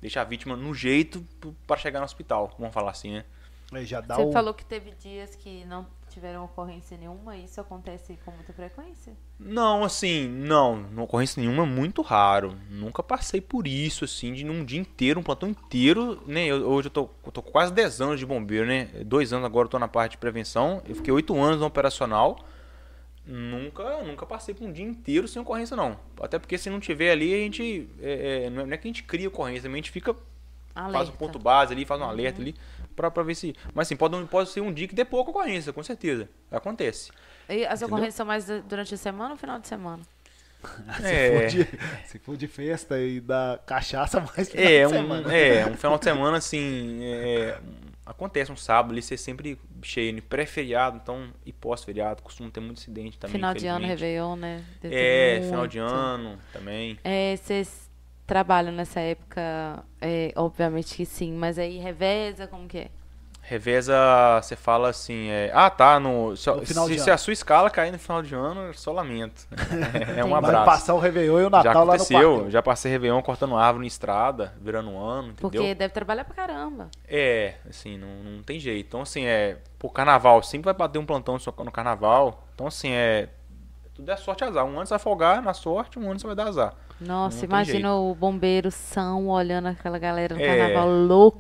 [0.00, 1.22] deixa a vítima no jeito
[1.66, 3.24] para chegar no hospital, vamos falar assim, né?
[3.72, 4.32] Aí já dá Você o...
[4.32, 7.36] falou que teve dias que não tiveram ocorrência nenhuma.
[7.36, 9.12] Isso acontece com muita frequência?
[9.38, 12.56] Não, assim, não, não ocorrência nenhuma, é muito raro.
[12.70, 16.46] Nunca passei por isso, assim, de num dia inteiro, um plantão inteiro, né?
[16.46, 18.86] Eu- hoje eu tô, eu tô com quase 10 anos de bombeiro, né?
[19.04, 20.82] Dois anos agora eu tô na parte de prevenção.
[20.88, 22.38] Eu fiquei 8 anos no operacional.
[23.26, 25.98] Nunca, nunca passei por um dia inteiro sem ocorrência, não.
[26.18, 27.86] Até porque se não tiver ali, a gente.
[28.00, 30.16] é, é, não é que a gente cria ocorrência, a gente fica
[30.74, 30.92] Alerta.
[30.98, 32.54] faz um ponto base ali, faz um alerta ali,
[32.98, 33.54] pra, pra ver se.
[33.72, 36.28] Mas assim, pode, pode ser um dia que dê pouca ocorrência, com certeza.
[36.50, 37.10] Acontece.
[37.48, 37.86] E as Entendeu?
[37.86, 40.02] ocorrências são mais du- durante a semana ou final de semana?
[41.04, 41.48] É.
[41.48, 44.90] Se for, de, se for de festa e da cachaça, mais final É de um,
[44.90, 45.32] semana.
[45.36, 47.60] é, um final de semana, assim, é,
[48.04, 50.20] acontece um sábado ali, ser sempre cheio, né?
[50.28, 53.86] pré-feriado, então, e pós-feriado, costuma ter muito incidente também, final de ano.
[53.86, 54.64] Réveillon, né?
[54.82, 56.98] Deve É, final de ano também.
[57.04, 57.87] É, vocês
[58.28, 62.88] trabalham nessa época, é, obviamente que sim, mas aí reveza, como que é?
[63.40, 63.96] Reveza,
[64.42, 67.70] você fala assim, é, ah, tá, no, se, No final se, se a sua escala
[67.70, 69.48] cair no final de ano, eu só lamento.
[70.14, 70.64] É um Vai Vai abraço.
[70.66, 72.50] passar o Réveillon e o Já Natal lá no aconteceu, quartel.
[72.50, 75.50] já passei Réveillon cortando árvore em estrada, virando um ano, entendeu?
[75.50, 76.90] Porque deve trabalhar pra caramba.
[77.08, 78.86] É, assim, não, não tem jeito.
[78.86, 79.56] Então, assim, é.
[79.78, 82.46] Pô, carnaval, sempre vai bater um plantão no carnaval.
[82.54, 83.30] Então, assim, é.
[83.98, 84.64] Tudo é sorte azar.
[84.64, 86.72] Um ano você vai folgar na sorte, um ano você vai dar azar.
[87.00, 90.46] Nossa, imagina o bombeiro são olhando aquela galera no É.
[90.46, 91.38] carnaval louca.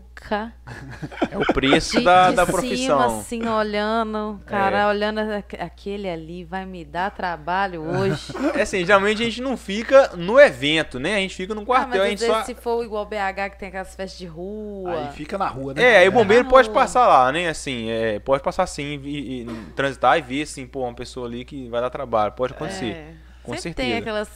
[1.30, 3.18] É o preço De, da, de da cima, profissão.
[3.20, 4.40] assim, olhando.
[4.46, 4.86] Cara, É.
[4.86, 8.32] olhando aque- aquele ali vai me dar trabalho hoje.
[8.58, 11.16] É assim, geralmente a gente não fica no evento, né?
[11.16, 12.42] A gente fica no ah, quartel, mas a gente só.
[12.44, 14.92] se for igual BH que tem aquelas festas de rua.
[15.06, 15.82] Aí fica na rua, né?
[15.82, 16.74] É, aí o bombeiro Ah, pode não.
[16.74, 17.48] passar lá, né?
[17.48, 19.46] Assim, é, pode passar sim, e, e
[19.76, 22.32] transitar e ver, assim, pô, uma pessoa ali que vai dar trabalho.
[22.32, 22.92] Pode acontecer.
[22.92, 23.12] É.
[23.42, 23.88] Com Sempre certeza.
[23.88, 24.28] tem aquelas,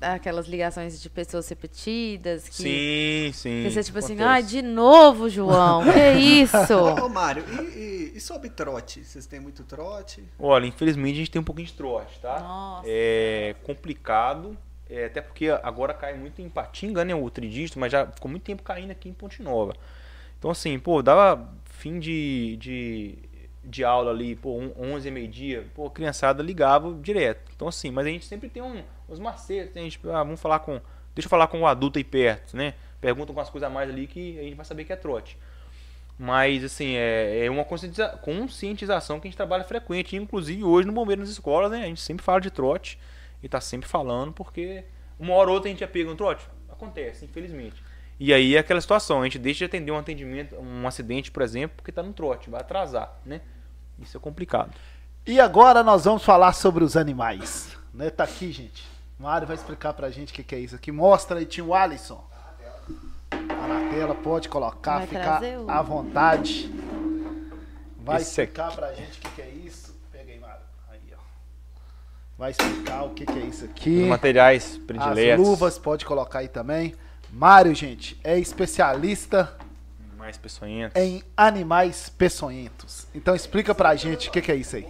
[0.00, 3.62] aquelas ligações de pessoas repetidas que, Sim, sim.
[3.64, 4.28] que você tipo assim, acontece.
[4.30, 6.74] ai, de novo, João, que isso?
[6.74, 9.04] Ô, Mário, e, e- e sobre trote?
[9.04, 10.22] Vocês têm muito trote?
[10.38, 12.40] Olha, infelizmente a gente tem um pouquinho de trote, tá?
[12.40, 12.84] Nossa.
[12.88, 14.56] É complicado,
[14.88, 17.14] é, até porque agora cai muito em Patinga, né?
[17.14, 19.74] O tridígito, mas já ficou muito tempo caindo aqui em Ponte Nova.
[20.38, 23.18] Então, assim, pô, dava fim de, de,
[23.64, 27.50] de aula ali, pô, um, 11 e meio-dia, pô, a criançada ligava direto.
[27.54, 29.80] Então, assim, mas a gente sempre tem um, uns macetes, né?
[29.82, 30.80] a gente, ah, vamos falar com,
[31.14, 32.74] deixa eu falar com o adulto aí perto, né?
[33.00, 35.38] Perguntam com as coisas a mais ali que a gente vai saber que é trote.
[36.18, 40.16] Mas, assim, é, é uma conscientiza- conscientização que a gente trabalha frequente.
[40.16, 41.82] Inclusive, hoje no Bombeiro nas escolas, né?
[41.82, 42.98] A gente sempre fala de trote
[43.42, 44.84] e tá sempre falando, porque
[45.18, 46.48] uma hora ou outra a gente já pega um trote.
[46.70, 47.82] Acontece, infelizmente.
[48.18, 51.42] E aí é aquela situação, a gente deixa de atender um atendimento, um acidente, por
[51.42, 53.42] exemplo, porque tá no trote, vai atrasar, né?
[53.98, 54.72] Isso é complicado.
[55.26, 57.76] E agora nós vamos falar sobre os animais.
[57.92, 58.08] Né?
[58.08, 58.84] Tá aqui, gente.
[59.18, 60.92] Mário vai explicar pra gente o que, que é isso aqui.
[60.92, 62.22] Mostra aí, tio Alisson.
[63.30, 66.70] Tá na tela, pode colocar, Vai ficar o- à vontade.
[67.98, 69.94] Vai Esse explicar pra gente o que, que é isso.
[70.12, 70.60] Pega aí, Mário.
[70.90, 71.18] Aí, ó.
[72.38, 74.02] Vai explicar o que, que é isso aqui.
[74.02, 75.46] Os materiais As prediletos.
[75.46, 76.94] luvas, pode colocar aí também.
[77.32, 79.56] Mário, gente, é especialista
[80.16, 81.00] Mais peçonhentos.
[81.02, 83.06] em animais peçonhentos.
[83.14, 84.86] Então explica pra gente o que, que é isso aí.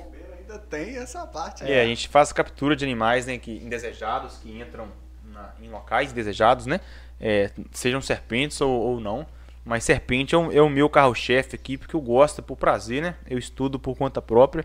[0.56, 1.64] Ainda tem essa parte.
[1.64, 4.88] É, a gente faz captura de animais né, que, indesejados que entram
[5.24, 6.80] na- em locais desejados, né?
[7.20, 9.26] É, sejam serpentes ou, ou não.
[9.64, 13.16] Mas serpente é o, é o meu carro-chefe aqui, porque eu gosto por prazer, né?
[13.28, 14.64] Eu estudo por conta própria.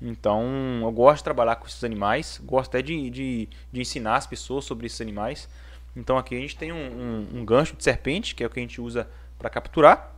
[0.00, 2.40] Então, eu gosto de trabalhar com esses animais.
[2.44, 5.48] Gosto até de, de, de ensinar as pessoas sobre esses animais.
[5.94, 8.58] Então, aqui a gente tem um, um- um gancho de serpente, que é o que
[8.58, 9.08] a gente usa
[9.40, 10.12] para capturar.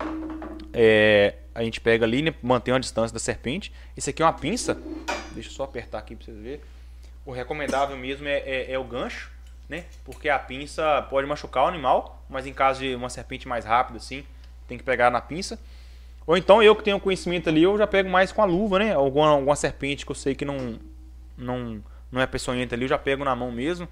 [0.72, 3.72] É, a gente pega ali, né, mantém uma distância da serpente.
[3.96, 4.76] Esse aqui é uma pinça.
[5.32, 6.60] Deixa eu só apertar aqui para vocês verem.
[7.24, 9.30] O recomendável mesmo é, é- é o gancho,
[9.68, 9.84] né?
[10.04, 13.98] Porque a pinça pode machucar o animal, mas em caso de uma serpente mais rápida,
[13.98, 14.24] assim,
[14.66, 15.58] tem que pegar na pinça.
[16.26, 18.92] Ou então eu que tenho conhecimento ali, eu já pego mais com a luva, né?
[18.92, 20.78] Alguma, alguma serpente que eu sei que não,
[21.38, 21.80] não,
[22.10, 23.88] não é peçonhenta ali, eu já pego na mão mesmo,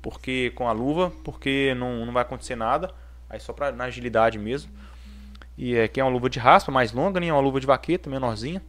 [0.00, 2.90] porque com a luva, porque não, não vai acontecer nada.
[3.30, 4.70] Aí só pra, na agilidade mesmo.
[5.56, 7.28] E é, aqui é uma luva de raspa mais longa, né?
[7.28, 8.60] É uma luva de vaqueta menorzinha.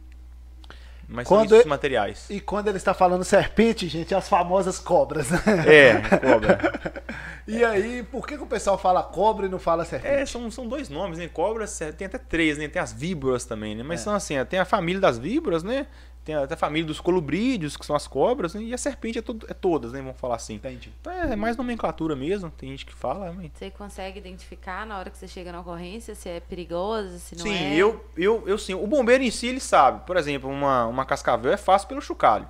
[1.08, 2.26] Mas Quando são esses é- materiais.
[2.30, 5.28] E quando ele está falando serpente, gente, é as famosas cobras.
[5.30, 5.38] né?
[5.66, 6.58] É, cobra.
[7.44, 10.14] E aí, por que, que o pessoal fala cobra e não fala serpente?
[10.14, 11.26] É, são, são dois nomes, né?
[11.26, 12.68] Cobras, é, tem até três, né?
[12.68, 13.82] Tem as víboras também, né?
[13.82, 14.04] Mas É.
[14.04, 15.88] são assim, tem a família das víboras, né?
[16.24, 18.62] Tem até a família dos colubrídeos, que são as cobras, né?
[18.62, 20.00] E a serpente é, tudo, é todas, né?
[20.00, 20.54] Vamos falar assim.
[20.54, 20.92] Entendi.
[21.00, 23.50] Então é mais nomenclatura mesmo, tem gente que fala, mas...
[23.52, 27.42] Você consegue identificar na hora que você chega na ocorrência se é perigosa, se não
[27.42, 27.74] Sim, é?
[27.74, 28.74] eu, eu, eu sim.
[28.74, 30.06] O bombeiro em si, ele sabe.
[30.06, 32.48] Por exemplo, uma, uma cascavel é fácil pelo chocalho.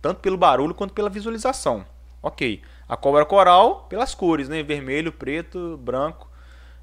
[0.00, 1.84] Tanto pelo barulho quanto pela visualização.
[2.22, 2.62] Ok.
[2.88, 4.62] A cobra coral, pelas cores, né?
[4.62, 6.30] Vermelho, preto, branco.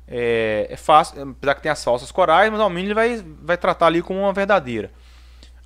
[0.07, 3.57] É, é fácil, apesar que tem as falsas corais, mas ao menos ele vai, vai
[3.57, 4.91] tratar ali como uma verdadeira.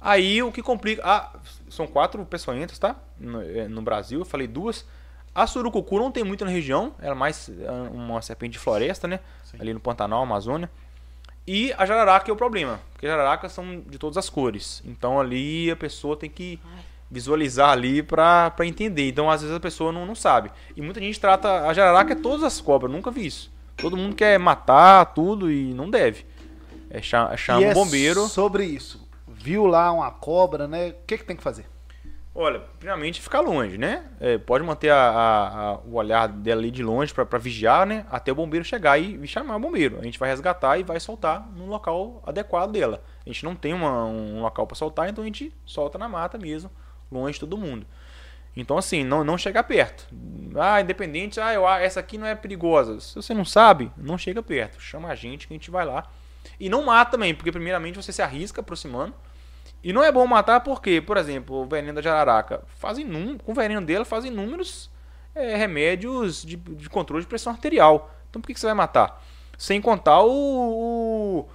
[0.09, 1.01] Aí o que complica.
[1.03, 1.31] Ah,
[1.69, 2.95] são quatro peçonhentas, tá?
[3.19, 4.85] No, é, no Brasil, eu falei duas.
[5.35, 9.07] A surucucu não tem muito na região, ela é mais ah, uma serpente de floresta,
[9.07, 9.19] né?
[9.59, 10.69] Ali no Pantanal, Amazônia.
[11.45, 14.81] E a jararaca é o problema, porque jararacas são de todas as cores.
[14.85, 16.59] Então ali a pessoa tem que
[17.09, 19.09] visualizar ali pra pra entender.
[19.09, 20.51] Então às vezes a pessoa não, não sabe.
[20.75, 23.51] E muita gente trata a jararaca é todas as cobras, nunca vi isso.
[23.77, 26.25] Todo mundo quer matar tudo e não deve.
[26.89, 28.27] É, cha- chama e o é bombeiro.
[28.27, 29.06] sobre isso.
[29.47, 30.89] Viu lá uma cobra, né?
[30.89, 31.65] O que, que tem que fazer?
[32.35, 34.03] Olha, primeiramente ficar longe, né?
[34.19, 38.05] É, pode manter a- a- a- o olhar dela ali de longe pra vigiar, né?
[38.11, 39.99] Até o bombeiro chegar e, e chamar o bombeiro.
[40.01, 43.01] A gente vai resgatar e vai soltar no local adequado dela.
[43.25, 46.37] A gente não tem uma- um local pra soltar, então a gente solta na mata
[46.37, 46.69] mesmo,
[47.09, 47.87] longe de todo mundo.
[48.53, 50.05] Então assim, não, não chegar perto.
[50.57, 52.99] Ah, independente, ah, eu, ah, essa aqui não é perigosa.
[52.99, 54.77] Se você não sabe, não chega perto.
[54.81, 56.03] Chama a gente que a gente vai lá.
[56.59, 59.13] E não mata também, porque primeiramente você se arrisca aproximando.
[59.83, 63.51] E não é bom matar porque, por exemplo, o veneno da jararaca, faz inum, com
[63.51, 64.89] o veneno dela faz inúmeros
[65.33, 68.11] é, remédios de, de controle de pressão arterial.
[68.29, 69.23] Então por que, que você vai matar?
[69.57, 71.49] Sem contar o, o,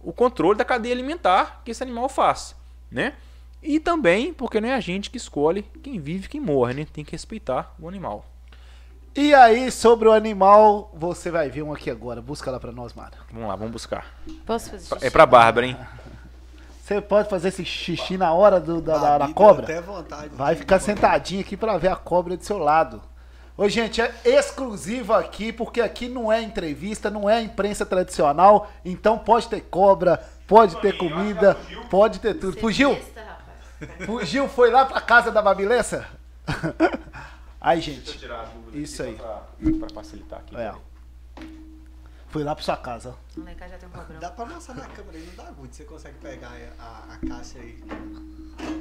[0.00, 2.56] o controle da cadeia alimentar que esse animal faz,
[2.90, 3.14] né?
[3.62, 6.86] E também porque não é a gente que escolhe quem vive e quem morre, né?
[6.92, 8.24] Tem que respeitar o animal.
[9.16, 12.22] E aí, sobre o animal, você vai ver um aqui agora.
[12.22, 13.16] Busca lá pra nós, Mara.
[13.32, 14.06] Vamos lá, vamos buscar.
[14.46, 15.06] Posso fazer xixi?
[15.06, 15.76] É pra Bárbara, hein?
[16.88, 19.64] Você pode fazer esse xixi na hora do, da, da- da cobra?
[19.64, 20.30] Até vontade.
[20.32, 23.02] Vai ficar sentadinho aqui pra ver a cobra do seu lado.
[23.58, 29.18] Ô, gente, é exclusivo aqui, porque aqui não é entrevista, não é imprensa tradicional, então
[29.18, 31.58] pode ter cobra, pode ter comida,
[31.90, 32.58] pode ter tudo.
[32.58, 32.98] Fugiu?
[34.06, 36.06] Fugiu, foi lá pra casa da Babilessa?
[37.60, 39.14] Aí, gente, tirar a dúvida Isso aí.
[39.14, 39.42] Pra,
[39.80, 40.56] pra facilitar aqui.
[40.56, 40.72] é.
[42.30, 43.14] Foi lá pra sua casa.
[43.38, 44.20] Lá em casa já tem um cobrão.
[44.20, 45.74] Dá pra mostrar na câmera aí, não dá muito.
[45.74, 47.82] Você consegue pegar a, a caixa aí.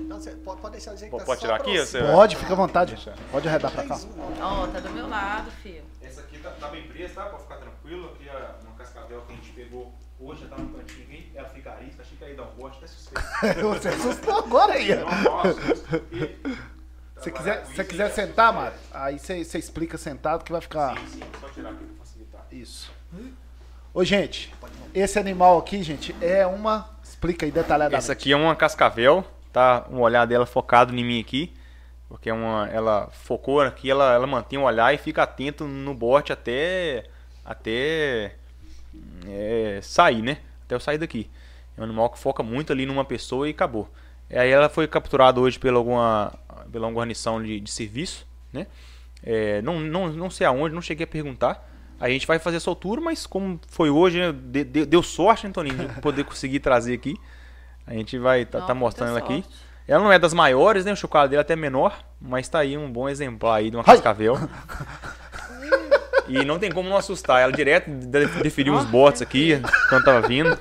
[0.08, 2.52] Não, você pode, pode deixar do jeito que tá Pode tirar aqui, você- Pode, fica
[2.54, 2.96] à vontade.
[2.96, 3.14] Deixa.
[3.32, 3.96] Pode arredar pra cá.
[4.42, 4.64] ó.
[4.64, 5.84] Ó, tá do meu lado, filho.
[6.02, 7.26] Essa aqui tá, tá bem presa, tá?
[7.28, 8.12] Pra ficar tranquilo.
[8.16, 11.32] Aqui é uma cascavel que a gente pegou hoje, já tá no cantinho aí.
[11.34, 13.62] Ela fica arisca, achei que aí dá um gosto, até suspeito.
[13.70, 14.90] Você assustou agora aí.
[14.94, 15.08] Não,
[17.24, 18.54] Se quiser, se quiser aí é sentar.
[18.54, 20.98] Mara, aí você você explica sentado que vai ficar.
[21.00, 22.46] Sim, sim, só tirar aqui pra facilitar.
[22.52, 22.92] Isso.
[23.98, 24.54] Ô, gente,
[24.94, 26.88] esse animal aqui, gente, é uma.
[27.04, 27.98] Explica aí detalhadamente.
[27.98, 29.88] Essa aqui é uma cascavel, tá?
[29.90, 31.52] Um olhar dela focado em mim aqui.
[32.08, 35.96] Porque é uma, ela focou aqui, ela, ela mantém o olhar e fica atento no
[35.96, 37.06] bote até,
[37.44, 38.36] até
[39.28, 40.42] é, sair, né?
[40.66, 41.28] Até eu sair daqui.
[41.76, 43.90] É um animal que foca muito ali numa pessoa e acabou.
[44.30, 46.38] E aí ela foi capturada hoje pela alguma,
[46.72, 48.68] pela alguma guarnição de, de serviço, né?
[49.24, 51.68] É, não, não, não sei aonde, não cheguei a perguntar.
[52.00, 55.54] A gente vai fazer soltura, mas como foi hoje, né, de- de- deu sorte, né,
[55.54, 57.16] Toninho, de poder conseguir trazer aqui.
[57.86, 59.44] A gente vai tá, Não, tá mostrando ela aqui.
[59.88, 60.92] Ela não é das maiores, né?
[60.92, 63.84] O chocalho dele é até menor, mas tá aí um bom exemplar aí de uma
[63.88, 63.96] Ai!
[63.96, 64.38] cascavel.
[66.28, 67.42] e não tem como não assustar.
[67.42, 69.60] Ela direto de- deferiu uns botes aqui
[69.90, 70.58] quando tava vindo.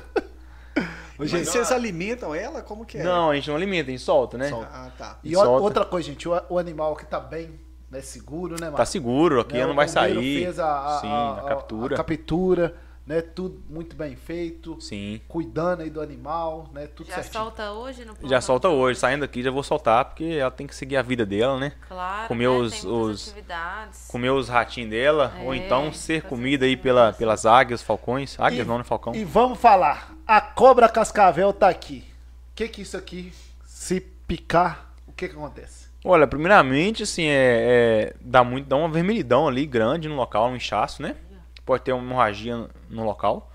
[1.18, 2.60] Mas vocês alimentam ela?
[2.62, 3.02] Como que é?
[3.02, 4.48] Não, a gente não alimenta, a gente solta, né?
[4.50, 4.68] Solta.
[4.72, 5.18] Ah, tá.
[5.24, 5.62] E E solta.
[5.62, 7.58] outra coisa, gente, o, o animal que tá bem
[7.90, 8.76] né, seguro, né, Mara?
[8.76, 10.14] Tá seguro, aqui Né, não vai sair.
[10.44, 11.94] Fez a, a, Sim, a- a captura.
[11.94, 12.74] A captura,
[13.06, 13.22] né?
[13.22, 14.80] Tudo muito bem feito.
[14.80, 15.20] Sim.
[15.28, 16.88] Cuidando aí do animal, né?
[16.88, 17.44] Tudo Já certinho.
[17.44, 20.74] solta hoje no Já solta hoje, saindo daqui já vou soltar, porque ela tem que
[20.74, 21.72] seguir a vida dela, né?
[21.86, 22.56] Claro, Comer né?
[22.56, 24.06] os- os- atividades.
[24.08, 28.34] Comer os ratinhos dela, ou É, então ser comida aí pela, pelas águias, falcões.
[28.40, 28.82] Águias E- não, né?
[28.84, 29.14] Falcão.
[29.14, 30.12] E vamos falar.
[30.26, 32.04] A cobra cascavel tá aqui.
[32.50, 33.32] O que que isso aqui,
[33.64, 35.85] se picar, o que que acontece?
[36.08, 40.54] Olha, primeiramente, assim, é, é- dá muito, dá uma vermelhidão ali grande no local, um
[40.56, 41.16] inchaço, né?
[41.64, 43.50] Pode ter uma hemorragia no- local.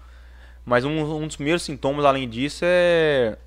[0.65, 3.37] Mas um, um dos primeiros sintomas, além disso, é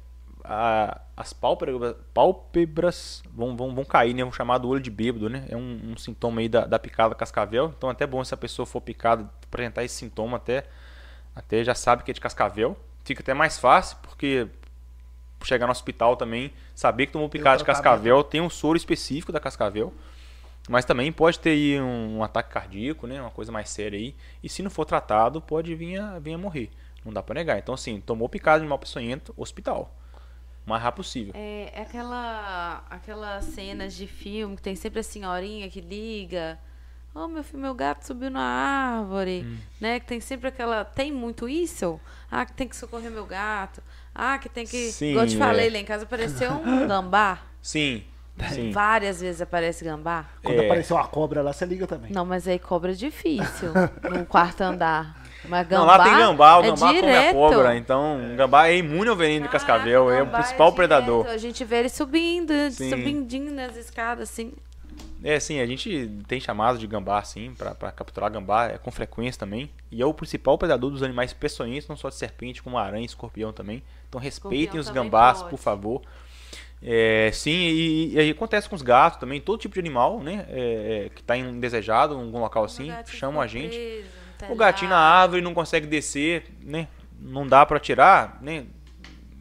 [0.45, 4.23] a- as pálpebras, pálpebras vão, vão, vão cair, né?
[4.25, 5.45] Vão chamar do olho de bêbado, né?
[5.51, 7.75] É um, um sintoma aí da, da picada cascavel.
[7.77, 10.65] Então é até bom se a pessoa for picada apresentar esse sintoma até,
[11.37, 12.77] até já sabe que é de cascavel.
[13.05, 14.49] Fica até mais fácil, porque
[15.47, 19.41] chegar no hospital também, saber que tomou picada de cascavel, tem um soro específico da
[19.41, 19.93] cascavel.
[20.69, 23.21] Mas também pode ter aí um, um ataque cardíaco, né?
[23.21, 24.15] Uma coisa mais séria aí.
[24.43, 26.71] E se não for tratado, pode vir a, vir a morrer.
[27.05, 27.59] Não dá pra negar.
[27.59, 29.95] Então, assim, tomou picada de animal peçonhento, hospital.
[30.67, 31.35] O mais rápido possível.
[31.37, 36.59] É, é aquela, aquelas cenas de filme que tem sempre a senhorinha que liga.
[37.15, 39.59] Oh, meu filho, meu gato subiu na árvore, Hum.
[39.79, 40.01] né?
[40.01, 40.83] Que tem sempre aquela...
[40.83, 42.01] Tem muito isso?
[42.31, 43.83] Ah, que tem que socorrer meu gato.
[44.15, 44.93] Ah, que tem que...
[44.93, 45.71] Sim, Igual eu te falei, é.
[45.71, 47.39] lá em casa apareceu um gambá.
[47.61, 48.05] Sim,
[48.53, 48.71] sim.
[48.71, 50.27] Várias vezes aparece gambá.
[50.43, 50.67] Quando É.
[50.67, 52.13] aparecer uma cobra lá, você liga também.
[52.13, 53.73] Não, mas aí cobra é difícil
[54.11, 55.23] no quarto andar.
[55.47, 57.77] Mas Não, gambá lá tem gambá, o é gambá come a cobra.
[57.77, 60.77] Então, o gambá é imune ao veneno de cascavel, Caraca, é o gambá principal direto.
[60.77, 61.27] predador.
[61.27, 62.89] A gente vê ele subindo, Sim.
[62.89, 64.55] subindo nas escadas, assim.
[65.23, 68.91] É, sim, a gente tem chamado de gambá, sim, pra, pra capturar gambá é, com
[68.91, 69.71] frequência também.
[69.91, 73.07] E é o principal predador dos animais peçonhentos, não só de serpente, como aranha e
[73.07, 73.83] escorpião também.
[74.09, 75.51] Então respeitem Escorpião os gambás, pode.
[75.51, 76.03] por favor.
[76.83, 80.45] É, sim, e, e aí acontece com os gatos também, todo tipo de animal, né,
[80.51, 83.75] é, é, que está indesejado em algum local assim, chamam a gente.
[83.75, 86.89] preso O gatinho na árvore não consegue descer, né?
[87.19, 88.67] Não dá pra tirar, né?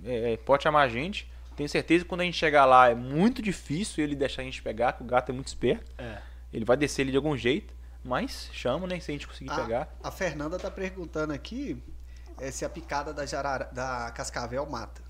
[0.06, 1.30] É, pode chamar a gente.
[1.56, 4.62] Tenho certeza que quando a gente chegar lá é muito difícil ele deixar a gente
[4.62, 5.92] pegar, que o gato é muito esperto.
[5.98, 6.22] É.
[6.52, 7.74] Ele vai descer ele de algum jeito,
[8.04, 9.00] mas chama, né?
[9.00, 9.96] Se a gente conseguir A, pegar.
[10.04, 11.82] a Fernanda tá perguntando aqui
[12.40, 15.02] é, se a picada da, jarara, da cascavel mata.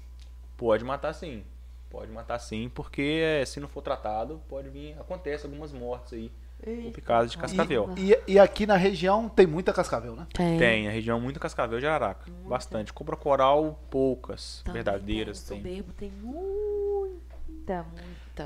[0.57, 1.43] Pode matar sim.
[1.89, 4.97] Pode matar sim, porque é, se não for tratado, pode vir.
[4.99, 6.31] Acontece algumas mortes aí.
[6.63, 7.89] Por picada de cascavel.
[7.97, 10.25] E, e aqui na região tem muita cascavel, né?
[10.33, 10.57] Tem.
[10.57, 12.31] Tem, a região muito cascavel de Araca.
[12.47, 12.93] Bastante.
[12.93, 14.61] Cobra coral, poucas.
[14.63, 15.41] Também verdadeiras.
[15.43, 15.61] tem.
[15.61, 15.71] Tem.
[15.77, 17.85] Soberbo tem muita, muita.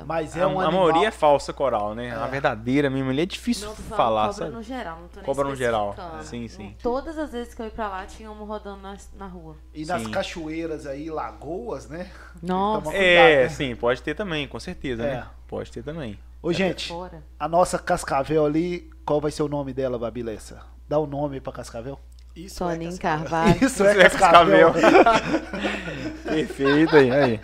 [0.06, 0.86] Mas é a, um a animal...
[0.86, 2.14] maioria é falsa coral, né?
[2.14, 4.50] A verdadeira mesmo, ele é difícil Não, falar, cobra sabe?
[4.56, 5.94] no geral, não tô nem Cobra no geral.
[6.22, 6.76] Sim, sim.
[6.82, 9.56] Todas as vezes que eu ia pra lá, tinha uma rodando na, na rua.
[9.72, 10.10] E nas Sim.
[10.10, 12.10] cachoeiras aí, lagoas, né?
[12.42, 12.90] Nossa.
[12.94, 13.48] É, cuidado, né?
[13.48, 15.14] sim, pode ter também, com certeza, É.
[15.16, 15.26] né?
[15.46, 16.18] Pode ter também.
[16.42, 17.22] Ô, gente, Fora.
[17.38, 20.62] a nossa Cascavel ali, qual vai ser o nome dela, Babilessa?
[20.88, 21.98] Dá o nome pra Cascavel?
[22.44, 23.28] Isso Toninho é cascavel.
[23.30, 23.64] Carvalho.
[23.66, 24.72] Isso é é Cascavel.
[26.24, 27.40] Perfeito aí, aí.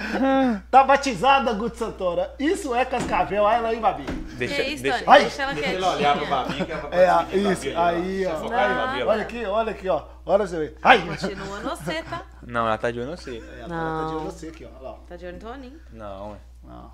[0.71, 2.35] tá batizada, Guto Santora.
[2.39, 3.43] Isso é Cascavel.
[3.45, 4.05] Olha ela aí, Babi.
[4.37, 5.11] Deixa, que isso, deixa, Tony?
[5.11, 5.21] Ai!
[5.23, 5.97] Deixa ela deixa ele quietinha.
[5.97, 8.39] olhar pro Babi, que é pra É, isso, saber, aí, ó.
[8.39, 8.49] no.
[8.51, 9.07] Babi, ó.
[9.09, 10.03] Olha aqui, olha aqui, ó.
[10.27, 10.77] Olha você ver.
[10.83, 11.01] Ai!
[11.07, 12.23] Continua no você, tá?
[12.47, 13.43] Não, ela tá de olho no você.
[13.59, 14.01] Ela Não.
[14.01, 14.93] tá de olho em você aqui, ó.
[15.09, 15.81] Tá de olho no Toninho.
[15.93, 16.39] Não, é.
[16.67, 16.93] Não.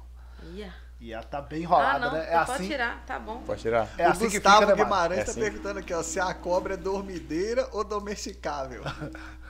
[0.54, 0.72] Ia.
[1.00, 2.12] E ela tá bem Ah, enrolada, não.
[2.12, 2.26] né?
[2.28, 3.38] É você pode assim, tirar, tá bom.
[3.46, 3.88] Pode tirar?
[3.96, 4.84] é o assim que Gustavo fica, né?
[4.84, 5.40] Guimarães É tá assim.
[5.40, 8.82] perguntando aqui, ó, se a cobra é dormideira ou domesticável.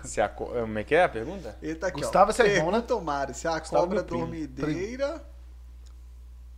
[0.04, 0.46] Se a co...
[0.46, 1.56] Como é que é a pergunta?
[1.60, 2.32] Ele tá aqui, Gustavo, ó.
[2.32, 2.82] você é bom, né?
[3.02, 4.20] Mário, se a Gustavo, cobra meu primo.
[4.26, 5.24] dormideira...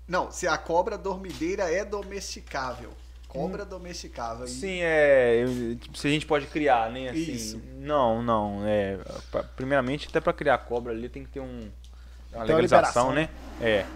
[0.07, 2.93] Não, se a cobra dormideira é domesticável.
[3.29, 4.45] Cobra domesticável.
[4.45, 5.43] E- Sim, é.
[5.81, 7.09] tipo, se a gente pode criar, né?
[7.09, 7.63] Assim, Isso.
[7.79, 8.61] Não, não.
[8.67, 8.99] É,
[9.57, 11.71] primeiramente, até pra criar cobra ali tem que ter um,
[12.31, 13.29] uma uma legalização, liberação, né?
[13.59, 13.87] É.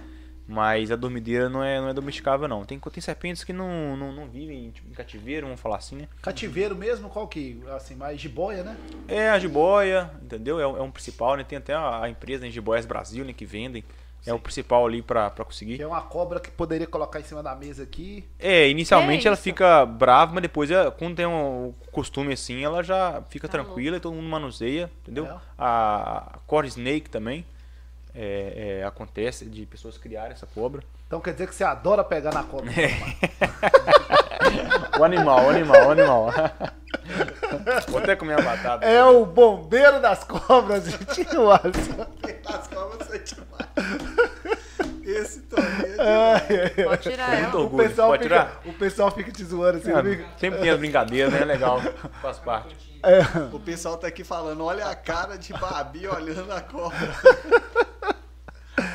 [0.48, 2.64] Mas a dormideira não é, não é domesticável, não.
[2.64, 6.08] Tem, tem serpentes que não, não, não vivem tipo, em cativeiro, vamos falar assim, né?
[6.22, 7.60] Cativeiro mesmo, qual que?
[7.74, 8.76] Assim, mais jiboia, né?
[9.08, 10.60] É a jiboia, entendeu?
[10.60, 11.42] É, é um principal, né?
[11.42, 13.32] Tem até a, a empresa né, Jiboias Brasil, né?
[13.32, 13.82] Que vendem.
[14.24, 15.80] É o principal ali pra, pra Que conseguir.
[15.80, 18.24] é uma cobra que poderia colocar em cima da mesa aqui.
[18.40, 22.82] É, inicialmente Que ela fica brava, mas depois, ela- quando tem um costume assim, ela
[22.82, 25.26] já fica Tá tranquila e todo mundo manuseia, entendeu?
[25.26, 25.36] É.
[25.56, 27.44] A cord snake também
[28.16, 30.82] é, é, acontece de pessoas criarem essa cobra.
[31.06, 32.72] Então quer dizer que você adora pegar na cobra.
[34.98, 36.32] O animal, o animal, o animal.
[37.88, 38.86] Vou até comer a batata.
[38.86, 41.26] É o bombeiro das cobras, gente.
[41.36, 42.06] o Alisson.
[42.46, 44.05] As cobras são demais.
[45.18, 46.68] Esse Toninho é.
[46.84, 47.56] Pode tirar Muito.
[47.56, 47.88] O orgulho.
[47.88, 48.60] pessoal, Pode fica, tirar?
[48.64, 50.10] o pessoal fica te zoando assim.
[50.10, 51.42] Fica- Sempre tem as brincadeiras, né?
[51.42, 51.80] É legal.
[52.22, 52.76] Faz parte.
[53.02, 53.20] É.
[53.54, 56.96] O pessoal tá aqui falando, olha a cara de Babi olhando a cobra.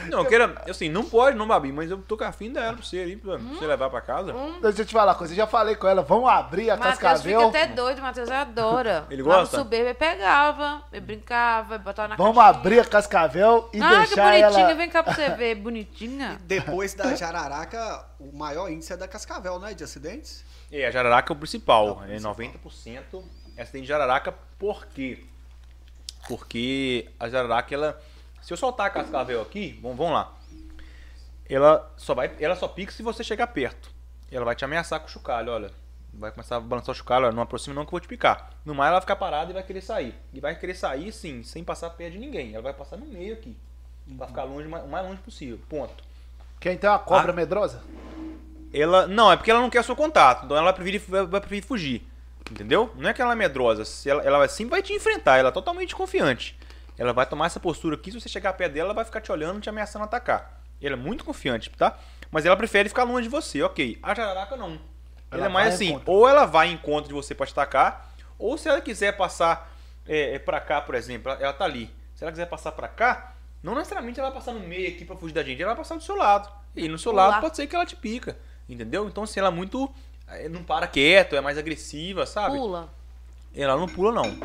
[0.10, 2.74] Não, eu quero, assim, não pode não, Babi, mas eu tô com a fim dela
[2.74, 4.34] pra você ali, pra você levar pra casa.
[4.62, 5.34] Deixa eu te falar uma coisa.
[5.34, 6.02] Eu já falei com ela.
[6.02, 7.48] Vamos abrir a Matheus fica cascavel.
[7.50, 9.06] até doido, Matheus adora.
[9.10, 9.58] Ele Lá gosta?
[9.58, 12.58] no subir, ele pegava, ele brincava, ele botava na Vamos caixinha.
[12.60, 14.74] abrir a cascavel e Ah, que deixar bonitinha, ela.
[14.76, 16.38] vem cá pra você ver, bonitinha.
[16.44, 19.74] Depois da jararaca, o maior índice é da Cascavel, né?
[19.74, 20.44] De acidentes.
[20.72, 22.02] É, a jararaca é o principal.
[22.08, 23.24] É 90%
[23.58, 24.34] é acidente de jararaca.
[24.58, 25.24] Por quê?
[26.28, 28.02] Porque a jararaca, ela.
[28.42, 30.34] Se eu soltar a cascavel aqui, vamos, vamos lá.
[31.50, 33.92] Ela só, vai, ela só pica se você chegar perto.
[34.32, 35.72] Ela vai te ameaçar com o chocalho, olha.
[36.14, 38.52] Vai começar a balançar o chocalho, olha, não aproxima não que eu vou te picar.
[38.66, 40.16] No mais ela vai ficar parada e vai querer sair.
[40.34, 42.54] E vai querer sair, sim, sem passar perto de ninguém.
[42.54, 43.56] Ela vai passar no meio aqui.
[44.18, 45.60] Pra ficar longe, o mais longe possível.
[45.70, 46.04] Ponto.
[46.60, 47.36] Quer então a cobra Ah.
[47.36, 47.82] medrosa?
[48.74, 49.08] Ela.
[49.08, 50.46] Não, é porque ela não quer seu contato.
[50.46, 52.08] Então ela prefere, vai vai preferir fugir.
[52.50, 52.92] Entendeu?
[52.98, 53.86] Não é que ela é medrosa.
[53.86, 55.38] Se ela, ela sempre vai te enfrentar.
[55.38, 56.58] Ela é totalmente confiante.
[57.02, 58.12] Ela vai tomar essa postura aqui.
[58.12, 60.62] Se você chegar perto dela, ela vai ficar te olhando, te ameaçando atacar.
[60.80, 61.98] Ela é muito confiante, tá?
[62.30, 63.98] Mas ela prefere ficar longe de você, ok.
[64.04, 64.74] A jararaca não.
[64.74, 64.80] Ela,
[65.32, 66.12] Ela é mais assim, encontro.
[66.14, 69.74] ou ela vai em encontro de você pra te atacar, ou se ela quiser passar
[70.08, 71.90] é, é, pra cá, por exemplo, ela, tá ali.
[72.14, 73.34] Se ela quiser passar pra cá,
[73.64, 75.96] não necessariamente ela vai passar no meio aqui pra fugir da gente, ela vai passar
[75.96, 76.52] do seu lado.
[76.76, 77.30] E no seu Pular.
[77.30, 78.38] lado pode ser que ela te pica,
[78.70, 79.08] entendeu?
[79.08, 79.92] Então, se ela é muito.
[80.28, 82.58] é, Não para quieto, é mais agressiva, sabe?
[82.58, 82.90] Pula.
[83.56, 84.38] Ela não pula, não.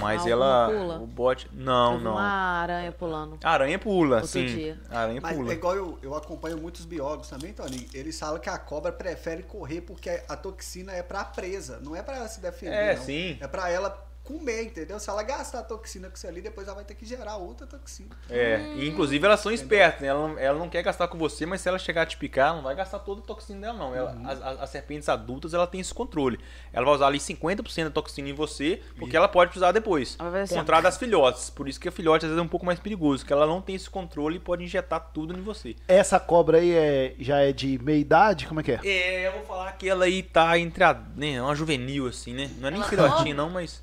[0.00, 0.68] Mas Alguma ela.
[0.70, 0.96] pula?
[1.00, 1.48] O bote.
[1.52, 2.12] Não, não.
[2.12, 3.38] Uma aranha pulando.
[3.44, 4.46] A aranha pula, Outro sim.
[4.46, 4.80] dia.
[4.90, 5.50] A aranha Mas pula.
[5.50, 7.88] é igual eu, eu acompanho muitos biólogos também, Tony.
[7.92, 12.02] Eles falam que a cobra prefere correr porque a toxina é pra presa, não é
[12.02, 12.74] pra ela se defender.
[12.74, 13.02] É, não.
[13.02, 13.36] sim.
[13.40, 13.90] É pra ela
[14.24, 14.98] comer, entendeu?
[15.00, 17.66] Se ela gastar a toxina com você ali, depois ela vai ter que gerar outra
[17.66, 18.10] toxina.
[18.30, 20.08] É, e inclusive elas são espertas, né?
[20.08, 22.46] Ela não, ela não quer gastar com você, mas se ela chegar a te picar,
[22.48, 23.94] ela não vai gastar toda a toxina dela, não.
[23.94, 26.38] Ela, as, as- as serpentes adultas, ela tem esse controle.
[26.72, 30.16] Ela vai usar ali 50% da toxina em você, porque ela pode precisar depois.
[30.18, 30.54] Assim.
[30.54, 31.50] Contrário das filhotes.
[31.50, 33.60] Por isso que a filhote às vezes é um pouco mais perigoso, que ela não
[33.60, 35.74] tem esse controle e pode injetar tudo em você.
[35.88, 38.46] Essa cobra aí é, já é de meia idade?
[38.46, 38.80] Como é que é?
[38.84, 40.94] É, eu vou falar que ela aí tá entre a.
[41.16, 42.48] Né, uma juvenil, assim, né?
[42.58, 43.82] Não é nem filhotinha, não, mas.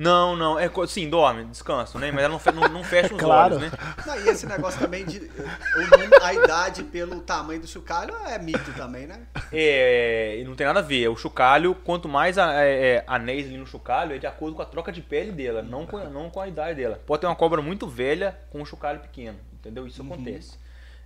[0.00, 0.58] Não, não.
[0.58, 2.10] É, sim, dorme, descansa, né?
[2.10, 3.56] Mas ela não, não, não fecha os Claro.
[3.56, 3.78] olhos, né?
[4.06, 5.18] Não, e esse negócio também de.
[5.18, 9.20] o a idade pelo tamanho do chocalho é mito também, né?
[9.52, 11.06] É, e não tem nada a ver.
[11.08, 14.62] O chocalho, quanto mais a, é, é, anéis ali no chocalho, é de acordo com
[14.62, 16.98] a troca de pele dela, não com, não com a idade dela.
[17.06, 19.86] Pode ter uma cobra muito velha com um chocalho pequeno, entendeu?
[19.86, 20.58] Isso acontece.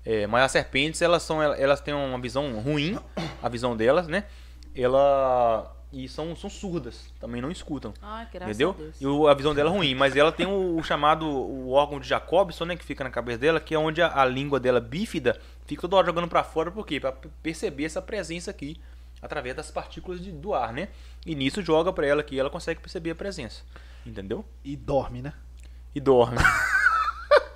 [0.06, 2.96] É, mas as serpentes, elas são, elas têm uma visão ruim,
[3.42, 4.22] a visão delas, né?
[4.72, 7.94] Ela e são, são surdas, também não escutam.
[8.02, 8.70] Ai, graças Entendeu?
[8.70, 9.00] a Deus.
[9.00, 12.00] E o- a visão dela é ruim, mas ela tem o, o chamado o órgão
[12.00, 14.80] de Jacobson, né, que fica na cabeça dela, que é onde a, a língua dela
[14.80, 16.98] bífida fico toda hora jogando para fora, por quê?
[17.00, 17.12] Para
[17.42, 18.80] perceber essa presença aqui
[19.22, 20.88] através das partículas de, do ar, né?
[21.24, 23.62] E nisso joga para ela que ela consegue perceber a presença.
[24.04, 24.44] Entendeu?
[24.62, 25.32] E dorme, né?
[25.94, 26.36] E dorme.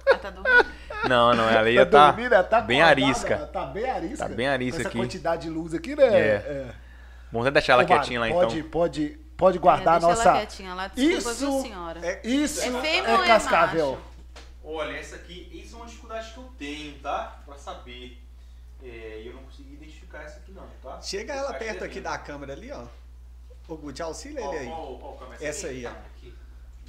[0.07, 0.67] Ela tá dormindo?
[1.09, 3.37] Não, não, ela ia tá, dormindo, ela tá bem acordada, arisca.
[3.47, 4.29] Tá bem arisca.
[4.29, 4.99] Tá bem arisca Com essa aqui.
[4.99, 6.05] quantidade de luz aqui, né?
[6.07, 6.67] É.
[7.33, 8.71] Vamos deixar ela Mário, quietinha lá pode, então.
[8.71, 10.23] Pode, pode guardar É, a nossa...
[10.23, 10.89] ela quietinha lá.
[10.89, 12.07] Desculpa, Isso senhora?
[12.07, 13.93] É, Isso É é é cascavel.
[13.93, 14.03] macho?
[14.65, 17.41] Olha, essa aqui, isso é uma dificuldade que eu tenho, tá?
[17.47, 18.23] Pra saber.
[18.83, 21.01] É, eu não consegui identificar essa aqui não, tá?
[21.01, 22.85] Chega ela perto aqui da câmera ali, ó.
[23.67, 24.73] Ô, Guti, auxilia ele aí.
[25.41, 25.91] Essa aí, ó.
[25.91, 26.35] Aqui.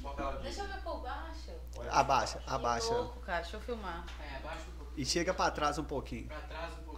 [0.00, 1.50] Bota ela Deixa eu ver por baixo.
[1.90, 2.92] Abaixa, Que abaixa.
[2.94, 3.40] louco, cara.
[3.42, 4.04] Deixa eu filmar.
[4.20, 5.02] É, abaixa um pouquinho.
[5.02, 6.26] E chega pra trás um pouquinho.
[6.26, 6.89] Pra trás um pouquinho.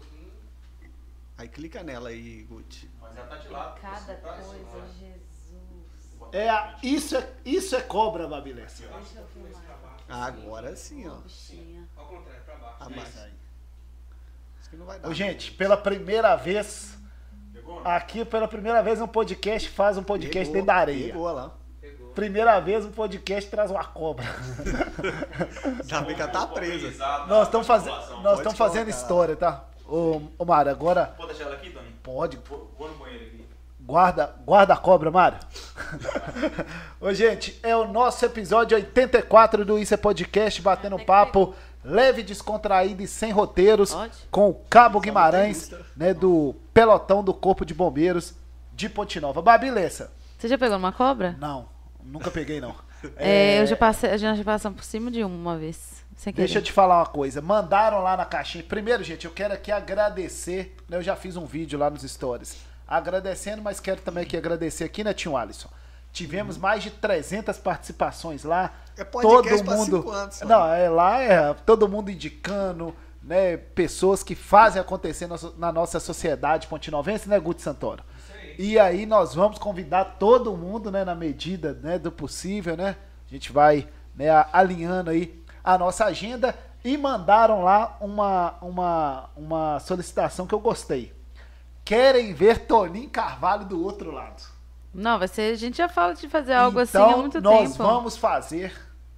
[1.38, 2.90] Aí clica nela aí, Guti.
[3.00, 3.80] Mas ela tá de lado.
[3.80, 4.86] Cada tá coisa, olha.
[4.98, 5.22] Jesus.
[6.32, 8.84] É, isso, é, isso é cobra, Babilessa.
[8.86, 9.62] Deixa eu filmar.
[10.08, 11.18] Agora sim, ó.
[11.96, 12.76] Ao contrário, pra baixo.
[12.80, 13.30] Abaixa.
[14.60, 15.08] Acho que não vai dar.
[15.08, 16.96] Ô, gente, pela primeira vez,
[17.52, 17.80] Pegou?
[17.84, 21.12] aqui pela primeira vez um podcast faz um podcast Pegou, dentro da areia.
[21.12, 21.52] Pegou lá.
[21.80, 22.08] Pegou.
[22.10, 24.24] Primeira vez um podcast traz uma cobra.
[25.80, 27.26] Ainda bem que ela tá presa.
[27.26, 29.64] Nós estamos fazendo, nós estamos fazendo história, tá?
[29.92, 31.94] Ô, ô Mário, agora Pode deixar ela aqui, Dani?
[32.02, 32.38] pode.
[32.48, 33.44] Vou, vou no banheiro aqui.
[33.78, 35.38] Guarda, guarda a cobra, Mário.
[36.98, 41.54] Ô, gente, é o nosso episódio 84 do Isso é Podcast, batendo um papo
[41.84, 44.16] leve, descontraído e sem roteiros, Pode?
[44.30, 48.34] com o Cabo Guimarães, né, do pelotão do Corpo de Bombeiros
[48.72, 49.42] de Ponte Nova.
[49.42, 50.10] Babilessa?
[50.38, 51.36] Você já pegou uma cobra?
[51.38, 51.68] Não,
[52.02, 52.74] nunca peguei não.
[53.16, 56.01] É, eu já passei, a gente já passou por cima de uma uma vez.
[56.22, 56.32] Sem.
[56.32, 57.42] Deixa eu te falar uma coisa.
[57.42, 58.62] Mandaram lá na caixinha.
[58.62, 60.76] Primeiro, gente, eu quero aqui agradecer.
[60.88, 62.58] né, Eu já fiz um vídeo lá nos stories.
[62.86, 65.68] Agradecendo, mas quero também aqui agradecer aqui, né, Tio Alisson?
[66.12, 68.72] Tivemos mais de 300 participações lá.
[68.96, 69.96] É todo mundo.
[69.96, 70.44] cinco anos, só.
[70.44, 75.28] Não, é lá é todo mundo indicando, né, pessoas que fazem acontecer
[75.58, 78.04] na nossa sociedade pontinovense, né, Guti Santoro?
[78.56, 82.94] E aí nós vamos convidar todo mundo, né, na medida, né, do possível, né?
[83.26, 89.80] A gente vai, né, alinhando aí a nossa agenda e mandaram lá uma uma uma
[89.80, 91.12] solicitação que eu gostei.
[91.84, 94.42] Querem ver Toninho Carvalho do outro lado.
[94.94, 95.52] Não, vai ser.
[95.52, 97.82] A gente já fala de fazer algo então, assim há muito nós tempo.
[97.82, 98.72] vamos fazer,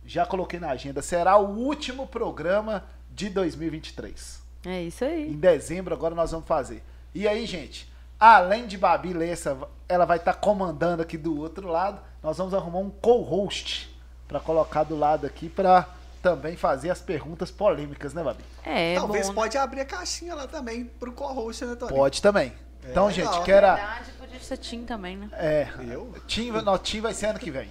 [0.04, 4.42] já coloquei na agenda, será o último programa de 2023.
[4.66, 5.30] É isso aí.
[5.30, 6.82] Em dezembro agora nós vamos fazer.
[7.14, 9.58] E aí, gente, além de Babi Lessa,
[9.88, 13.94] ela vai estar comandando aqui do outro lado, nós vamos arrumar um co-host
[14.26, 15.86] para colocar do lado aqui para
[16.24, 18.42] também fazer as perguntas polêmicas, né, Babi?
[18.64, 19.32] É, Talvez bom.
[19.34, 19.40] né?
[19.42, 21.92] pode abrir a caixinha lá também pro co-host, né, Tony?
[21.92, 22.52] Pode também.
[22.82, 23.10] Então, legal.
[23.10, 23.66] gente, Na quero.
[23.76, 25.28] verdade, podia ser Tim também, né?
[25.34, 26.14] É, Eu?
[26.26, 27.70] Tim, não, Tim vai ser ano que vem.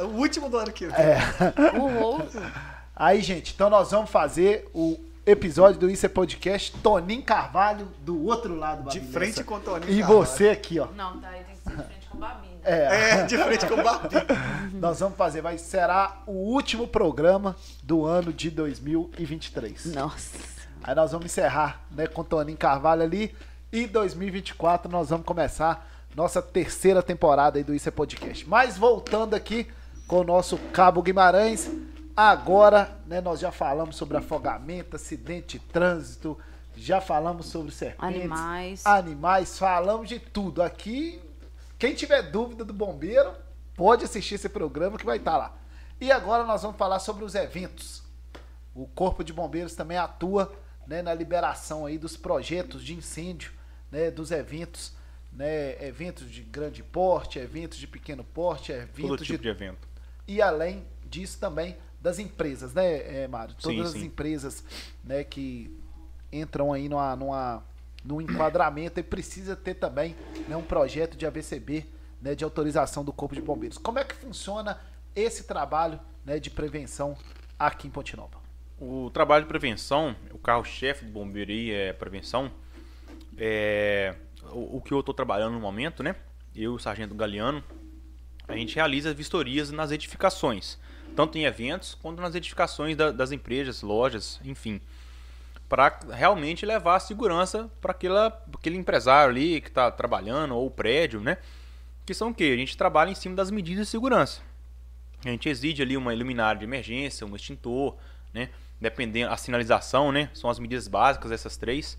[0.00, 0.96] O último do ano que vem.
[0.96, 1.78] É.
[1.78, 2.38] O Rose.
[2.96, 8.26] Aí, gente, então nós vamos fazer o episódio do Isso é Podcast, Toninho Carvalho do
[8.26, 9.44] outro lado, De Babi frente Lessa.
[9.44, 10.18] com o Toninho E Carvalho.
[10.20, 10.86] você aqui, ó.
[10.96, 12.49] Não, tá, aí tem que ser de frente com o Babi.
[12.64, 14.16] É, É, de frente com o Babi.
[14.78, 19.86] nós vamos fazer, vai será o último programa do ano de 2023.
[19.94, 20.38] Nossa.
[20.82, 23.34] Aí nós vamos encerrar, né, com Toninho Carvalho ali
[23.72, 28.48] e 2024 nós vamos começar nossa terceira temporada aí do Isso é Podcast.
[28.48, 29.66] Mas voltando aqui
[30.08, 31.70] com o nosso Cabo Guimarães,
[32.16, 36.36] agora, né, nós já falamos sobre afogamento, acidente de trânsito,
[36.76, 38.86] já falamos sobre serpentes, Animais.
[38.86, 40.62] animais, falamos de tudo.
[40.62, 41.20] Aqui,
[41.80, 43.34] quem tiver dúvida do bombeiro,
[43.74, 45.56] pode assistir esse programa que vai estar lá.
[45.98, 48.02] E agora nós vamos falar sobre os eventos.
[48.74, 50.52] O Corpo de Bombeiros também atua
[50.86, 53.52] né, na liberação aí dos projetos de incêndio,
[53.90, 54.92] né, dos eventos,
[55.32, 59.88] né, eventos de grande porte, eventos de pequeno porte, Todo eventos tipo de de evento.
[60.28, 63.54] e além disso também das empresas, né, eh, Mário?
[63.54, 64.04] Todas Sim, as sim.
[64.04, 64.64] empresas,
[65.02, 65.74] né, que
[66.30, 67.64] entram aí numa, numa,
[68.04, 70.16] num enquadramento e precisa ter também
[70.48, 71.86] né, um projeto de ABCB,
[72.20, 73.78] né, de autorização do Corpo de Bombeiros.
[73.78, 74.78] Como é que funciona
[75.14, 77.16] esse trabalho né, de prevenção
[77.58, 78.38] aqui em Ponte Nova?
[78.78, 82.50] O trabalho de prevenção, o carro-chefe do bombeiro aí é prevenção.
[83.36, 84.14] É,
[84.52, 86.16] o, o que eu estou trabalhando no momento, né?
[86.54, 87.62] Eu o Sargento Galeano,
[88.48, 90.78] a gente realiza vistorias nas edificações,
[91.14, 94.80] tanto em eventos quanto nas edificações da- das empresas, lojas, enfim,
[95.70, 101.20] para realmente levar a segurança para aquele empresário ali que está trabalhando ou o prédio,
[101.20, 101.38] né?
[102.04, 102.52] Que são o?
[102.54, 104.40] A gente trabalha em cima das medidas de segurança.
[105.24, 107.96] A gente exige ali uma luminária de emergência, um extintor,
[108.34, 108.48] né?
[108.80, 110.28] Dependendo a sinalização, né?
[110.34, 111.96] São as medidas básicas essas três.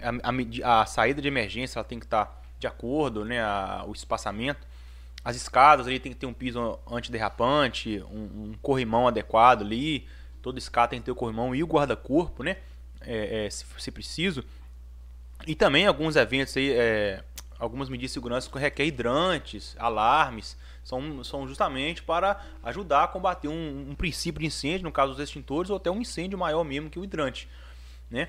[0.00, 3.42] A, a a saída de emergência ela tem que estar de acordo, né?
[3.42, 4.66] A- o espaçamento.
[5.22, 10.08] As escadas ali tem que ter um piso antiderrapante, um, um corrimão adequado ali.
[10.42, 12.56] Toda escada tem que ter o corrimão e o guarda-corpo, né?
[13.06, 14.44] é, é, se, se, preciso.
[15.46, 17.22] E também alguns eventos aí, é,
[17.58, 23.48] algumas medidas de segurança que requer hidrantes, alarmes, são, são justamente para ajudar a combater
[23.48, 26.90] um, um, princípio de incêndio, no caso dos extintores, ou até um incêndio maior mesmo
[26.90, 27.48] que o hidrante.
[28.10, 28.28] Né?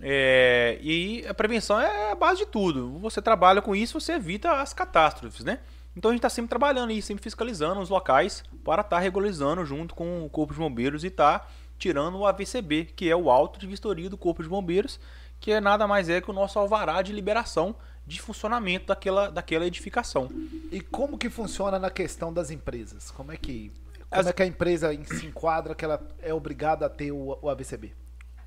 [0.00, 2.98] É, e a prevenção é a base de tudo.
[2.98, 5.60] Você trabalha com isso, você evita as catástrofes, né?
[5.96, 9.64] Então a gente está sempre trabalhando e sempre fiscalizando os locais para estar tá regularizando
[9.64, 11.48] junto com o Corpo de Bombeiros e estar tá
[11.78, 15.00] tirando o AVCB, que é o auto de vistoria do Corpo de Bombeiros,
[15.40, 17.74] que é nada mais é que o nosso alvará de liberação
[18.06, 20.30] de funcionamento daquela, daquela edificação.
[20.70, 23.10] E como que funciona na questão das empresas?
[23.10, 23.72] Como é que,
[24.08, 24.26] como As...
[24.26, 27.92] é que a empresa se enquadra que ela é obrigada a ter o, o AVCB?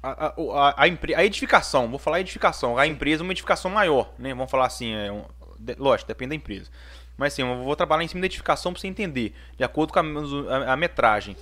[0.02, 4.36] A, a, a, a, edificação, vou falar edificação, a empresa é uma edificação maior, né?
[4.36, 5.26] Vamos falar assim, é um,
[5.58, 6.70] de, lógico, depende da empresa.
[7.18, 10.00] Mas assim, eu vou trabalhar em cima da edificação para você entender, de acordo com
[10.00, 11.36] a, a, metragem.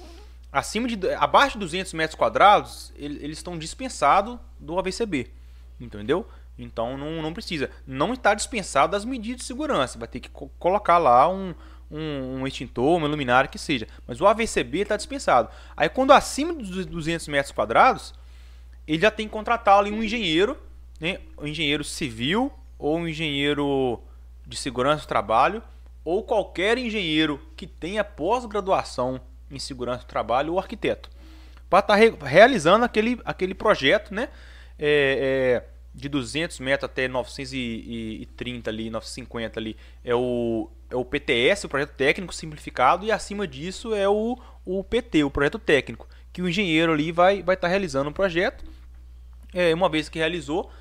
[0.51, 5.31] Acima de, abaixo de 200 metros quadrados, eles estão dispensados do AVCB,
[5.79, 6.27] entendeu?
[6.57, 7.69] Então não, não precisa.
[7.87, 9.97] Não está dispensado das medidas de segurança.
[9.97, 11.55] Vai ter que co colocar lá um,
[11.89, 13.87] um, um, extintor, uma luminária que seja.
[14.05, 15.49] Mas o AVCB está dispensado.
[15.75, 18.13] Aí quando acima dos 200 metros quadrados,
[18.87, 20.55] ele já tem que contratar ali um engenheiro,
[20.99, 21.19] né?
[21.37, 22.51] um engenheiro civil
[22.83, 24.03] ou um engenheiro
[24.45, 25.63] de segurança do trabalho
[26.03, 31.09] ou qualquer engenheiro que tenha pós-graduação em segurança do trabalho ou arquiteto
[31.69, 34.27] para estar tá re realizando aquele, aquele projeto, né?
[34.77, 41.65] É, é, de 200 metros até 930 ali, 950 ali, é o, é o PTS,
[41.65, 46.41] o projeto técnico simplificado, e acima disso é o, o PT, o projeto técnico, que
[46.41, 48.65] o engenheiro ali vai estar vai tá realizando o projeto.
[49.53, 50.71] É, uma vez que realizou,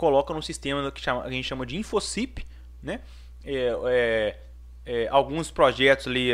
[0.00, 2.46] coloca no sistema que, chama, a gente chama de InfoCip,
[2.82, 3.00] né?
[3.44, 4.38] É, é,
[4.86, 6.30] é, alguns projetos ali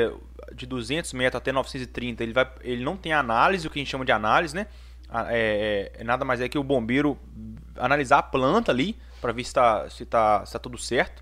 [0.55, 3.91] de 200 metros até 930, ele, vai, ele não tem análise, o que a gente
[3.91, 4.69] chama de análise, né?
[5.29, 7.19] É, é, nada mais é que o bombeiro
[7.77, 11.21] analisar a planta ali para ver se está se tá, se tá tudo certo.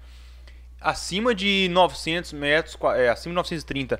[0.78, 3.98] Acima de 900 metros, é, acima de 930,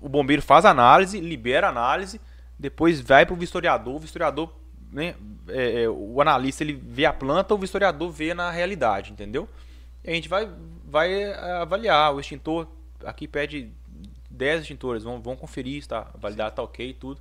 [0.00, 2.20] o bombeiro faz análise, libera a análise,
[2.56, 3.96] depois vai para o vistoriador.
[3.96, 4.48] O vistoriador,
[4.92, 5.14] né,
[5.48, 9.48] é, é, o analista ele vê a planta, o vistoriador vê na realidade, entendeu?
[10.04, 10.48] E a gente vai,
[10.84, 12.66] vai é, avaliar o extintor.
[13.04, 13.70] Aqui pede
[14.30, 17.20] 10 extintores, vão, vão conferir se tá, validar tá ok tudo.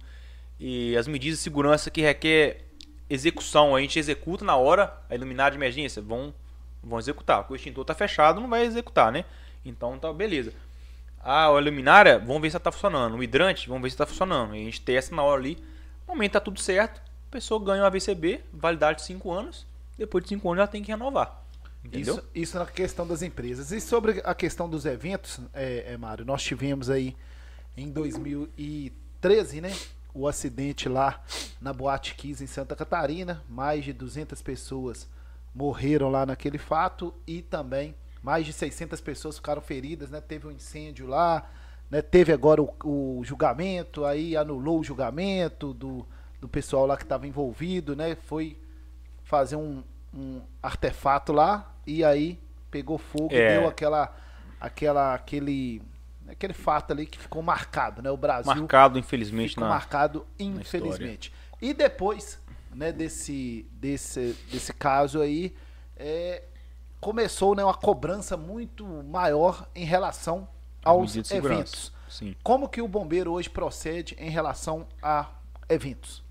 [0.59, 2.65] E as medidas de segurança que requer
[3.09, 6.33] execução, a gente executa na hora, a iluminar de emergência, vão,
[6.83, 7.39] vão executar.
[7.39, 9.25] Porque o extintor está fechado, não vai executar, né?
[9.63, 10.53] Então tá beleza.
[11.21, 13.15] A luminária, vamos ver se está funcionando.
[13.17, 14.53] O hidrante, vamos ver se está funcionando.
[14.53, 15.57] A gente testa na hora ali.
[16.07, 17.01] No momento tá tudo certo.
[17.29, 19.67] A pessoa ganha um AVCB, validade de 5 anos.
[19.95, 21.45] Depois de 5 anos ela tem que renovar.
[21.85, 22.15] Entendeu?
[22.15, 23.71] Isso, isso na questão das empresas.
[23.71, 27.15] E sobre a questão dos eventos, é, é, Mário, nós tivemos aí
[27.77, 29.71] em 2013, né?
[30.13, 31.23] o acidente lá
[31.61, 33.43] na Boate Kiss em Santa Catarina.
[33.47, 35.07] Mais de 200 pessoas
[35.53, 40.19] morreram lá naquele fato e também mais de 600 pessoas ficaram feridas, né?
[40.19, 41.49] Teve um incêndio lá,
[41.89, 42.01] né?
[42.01, 46.05] Teve agora o, o julgamento, aí anulou o julgamento do,
[46.39, 48.15] do pessoal lá que estava envolvido, né?
[48.15, 48.57] Foi
[49.23, 49.83] fazer um,
[50.13, 52.39] um artefato lá e aí
[52.71, 53.37] pegou fogo é.
[53.37, 54.15] e deu aquela
[54.59, 55.81] aquela aquele
[56.27, 58.09] aquele fato ali que ficou marcado, né?
[58.11, 61.33] O Brasil marcado infelizmente ficou na, marcado infelizmente.
[61.61, 62.39] E depois,
[62.73, 65.55] né, desse desse desse caso aí,
[65.97, 66.43] é,
[67.01, 70.47] começou né, uma cobrança muito maior em relação
[70.83, 71.91] aos eventos.
[72.07, 72.35] Sim.
[72.41, 75.29] Como que o bombeiro hoje procede em relação a
[75.67, 76.23] eventos?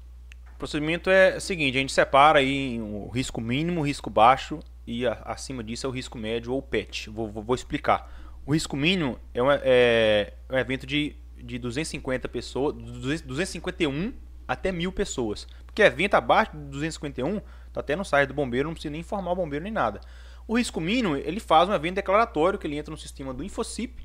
[0.59, 4.59] O procedimento é o seguinte, a gente separa aí o risco mínimo, o risco baixo
[4.85, 7.09] e a, acima disso é o risco médio ou PET.
[7.11, 8.13] Vou, vou, vou explicar.
[8.45, 14.13] O risco mínimo é um, é, é um evento de, de 250 pessoas, 251
[14.49, 15.47] até mil pessoas.
[15.65, 17.39] Porque evento abaixo de 251,
[17.73, 20.01] tá até no site do bombeiro, não precisa nem informar o bombeiro nem nada.
[20.45, 24.05] O risco mínimo, ele faz um evento declaratório, que ele entra no sistema do InfoCip,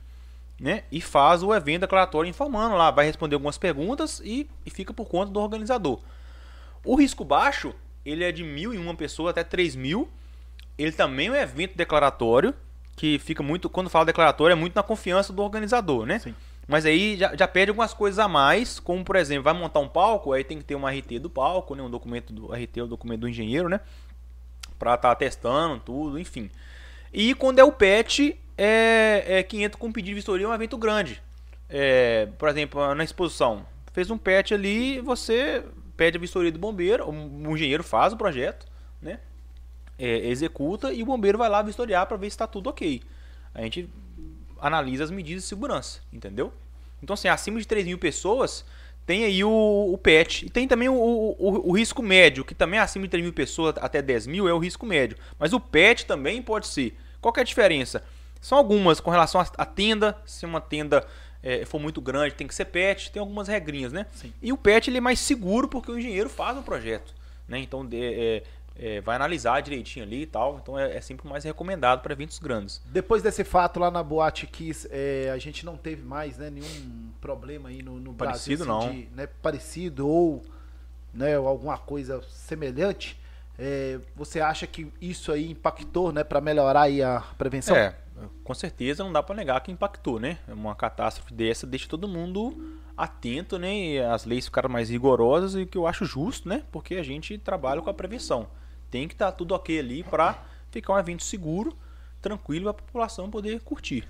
[0.61, 0.83] né?
[0.91, 5.07] E faz o evento declaratório informando lá, vai responder algumas perguntas e, e fica por
[5.07, 5.99] conta do organizador.
[6.83, 7.73] O risco baixo,
[8.05, 10.09] ele é de mil e uma pessoas até 3 mil.
[10.77, 12.53] Ele também é um evento declaratório,
[12.95, 16.19] que fica muito, quando fala declaratório, é muito na confiança do organizador, né?
[16.19, 16.35] Sim.
[16.67, 19.87] Mas aí já, já pede algumas coisas a mais, como por exemplo, vai montar um
[19.87, 21.83] palco, aí tem que ter uma RT do palco, né?
[21.83, 23.79] Um documento do RT, o documento do engenheiro, né?
[24.79, 26.49] Pra estar tá testando tudo, enfim.
[27.11, 30.53] E quando é o PET, é, é que entra com pedido de vistoria, é um
[30.53, 31.21] evento grande.
[31.69, 35.63] É, por exemplo, na exposição, fez um PET ali, você
[36.03, 38.65] pede a vistoria do bombeiro, o engenheiro faz o projeto,
[39.01, 39.19] né?
[39.97, 43.01] é, executa e o bombeiro vai lá vistoriar para ver se está tudo ok.
[43.55, 43.89] A gente
[44.59, 46.51] analisa as medidas de segurança, entendeu?
[47.01, 48.65] Então, assim, acima de 3 mil pessoas,
[49.05, 50.45] tem aí o, o PET.
[50.45, 53.33] E tem também o, o, o, risco médio, que também é acima de 3 mil
[53.33, 55.17] pessoas até 10 mil é o risco médio.
[55.39, 56.97] Mas o PET também pode ser.
[57.21, 58.03] Qual é a diferença?
[58.41, 61.07] São algumas com relação à tenda, se uma tenda
[61.43, 64.05] é, for muito grande, tem que ser PET, tem algumas regrinhas, né?
[64.13, 64.33] Sim.
[64.41, 67.13] E o PET ele é mais seguro porque o engenheiro faz o projeto.
[67.47, 67.59] Né?
[67.59, 68.43] Então é,
[68.75, 70.59] é, vai analisar direitinho ali e tal.
[70.61, 72.81] Então é, é sempre mais recomendado para eventos grandes.
[72.85, 77.11] Depois desse fato lá na Boate Kiss, é, a gente não teve mais né, nenhum
[77.19, 78.77] problema aí no, no Parecido Brasil.
[78.77, 79.09] Parecido assim, não.
[79.09, 80.43] De, né, parecido ou
[81.13, 83.21] né, alguma coisa semelhante.
[83.59, 87.75] É, você acha que isso aí impactou né, para melhorar aí a prevenção?
[87.75, 87.95] É,
[88.43, 90.37] com certeza não dá para negar que impactou, né?
[90.47, 93.73] Uma catástrofe dessa deixa todo mundo atento, né?
[93.73, 96.63] E as leis ficaram mais rigorosas e que eu acho justo, né?
[96.71, 98.47] Porque a gente trabalha com a prevenção.
[98.91, 101.75] Tem que estar tá tudo ok ali para ficar um evento seguro,
[102.21, 104.07] tranquilo, a população poder curtir.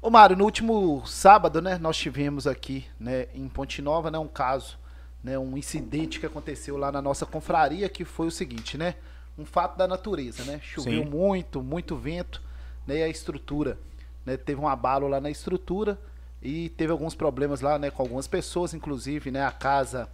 [0.00, 4.28] Ô Mário, no último sábado, né, nós tivemos aqui, né, em Ponte Nova, né, um
[4.28, 4.78] caso,
[5.24, 8.94] né, um incidente que aconteceu lá na nossa confraria, que foi o seguinte, né,
[9.36, 11.10] um fato da natureza, né, choveu Sim.
[11.10, 12.40] muito, muito vento,
[12.88, 13.78] né, e a estrutura,
[14.24, 15.98] né, teve um abalo lá na estrutura,
[16.42, 20.08] e teve alguns problemas lá, né, com algumas pessoas, inclusive, né, a casa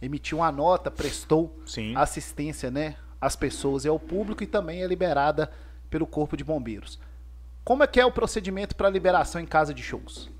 [0.00, 1.94] emitiu uma nota, prestou Sim.
[1.96, 5.50] assistência, né, às pessoas e ao público e também é liberada
[5.90, 7.00] pelo Corpo de Bombeiros.
[7.64, 10.30] Como é que é o procedimento para liberação em casa de shows?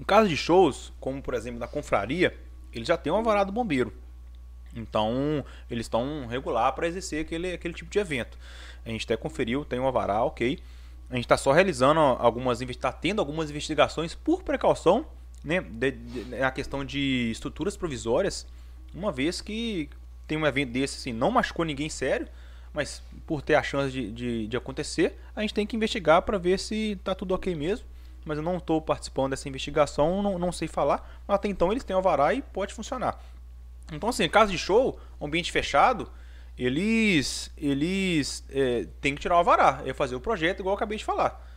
[0.00, 2.38] Em casa de shows, como por exemplo na confraria,
[2.72, 3.92] ele já tem um alvará do bombeiro.
[4.74, 8.38] Então, eles estão regular para exercer aquele, aquele tipo de evento.
[8.86, 10.58] A gente até conferiu, tem um alvará, ok.
[11.12, 15.06] A gente está só realizando algumas está tendo algumas investigações por precaução,
[15.44, 18.46] né, de, de, na questão de estruturas provisórias,
[18.94, 19.90] uma vez que
[20.26, 22.26] tem um evento desse assim, não machucou ninguém sério,
[22.72, 26.38] mas por ter a chance de, de, de acontecer, a gente tem que investigar para
[26.38, 27.86] ver se está tudo ok mesmo.
[28.24, 31.20] Mas eu não estou participando dessa investigação, não, não sei falar.
[31.28, 33.20] Mas até então eles têm alvará e pode funcionar.
[33.92, 36.08] Então, assim, caso de show, ambiente fechado,
[36.64, 40.98] eles eles é, têm que tirar o alvará, é fazer o projeto, igual eu acabei
[40.98, 41.48] de falar.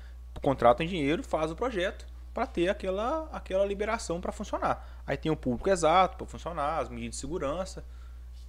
[0.41, 5.03] Contrata um engenheiro, faz o projeto para ter aquela, aquela liberação para funcionar.
[5.07, 7.85] Aí tem o público exato para funcionar, as medidas de segurança,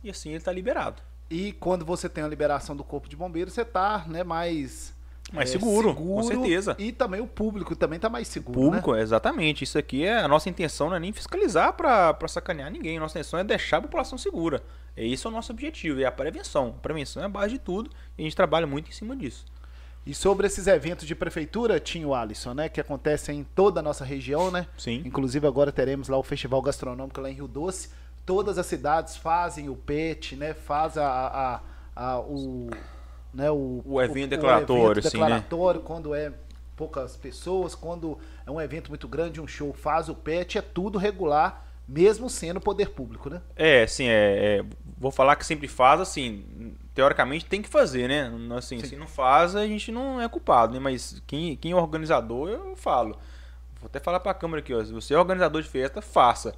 [0.02, 1.02] e assim ele está liberado.
[1.30, 4.94] E quando você tem a liberação do corpo de bombeiros, você está né, mais
[5.32, 6.76] mais é, seguro, seguro, com certeza.
[6.78, 8.60] E também o público também está mais seguro.
[8.60, 9.02] Público, né?
[9.02, 9.64] exatamente.
[9.64, 12.96] Isso aqui é a nossa intenção, não é nem fiscalizar para sacanear ninguém.
[12.96, 14.62] A nossa intenção é deixar a população segura.
[14.96, 16.74] Esse é o nosso objetivo, é a prevenção.
[16.78, 19.44] A prevenção é a base de tudo e a gente trabalha muito em cima disso.
[20.06, 22.68] E sobre esses eventos de prefeitura, tinha o Alisson, né?
[22.68, 24.68] Que acontecem em toda a nossa região, né?
[24.78, 25.02] Sim.
[25.04, 27.90] Inclusive agora teremos lá o Festival Gastronômico lá em Rio Doce.
[28.24, 30.54] Todas as cidades fazem o PET, né?
[30.54, 31.60] Faz a, a,
[31.96, 32.70] a o,
[33.34, 33.50] né?
[33.50, 35.88] o, o evento declaratório, o evento declaratório sim, né?
[35.88, 36.32] quando é
[36.76, 38.16] poucas pessoas, quando
[38.46, 42.60] é um evento muito grande, um show faz o PET, é tudo regular mesmo sendo
[42.60, 43.40] poder público, né?
[43.54, 44.64] É, sim, é, é,
[44.98, 48.32] vou falar que sempre faz, assim, teoricamente tem que fazer, né?
[48.56, 50.80] Assim, se não faz, a gente não é culpado, né?
[50.80, 53.16] Mas quem, quem é organizador, eu falo.
[53.80, 56.54] Vou até falar para a câmera aqui, ó, se você é organizador de festa, faça.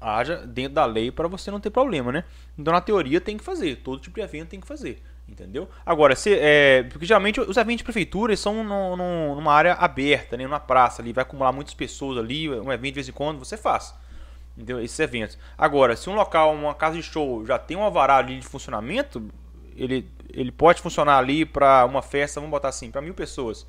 [0.00, 2.24] Haja dentro da lei para você não ter problema, né?
[2.56, 3.76] Então, na teoria, tem que fazer.
[3.76, 5.02] Todo tipo de evento tem que fazer.
[5.28, 5.68] Entendeu?
[5.84, 10.36] Agora, se, é, porque geralmente os eventos de prefeitura são no, no, numa área aberta,
[10.36, 10.44] né?
[10.44, 13.56] numa praça ali, vai acumular muitas pessoas ali, um evento de vez em quando, você
[13.56, 13.92] faz
[14.56, 14.80] entendeu?
[14.80, 15.38] esses eventos.
[15.56, 19.30] Agora, se um local, uma casa de show já tem um alvará ali de funcionamento,
[19.76, 23.66] ele, ele pode funcionar ali para uma festa, vamos botar assim, para mil pessoas.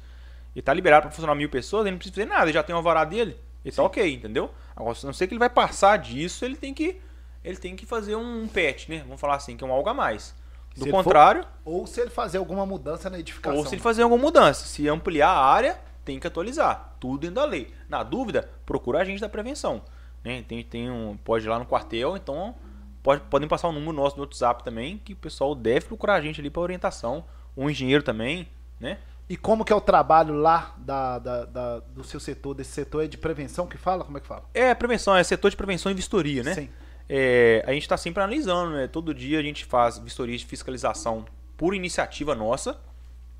[0.56, 2.74] Ele tá liberado para funcionar mil pessoas, ele não precisa fazer nada, ele já tem
[2.74, 4.50] um alvará dele, ele tá ok, entendeu?
[4.76, 7.00] Agora, se não sei que ele vai passar disso, ele tem que
[7.44, 9.04] ele tem que fazer um patch, né?
[9.06, 10.36] Vamos falar assim, que é um algo a mais.
[10.76, 11.44] Do se contrário.
[11.44, 13.58] For, ou se ele fazer alguma mudança na edificação.
[13.58, 14.66] Ou se ele fazer alguma mudança.
[14.66, 16.96] Se ampliar a área, tem que atualizar.
[17.00, 17.74] Tudo dentro da lei.
[17.88, 19.82] Na dúvida, procura a gente da prevenção.
[20.28, 20.44] Né?
[20.46, 22.54] Tem, tem um, pode ir lá no quartel, então
[23.02, 26.22] pode, podem passar o número nosso no WhatsApp também, que o pessoal deve procurar a
[26.22, 27.24] gente ali para orientação.
[27.56, 28.46] Um engenheiro também,
[28.78, 28.98] né?
[29.30, 33.06] E como que é o trabalho lá da, da, da, do seu setor, desse setor
[33.06, 34.04] é de prevenção que fala?
[34.04, 34.44] Como é que fala?
[34.54, 36.54] É, prevenção, é setor de prevenção e vistoria, né?
[36.54, 36.70] Sim.
[37.10, 38.88] É, a gente está sempre analisando, né?
[38.88, 41.26] Todo dia a gente faz vistorias de fiscalização
[41.56, 42.80] por iniciativa nossa,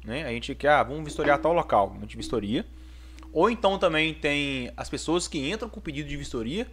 [0.06, 0.26] né?
[0.26, 2.66] A gente quer, ah, vamos vistoriar tal local, a gente vistoria.
[3.38, 6.66] Ou então também tem as pessoas que entram com pedido de vistoria.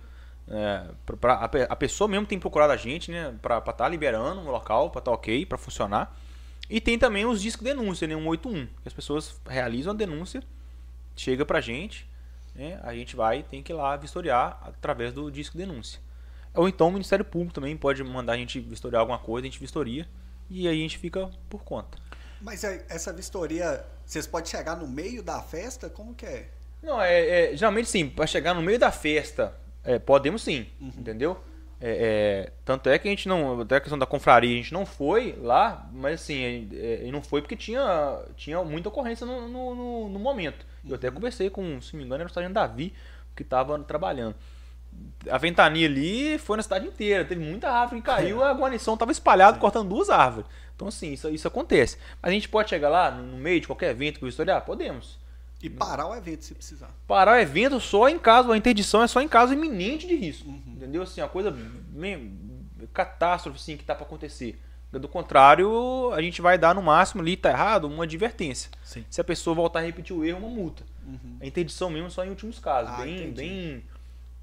[0.48, 3.34] É, pra, pra, a, a, pessoa mesmo tem procurado a gente, né?
[3.42, 6.18] Para estar tá liberando o local, para estar tá ok, para funcionar.
[6.70, 8.14] E tem também os discos de denúncia, né?
[8.14, 8.64] 181.
[8.64, 10.42] Que as pessoas realizam a denúncia,
[11.14, 12.08] chega pra gente,
[12.54, 12.80] né?
[12.82, 16.00] A gente vai tem que ir lá vistoriar através do disco de denúncia.
[16.54, 19.60] Ou então o Ministério Público também pode mandar a gente vistoriar alguma coisa, a gente
[19.60, 20.08] vistoria
[20.48, 21.98] e aí a gente fica por conta.
[22.44, 25.88] Mas essa vistoria, vocês podem chegar no meio da festa?
[25.88, 26.48] Como que é?
[26.82, 31.38] Não, é, é geralmente sim, para chegar no meio da festa, É, podemos sim, entendeu?
[31.80, 33.60] É, é, tanto é que a gente não.
[33.60, 37.20] Até a questão da confraria, a gente não foi lá, mas assim, é, é, não
[37.22, 40.64] foi porque tinha, tinha muita ocorrência no, no, no- no momento.
[40.88, 42.94] Eu até conversei com, se não me engano, era o sargento Davi
[43.36, 44.34] que estava trabalhando.
[45.28, 49.10] A ventania ali foi na cidade inteira, teve muita árvore que caiu, a guarnição estava
[49.12, 50.48] espalhada cortando duas árvores.
[50.74, 51.98] Então, assim, isso, isso acontece.
[52.20, 54.60] Mas a gente pode chegar lá no meio de qualquer evento que historiar?
[54.62, 55.18] Podemos.
[55.62, 56.90] E parar o evento se precisar.
[57.06, 60.51] Parar o evento só em caso, a interdição é só em caso iminente de risco.
[60.66, 61.02] Entendeu?
[61.02, 62.38] Assim, uma coisa bem,
[62.92, 64.60] catástrofe assim, que tá para acontecer.
[64.92, 68.70] Do contrário, a gente vai dar no máximo ali, tá errado, uma advertência.
[68.84, 69.05] Sim.
[69.10, 70.84] Se a pessoa voltar a repetir o erro, uma multa.
[71.05, 71.38] Uhum.
[71.40, 72.92] A interdição mesmo só em últimos casos.
[72.92, 73.32] Ah, bem, entendi.
[73.34, 73.84] bem,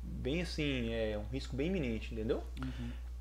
[0.02, 2.44] bem assim, é um risco bem iminente, entendeu?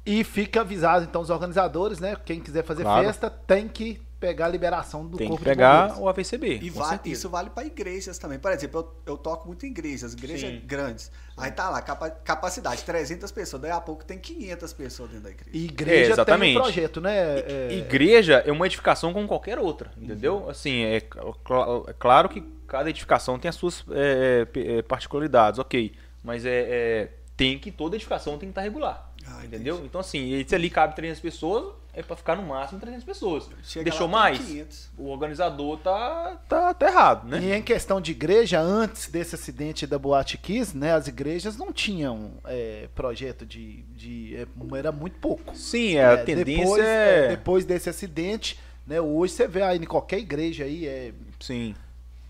[0.05, 2.17] E fica avisado, então, os organizadores, né?
[2.25, 3.07] Quem quiser fazer Claro.
[3.07, 6.61] festa tem que pegar a liberação do Tem que corpo de pegar o AVCB.
[6.63, 8.39] E isso vale para igrejas também.
[8.39, 10.63] Por exemplo, eu, eu toco muito em igrejas, igrejas Sim.
[10.67, 11.11] grandes.
[11.39, 13.63] Aí tá lá, capa- capacidade 300 pessoas.
[13.63, 15.51] Daí a pouco tem 500 pessoas dentro da igreja.
[15.57, 16.59] E igreja É, tem exatamente.
[16.59, 17.17] um projeto, né?
[17.41, 20.49] É, Igreja é uma edificação como qualquer outra, entendeu?
[20.51, 25.93] Assim, é, cl- é claro que cada edificação tem as suas é, é, particularidades, ok.
[26.23, 27.09] Mas é, é,
[27.39, 29.83] tem que toda edificação tem que estar regular, Ah, entendeu?
[29.85, 33.49] Então assim, e se ali cabe 300 pessoas, é para ficar no máximo 300 pessoas.
[33.63, 34.39] Chega Deixou lá, mais?
[34.39, 34.91] 500.
[34.97, 37.41] O organizador tá, tá, tá errado, né?
[37.41, 41.73] E em questão de igreja, antes desse acidente da Boate Kiss, né, as igrejas não
[41.73, 44.47] tinham é, projeto de, de é,
[44.77, 45.55] era muito pouco.
[45.57, 47.25] Sim, é, a É, tendência depois, é...
[47.25, 51.75] é, depois desse acidente, né, hoje você vê aí em qualquer igreja aí, é Sim,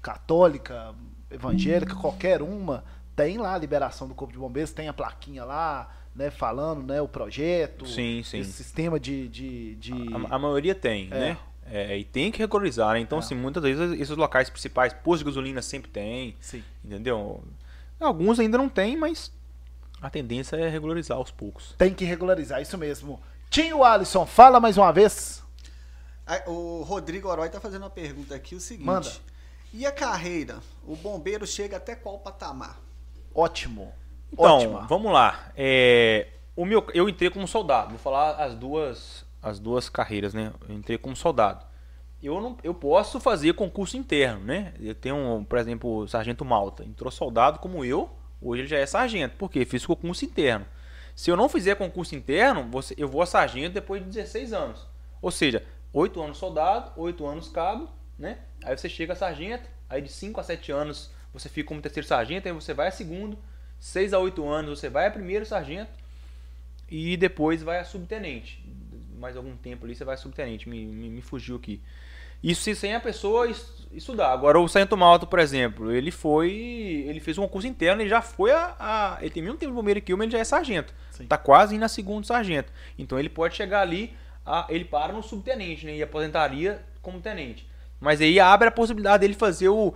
[0.00, 0.94] católica,
[1.30, 5.94] evangélica, qualquer uma, tem lá a liberação do corpo de bombeiros, tem a plaquinha lá,
[6.20, 8.38] né, falando, né, o projeto, Sim, sim.
[8.40, 9.92] esse sistema de, de, de-
[10.30, 11.18] a, a maioria tem, É.
[11.18, 11.38] né?
[11.72, 13.00] É, e tem que regularizar, né?
[13.00, 13.20] Então, É.
[13.20, 16.62] assim, muitas vezes esses locais principais, postos de gasolina sempre tem, Sim.
[16.84, 17.42] Entendeu?
[17.98, 19.32] Alguns ainda não tem, mas
[20.02, 21.74] a tendência é regularizar aos poucos.
[21.78, 23.20] Tem que regularizar, isso mesmo.
[23.48, 25.42] Tinho Alisson, fala mais uma vez.
[26.46, 28.86] O Rodrigo Oroy tá fazendo uma pergunta aqui, o seguinte.
[28.86, 29.10] Manda.
[29.72, 30.58] E a carreira?
[30.86, 32.78] O bombeiro chega até qual patamar?
[33.34, 33.92] Ótimo.
[34.32, 34.86] Então, Ótima.
[34.86, 35.52] vamos lá.
[35.56, 37.90] É, o meu, eu entrei como soldado.
[37.90, 40.52] Vou falar as duas, as duas carreiras, né?
[40.68, 41.64] Eu entrei como soldado.
[42.22, 44.74] Eu não, eu posso fazer concurso interno, né?
[44.78, 46.84] Eu tenho, por exemplo, o sargento Malta.
[46.84, 48.10] Entrou soldado como eu.
[48.42, 49.36] Hoje ele já é sargento.
[49.36, 49.64] Por quê?
[49.64, 50.66] Fiz concurso interno.
[51.14, 54.86] Se eu não fizer concurso interno, você, eu vou a sargento depois de 16 anos.
[55.20, 57.88] Ou seja, 8 anos soldado, 8 anos cabo,
[58.18, 58.38] né?
[58.64, 62.06] Aí você chega a sargento, aí de 5 a 7 anos você fica como terceiro
[62.06, 63.38] sargento, aí você vai a segundo,
[63.80, 65.90] 6 a 8 anos você vai a primeiro sargento
[66.88, 68.62] e depois vai a subtenente.
[69.18, 71.80] Mais algum tempo ali você vai a subtenente, me, me, me fugiu aqui.
[72.42, 74.32] Isso se- sem a pessoa es- estudar.
[74.32, 76.50] Agora o Sargento Malta, por exemplo, ele foi.
[77.06, 78.74] Ele fez um concurso interno e já foi a.
[78.78, 80.94] a- ele tem mesmo tempo de bombeiro que eu, mas ele já é sargento.
[81.10, 81.26] Sim.
[81.26, 82.72] Tá quase indo a segundo sargento.
[82.98, 84.14] Então ele pode chegar ali,
[84.46, 85.96] a- ele para no subtenente, né?
[85.96, 87.68] E aposentaria como tenente.
[88.00, 89.92] Mas aí abre a possibilidade dele fazer o.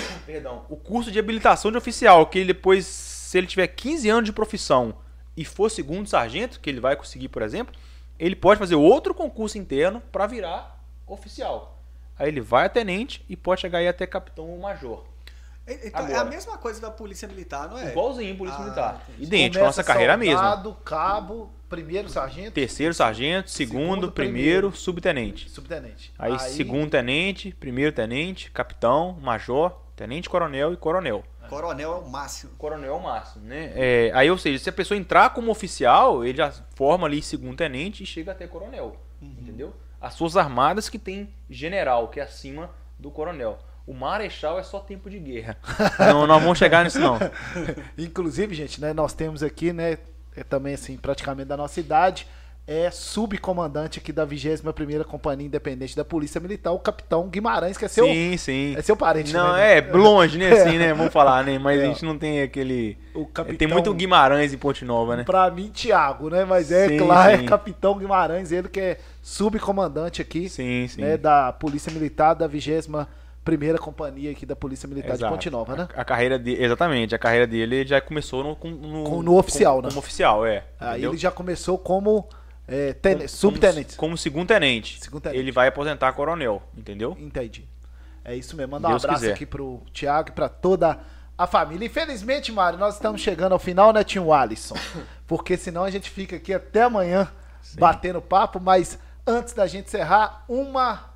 [0.26, 4.24] Perdão, o curso de habilitação de oficial, que ele depois, se ele tiver 15 anos
[4.24, 4.94] de profissão
[5.36, 7.74] e for segundo sargento, que ele vai conseguir, por exemplo,
[8.18, 11.80] ele pode fazer outro concurso interno para virar oficial.
[12.18, 15.04] Aí ele vai a tenente e pode chegar aí até capitão ou major.
[15.66, 16.20] E- Então, é Agora.
[16.22, 17.90] a mesma coisa da polícia militar, não é?
[17.90, 19.04] Igualzinho polícia Ah, militar.
[19.08, 19.22] entendi.
[19.24, 20.38] Idêntico, Começa nossa carreira é a mesma.
[20.38, 24.72] soldado, cabo, primeiro sargento, Terceiro sargento, segundo, Segundo, primeiro, primeiro.
[24.76, 25.48] subtenente.
[25.50, 26.12] subtenente.
[26.18, 31.24] Aí, segundo tenente, primeiro tenente, capitão, major, tenente coronel e coronel.
[31.48, 32.52] Coronel é o máximo.
[32.56, 33.72] Coronel é o máximo, né?
[33.74, 37.56] É, aí, ou seja, se a pessoa entrar como oficial, ele já forma ali segundo
[37.56, 38.96] tenente e chega até coronel.
[39.20, 39.74] Entendeu?
[40.00, 43.58] As Forças Armadas que tem general, que é acima do coronel.
[43.84, 45.56] O marechal é só tempo de guerra.
[45.98, 47.18] não, não vamos chegar nisso, não.
[47.98, 49.98] Inclusive, gente, né, nós temos aqui, né,
[50.36, 52.28] é também assim, praticamente da nossa idade,
[52.70, 57.88] é subcomandante aqui da 21ª Companhia Independente da Polícia Militar, o Capitão Guimarães, que é
[57.88, 58.74] seu, sim, sim.
[58.76, 59.78] é seu parente, Não, né?
[59.78, 60.52] é longe, né?
[60.52, 60.92] Assim, né?
[60.92, 61.58] Vamos falar, né?
[61.58, 61.84] Mas É.
[61.84, 62.98] a gente não tem aquele.
[63.14, 65.24] O capitão, Tem muito Guimarães em Ponte Nova, né?
[65.24, 66.44] Pra mim, Thiago, né?
[66.44, 67.44] Mas é Sim, claro, sim.
[67.44, 71.00] é Capitão Guimarães, ele que é subcomandante aqui, Sim, sim.
[71.00, 73.06] né, da Polícia Militar da 21ª
[73.80, 75.24] Companhia aqui da Polícia Militar Exato.
[75.24, 75.88] de Ponte Nova, né?
[75.96, 79.38] A, a carreira dele, exatamente, a carreira dele já começou no, com- no, Com- no
[79.38, 79.88] oficial, como, né?
[79.88, 80.64] Como oficial, é.
[80.78, 82.28] Aí ele já começou como
[82.68, 83.96] é, ten- Como- subtenente.
[83.96, 85.00] Como, como segundo tenente.
[85.02, 85.40] Segundo tenente.
[85.40, 87.16] Ele vai aposentar coronel, entendeu?
[87.18, 87.66] Entendi.
[88.24, 88.72] É isso mesmo.
[88.72, 89.34] Mandar um Deus abraço quiser.
[89.34, 91.00] aqui pro Thiago e pra toda
[91.36, 91.86] a família.
[91.86, 94.74] Infelizmente, Mário, nós estamos chegando ao final, né, tio Alisson?
[95.26, 97.30] Porque senão a gente fica aqui até amanhã
[97.78, 101.10] batendo papo, mas antes da gente encerrar, uma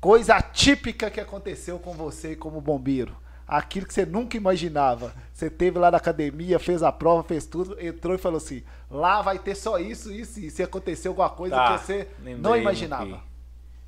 [0.00, 3.16] coisa atípica que aconteceu com você como bombeiro.
[3.48, 5.14] Aquilo que você nunca imaginava.
[5.32, 9.22] Você teve lá na academia, fez a prova, fez tudo, entrou e falou assim: lá
[9.22, 12.08] vai ter só isso, isso, e se aconteceu alguma coisa Tá, que você
[12.38, 13.16] não imaginava.
[13.16, 13.22] aqui.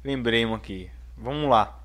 [0.02, 0.90] Lembrei um aqui.
[1.16, 1.78] Vamos lá.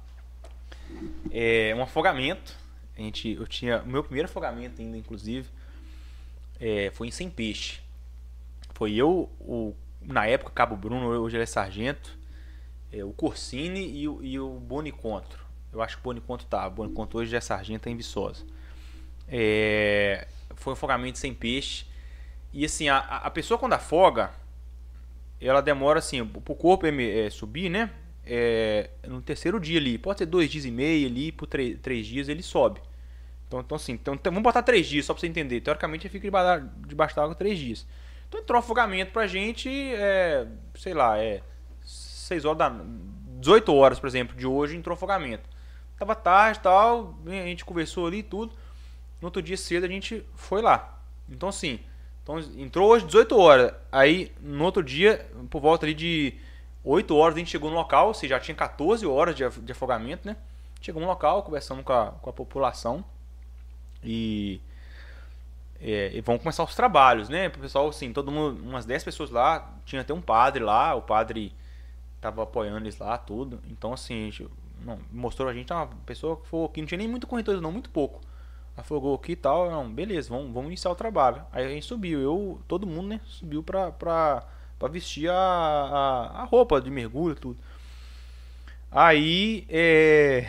[1.29, 2.55] É um afogamento.
[2.97, 5.49] A gente, eu tinha o meu primeiro afogamento ainda, inclusive,
[6.59, 7.81] é, foi em Sem Peixe.
[8.73, 12.17] Foi eu, o, na época Cabo Bruno, hoje ele é sargento,
[12.93, 15.44] é, o Corsini e o, e o Bonicontro.
[15.75, 16.65] Eu acho que o Bonicontro tá.
[16.67, 18.45] O Bonicontro hoje é sargento em Viçosa.
[19.27, 20.25] É,
[20.55, 21.85] foi um afogamento sem peixe.
[22.53, 24.31] E assim, a, a pessoa quando afoga,
[25.41, 27.91] ela demora assim, pro corpo é, subir, né?
[28.25, 32.07] É, no terceiro dia ali, pode ser dois dias e meio ali, por três, três
[32.07, 32.79] dias ele sobe.
[33.45, 35.59] Então, então assim, então, então, vamos botar três dias só pra você entender.
[35.59, 37.85] Teoricamente ele fica debaixo, debaixo da água três dias.
[38.29, 41.43] Então entrou um afogamento pra gente, é, sei lá, é
[41.83, 42.69] 6 horas da
[43.39, 45.54] 18 horas, por exemplo, de hoje entrou afogamento.
[45.97, 48.53] Tava tarde tal, a gente conversou ali tudo.
[49.21, 50.99] No outro dia cedo a gente foi lá.
[51.29, 51.79] Então assim,
[52.23, 53.73] então, entrou hoje 18 horas.
[53.91, 56.33] Aí no outro dia, por volta ali de
[56.83, 59.59] 8 horas, a gente chegou no local, ou seja, já tinha 14 horas de, af-
[59.61, 60.35] de afogamento, né?
[60.81, 63.03] Chegou no local, conversamos com a, com a população
[64.03, 64.61] e,
[65.79, 67.47] é, e vão começar os trabalhos, né?
[67.47, 71.01] O pessoal, assim, todo mundo, umas 10 pessoas lá, tinha até um padre lá, o
[71.01, 71.53] padre
[72.21, 73.61] tava apoiando eles lá, tudo.
[73.69, 74.47] Então, assim, gente,
[74.83, 77.71] não, mostrou a gente uma pessoa que falou que não tinha nem muito corretor, não,
[77.71, 78.21] muito pouco.
[78.77, 81.41] Afogou aqui e tal, não, beleza, vamos, vamos iniciar o trabalho.
[81.51, 84.43] Aí a gente subiu, eu, todo mundo, né, subiu pra, pra,
[84.77, 87.57] pra vestir a, a, a roupa de mergulho tudo.
[88.91, 90.45] Aí, é...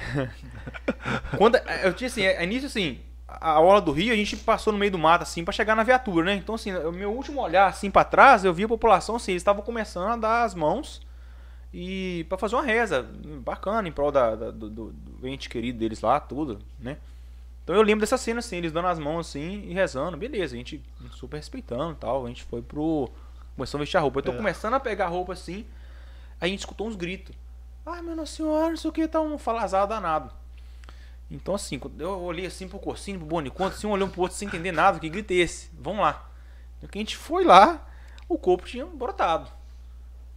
[1.36, 4.72] Quando, eu tinha assim, a início assim, a a orla do rio, a gente passou
[4.72, 6.34] no meio do mato assim pra chegar na viatura, né?
[6.36, 9.40] Então assim, o meu último olhar assim para trás, eu vi a população assim, eles
[9.40, 11.00] estavam começando a dar as mãos
[11.78, 13.02] e para fazer uma reza
[13.44, 14.94] bacana em prol da, da- do, do,
[15.28, 16.96] ente querido deles lá, tudo, né?
[17.62, 20.56] Então eu lembro dessa cena assim, eles dando as mãos assim e rezando, beleza, a
[20.58, 23.10] gente super respeitando, e tal, a gente foi pro
[23.54, 24.20] começou a vestir a roupa.
[24.20, 24.36] Eu tô É.
[24.36, 25.66] começando a pegar a roupa assim,
[26.40, 27.34] a gente escutou uns gritos.
[27.84, 30.32] Ai, meu Nossa Senhora, não sei o que, tá um falazado danado.
[31.30, 34.48] Então, assim, eu olhei assim pro Corsinho, pro Boniconto, assim, um olhando pro outro sem
[34.48, 35.70] entender nada, que grito é esse?
[35.78, 36.26] Vamos lá.
[36.80, 37.86] No que a gente foi lá,
[38.28, 39.50] o corpo tinha brotado.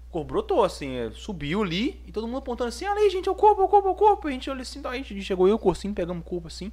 [0.09, 3.31] O corpo brotou, assim, é, subiu ali, e todo mundo apontando assim, aí, gente, é
[3.31, 4.27] o corpo, é o corpo, é o corpo.
[4.27, 6.47] A gente olhou assim, tá, a gente chegou eu e o Corsinho, pegamos o corpo
[6.47, 6.71] assim.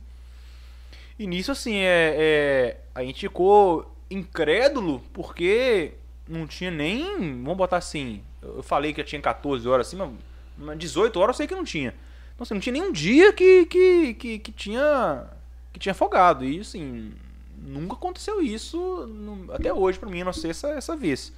[1.19, 5.93] E nisso, assim, é, é, a gente ficou incrédulo, porque
[6.29, 7.05] não tinha nem,
[7.43, 10.11] vamos botar assim, eu eu falei que já tinha 14 horas assim, mas-
[10.57, 11.95] mas 18 horas eu sei que não tinha.
[12.35, 15.27] Então, assim, não tinha nenhum dia que, que, que, que tinha
[15.73, 16.45] que tinha afogado.
[16.45, 17.13] E, assim,
[17.59, 19.09] nunca aconteceu isso
[19.53, 21.33] até hoje pra mim, a não ser essa, essa vez.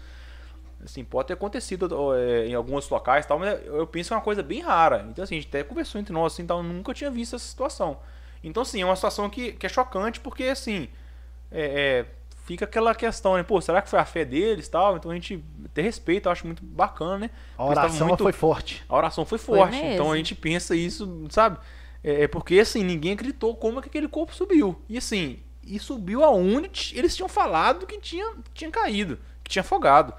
[0.84, 4.16] Assim, pode ter acontecido é, em alguns locais e tal, mas eu penso que é
[4.16, 5.06] uma coisa bem rara.
[5.10, 7.44] Então, assim, a gente até conversou entre nós, assim, tal, eu nunca tinha visto essa
[7.44, 7.98] situação.
[8.44, 10.88] Então, assim, é uma situação que, que é chocante, porque, assim,
[11.50, 12.06] é, é,
[12.48, 13.42] fica aquela questão, né?
[13.42, 14.96] Pô, será que foi a fé deles e tal?
[14.96, 15.44] Então a gente
[15.74, 17.30] tem respeito, eu acho muito bacana, né?
[17.56, 18.84] A oração muito- foi forte.
[18.88, 19.72] a oração foi Foi forte.
[19.72, 19.90] mesmo.
[19.92, 21.58] então a gente pensa isso, sabe?
[22.02, 24.80] É, é porque assim, ninguém acreditou como é que aquele corpo subiu.
[24.88, 30.14] E assim, e subiu aonde eles tinham falado que tinha, tinha caído, que tinha afogado.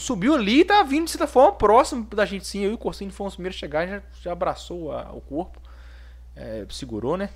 [0.00, 2.60] Subiu ali e tá vindo de certa forma próximo da gente sim.
[2.60, 5.60] Eu e o Corsinho fomos os primeiros a chegar, já, já abraçou a- o corpo,
[6.34, 7.30] é, segurou, né?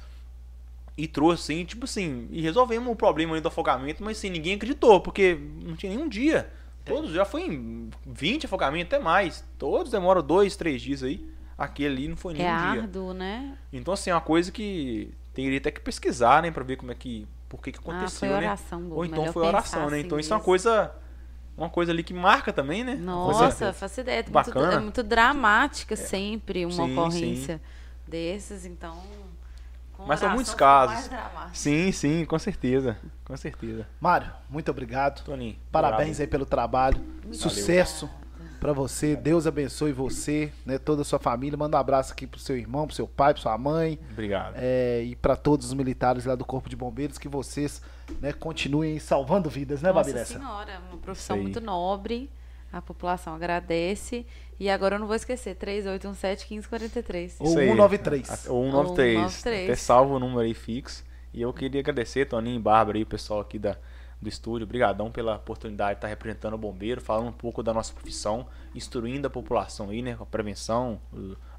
[0.97, 4.55] E trouxe assim, tipo assim, e resolvemos o problema ali do afogamento, mas assim, ninguém
[4.55, 6.51] acreditou, porque não tinha nenhum dia.
[6.87, 9.45] Todos já foi em 20 afogamentos, até mais.
[9.59, 11.29] Todos demoram dois, três dias aí.
[11.59, 12.81] Aquele ali não foi É nenhum dia.
[12.83, 13.59] árduo, né?
[13.73, 16.51] Então, assim, é uma coisa que teria até que pesquisar, né?
[16.51, 17.27] Pra ver como é que.
[17.49, 18.37] Por que que Ah, aconteceu, foi né?
[18.47, 19.99] oração, Gu, Ou então foi oração, né?
[19.99, 20.93] assim Então isso é uma coisa.
[21.57, 22.95] Uma coisa ali que marca também, né?
[22.95, 24.21] Uma coisa- Nossa, faço ideia.
[24.21, 24.73] É muito, bacana.
[24.75, 27.63] é muito dramática sempre uma Sim, ocorrência
[28.07, 29.03] desses, então.
[30.07, 31.09] Mas são muitos casos.
[31.55, 32.99] Sim, sim, com certeza.
[33.25, 33.87] Com certeza.
[33.99, 35.25] Mário, muito obrigado.
[35.25, 35.57] Toninho.
[35.73, 36.21] Parabéns obrigado.
[36.21, 37.03] aí pelo trabalho.
[37.33, 38.11] Sucesso
[38.67, 39.15] pra você.
[39.15, 41.57] Deus abençoe você, né, toda a sua família.
[41.57, 43.99] Manda um abraço aqui pro seu irmão, pro seu pai, pra sua mãe.
[44.11, 44.55] Obrigado.
[44.57, 47.81] é, e pra todos os militares lá do Corpo de Bombeiros, que vocês
[48.21, 50.39] né, continuem salvando vidas, né, Nossa Babilessa?
[50.39, 52.29] senhora, uma profissão muito nobre.
[52.73, 54.27] A população agradece.
[54.59, 57.37] E agora eu não vou esquecer, 3817-1543.
[57.39, 57.69] Ou Isso aí.
[57.69, 58.29] 193.
[58.49, 59.17] Ou 193.
[59.17, 59.65] Ou 193.
[59.65, 61.05] Até salvo o número aí fixo.
[61.33, 63.77] E eu queria agradecer, Toninho e Bárbara aí, o pessoal aqui da,
[64.21, 64.65] do estúdio.
[64.65, 69.27] Obrigadão pela oportunidade de estar representando o bombeiro, falando um pouco da nossa profissão, instruindo
[69.27, 70.15] a população aí, né?
[70.15, 71.01] Com a prevenção,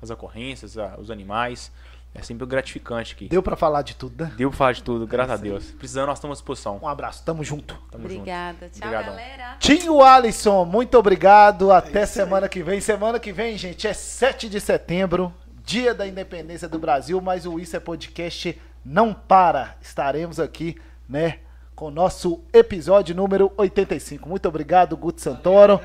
[0.02, 1.72] as ocorrências, a- os animais.
[2.16, 3.28] É sempre gratificante aqui.
[3.28, 4.32] Deu pra falar de tudo, né?
[4.36, 5.50] Deu pra falar de tudo, graças a isso aí.
[5.52, 5.72] Deus.
[5.72, 6.80] Precisando, nós estamos à disposição.
[6.82, 7.76] Um abraço, tamo junto.
[7.92, 8.70] Tamo Obrigada.
[8.70, 9.12] Tchau, Obrigadão.
[9.12, 9.56] galera.
[9.60, 11.72] Tinho Alisson, muito obrigado.
[11.72, 12.82] Até semana que vem.
[12.82, 15.32] Semana que vem, gente, é 7 de setembro,
[15.64, 19.76] dia da independência do Brasil, mas o Isso é Podcast não para.
[19.80, 20.76] Estaremos aqui,
[21.08, 21.40] né,
[21.78, 24.28] com o nosso episódio número 85.
[24.28, 25.80] Muito obrigado, Guto Santoro.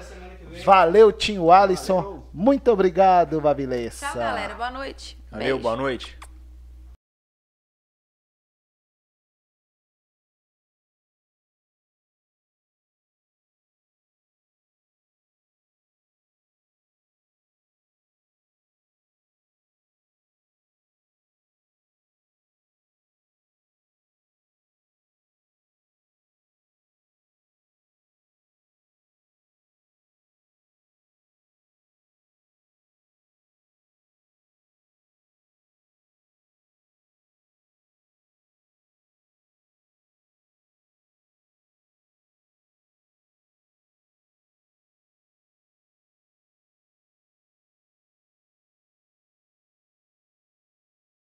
[0.65, 2.23] Valeu, Tinho Alisson.
[2.33, 4.07] Muito obrigado, Babilessa.
[4.07, 4.55] Tchau, galera.
[4.55, 5.19] Boa noite.
[5.31, 5.63] Valeu, Beijo.
[5.63, 6.22] boa noite.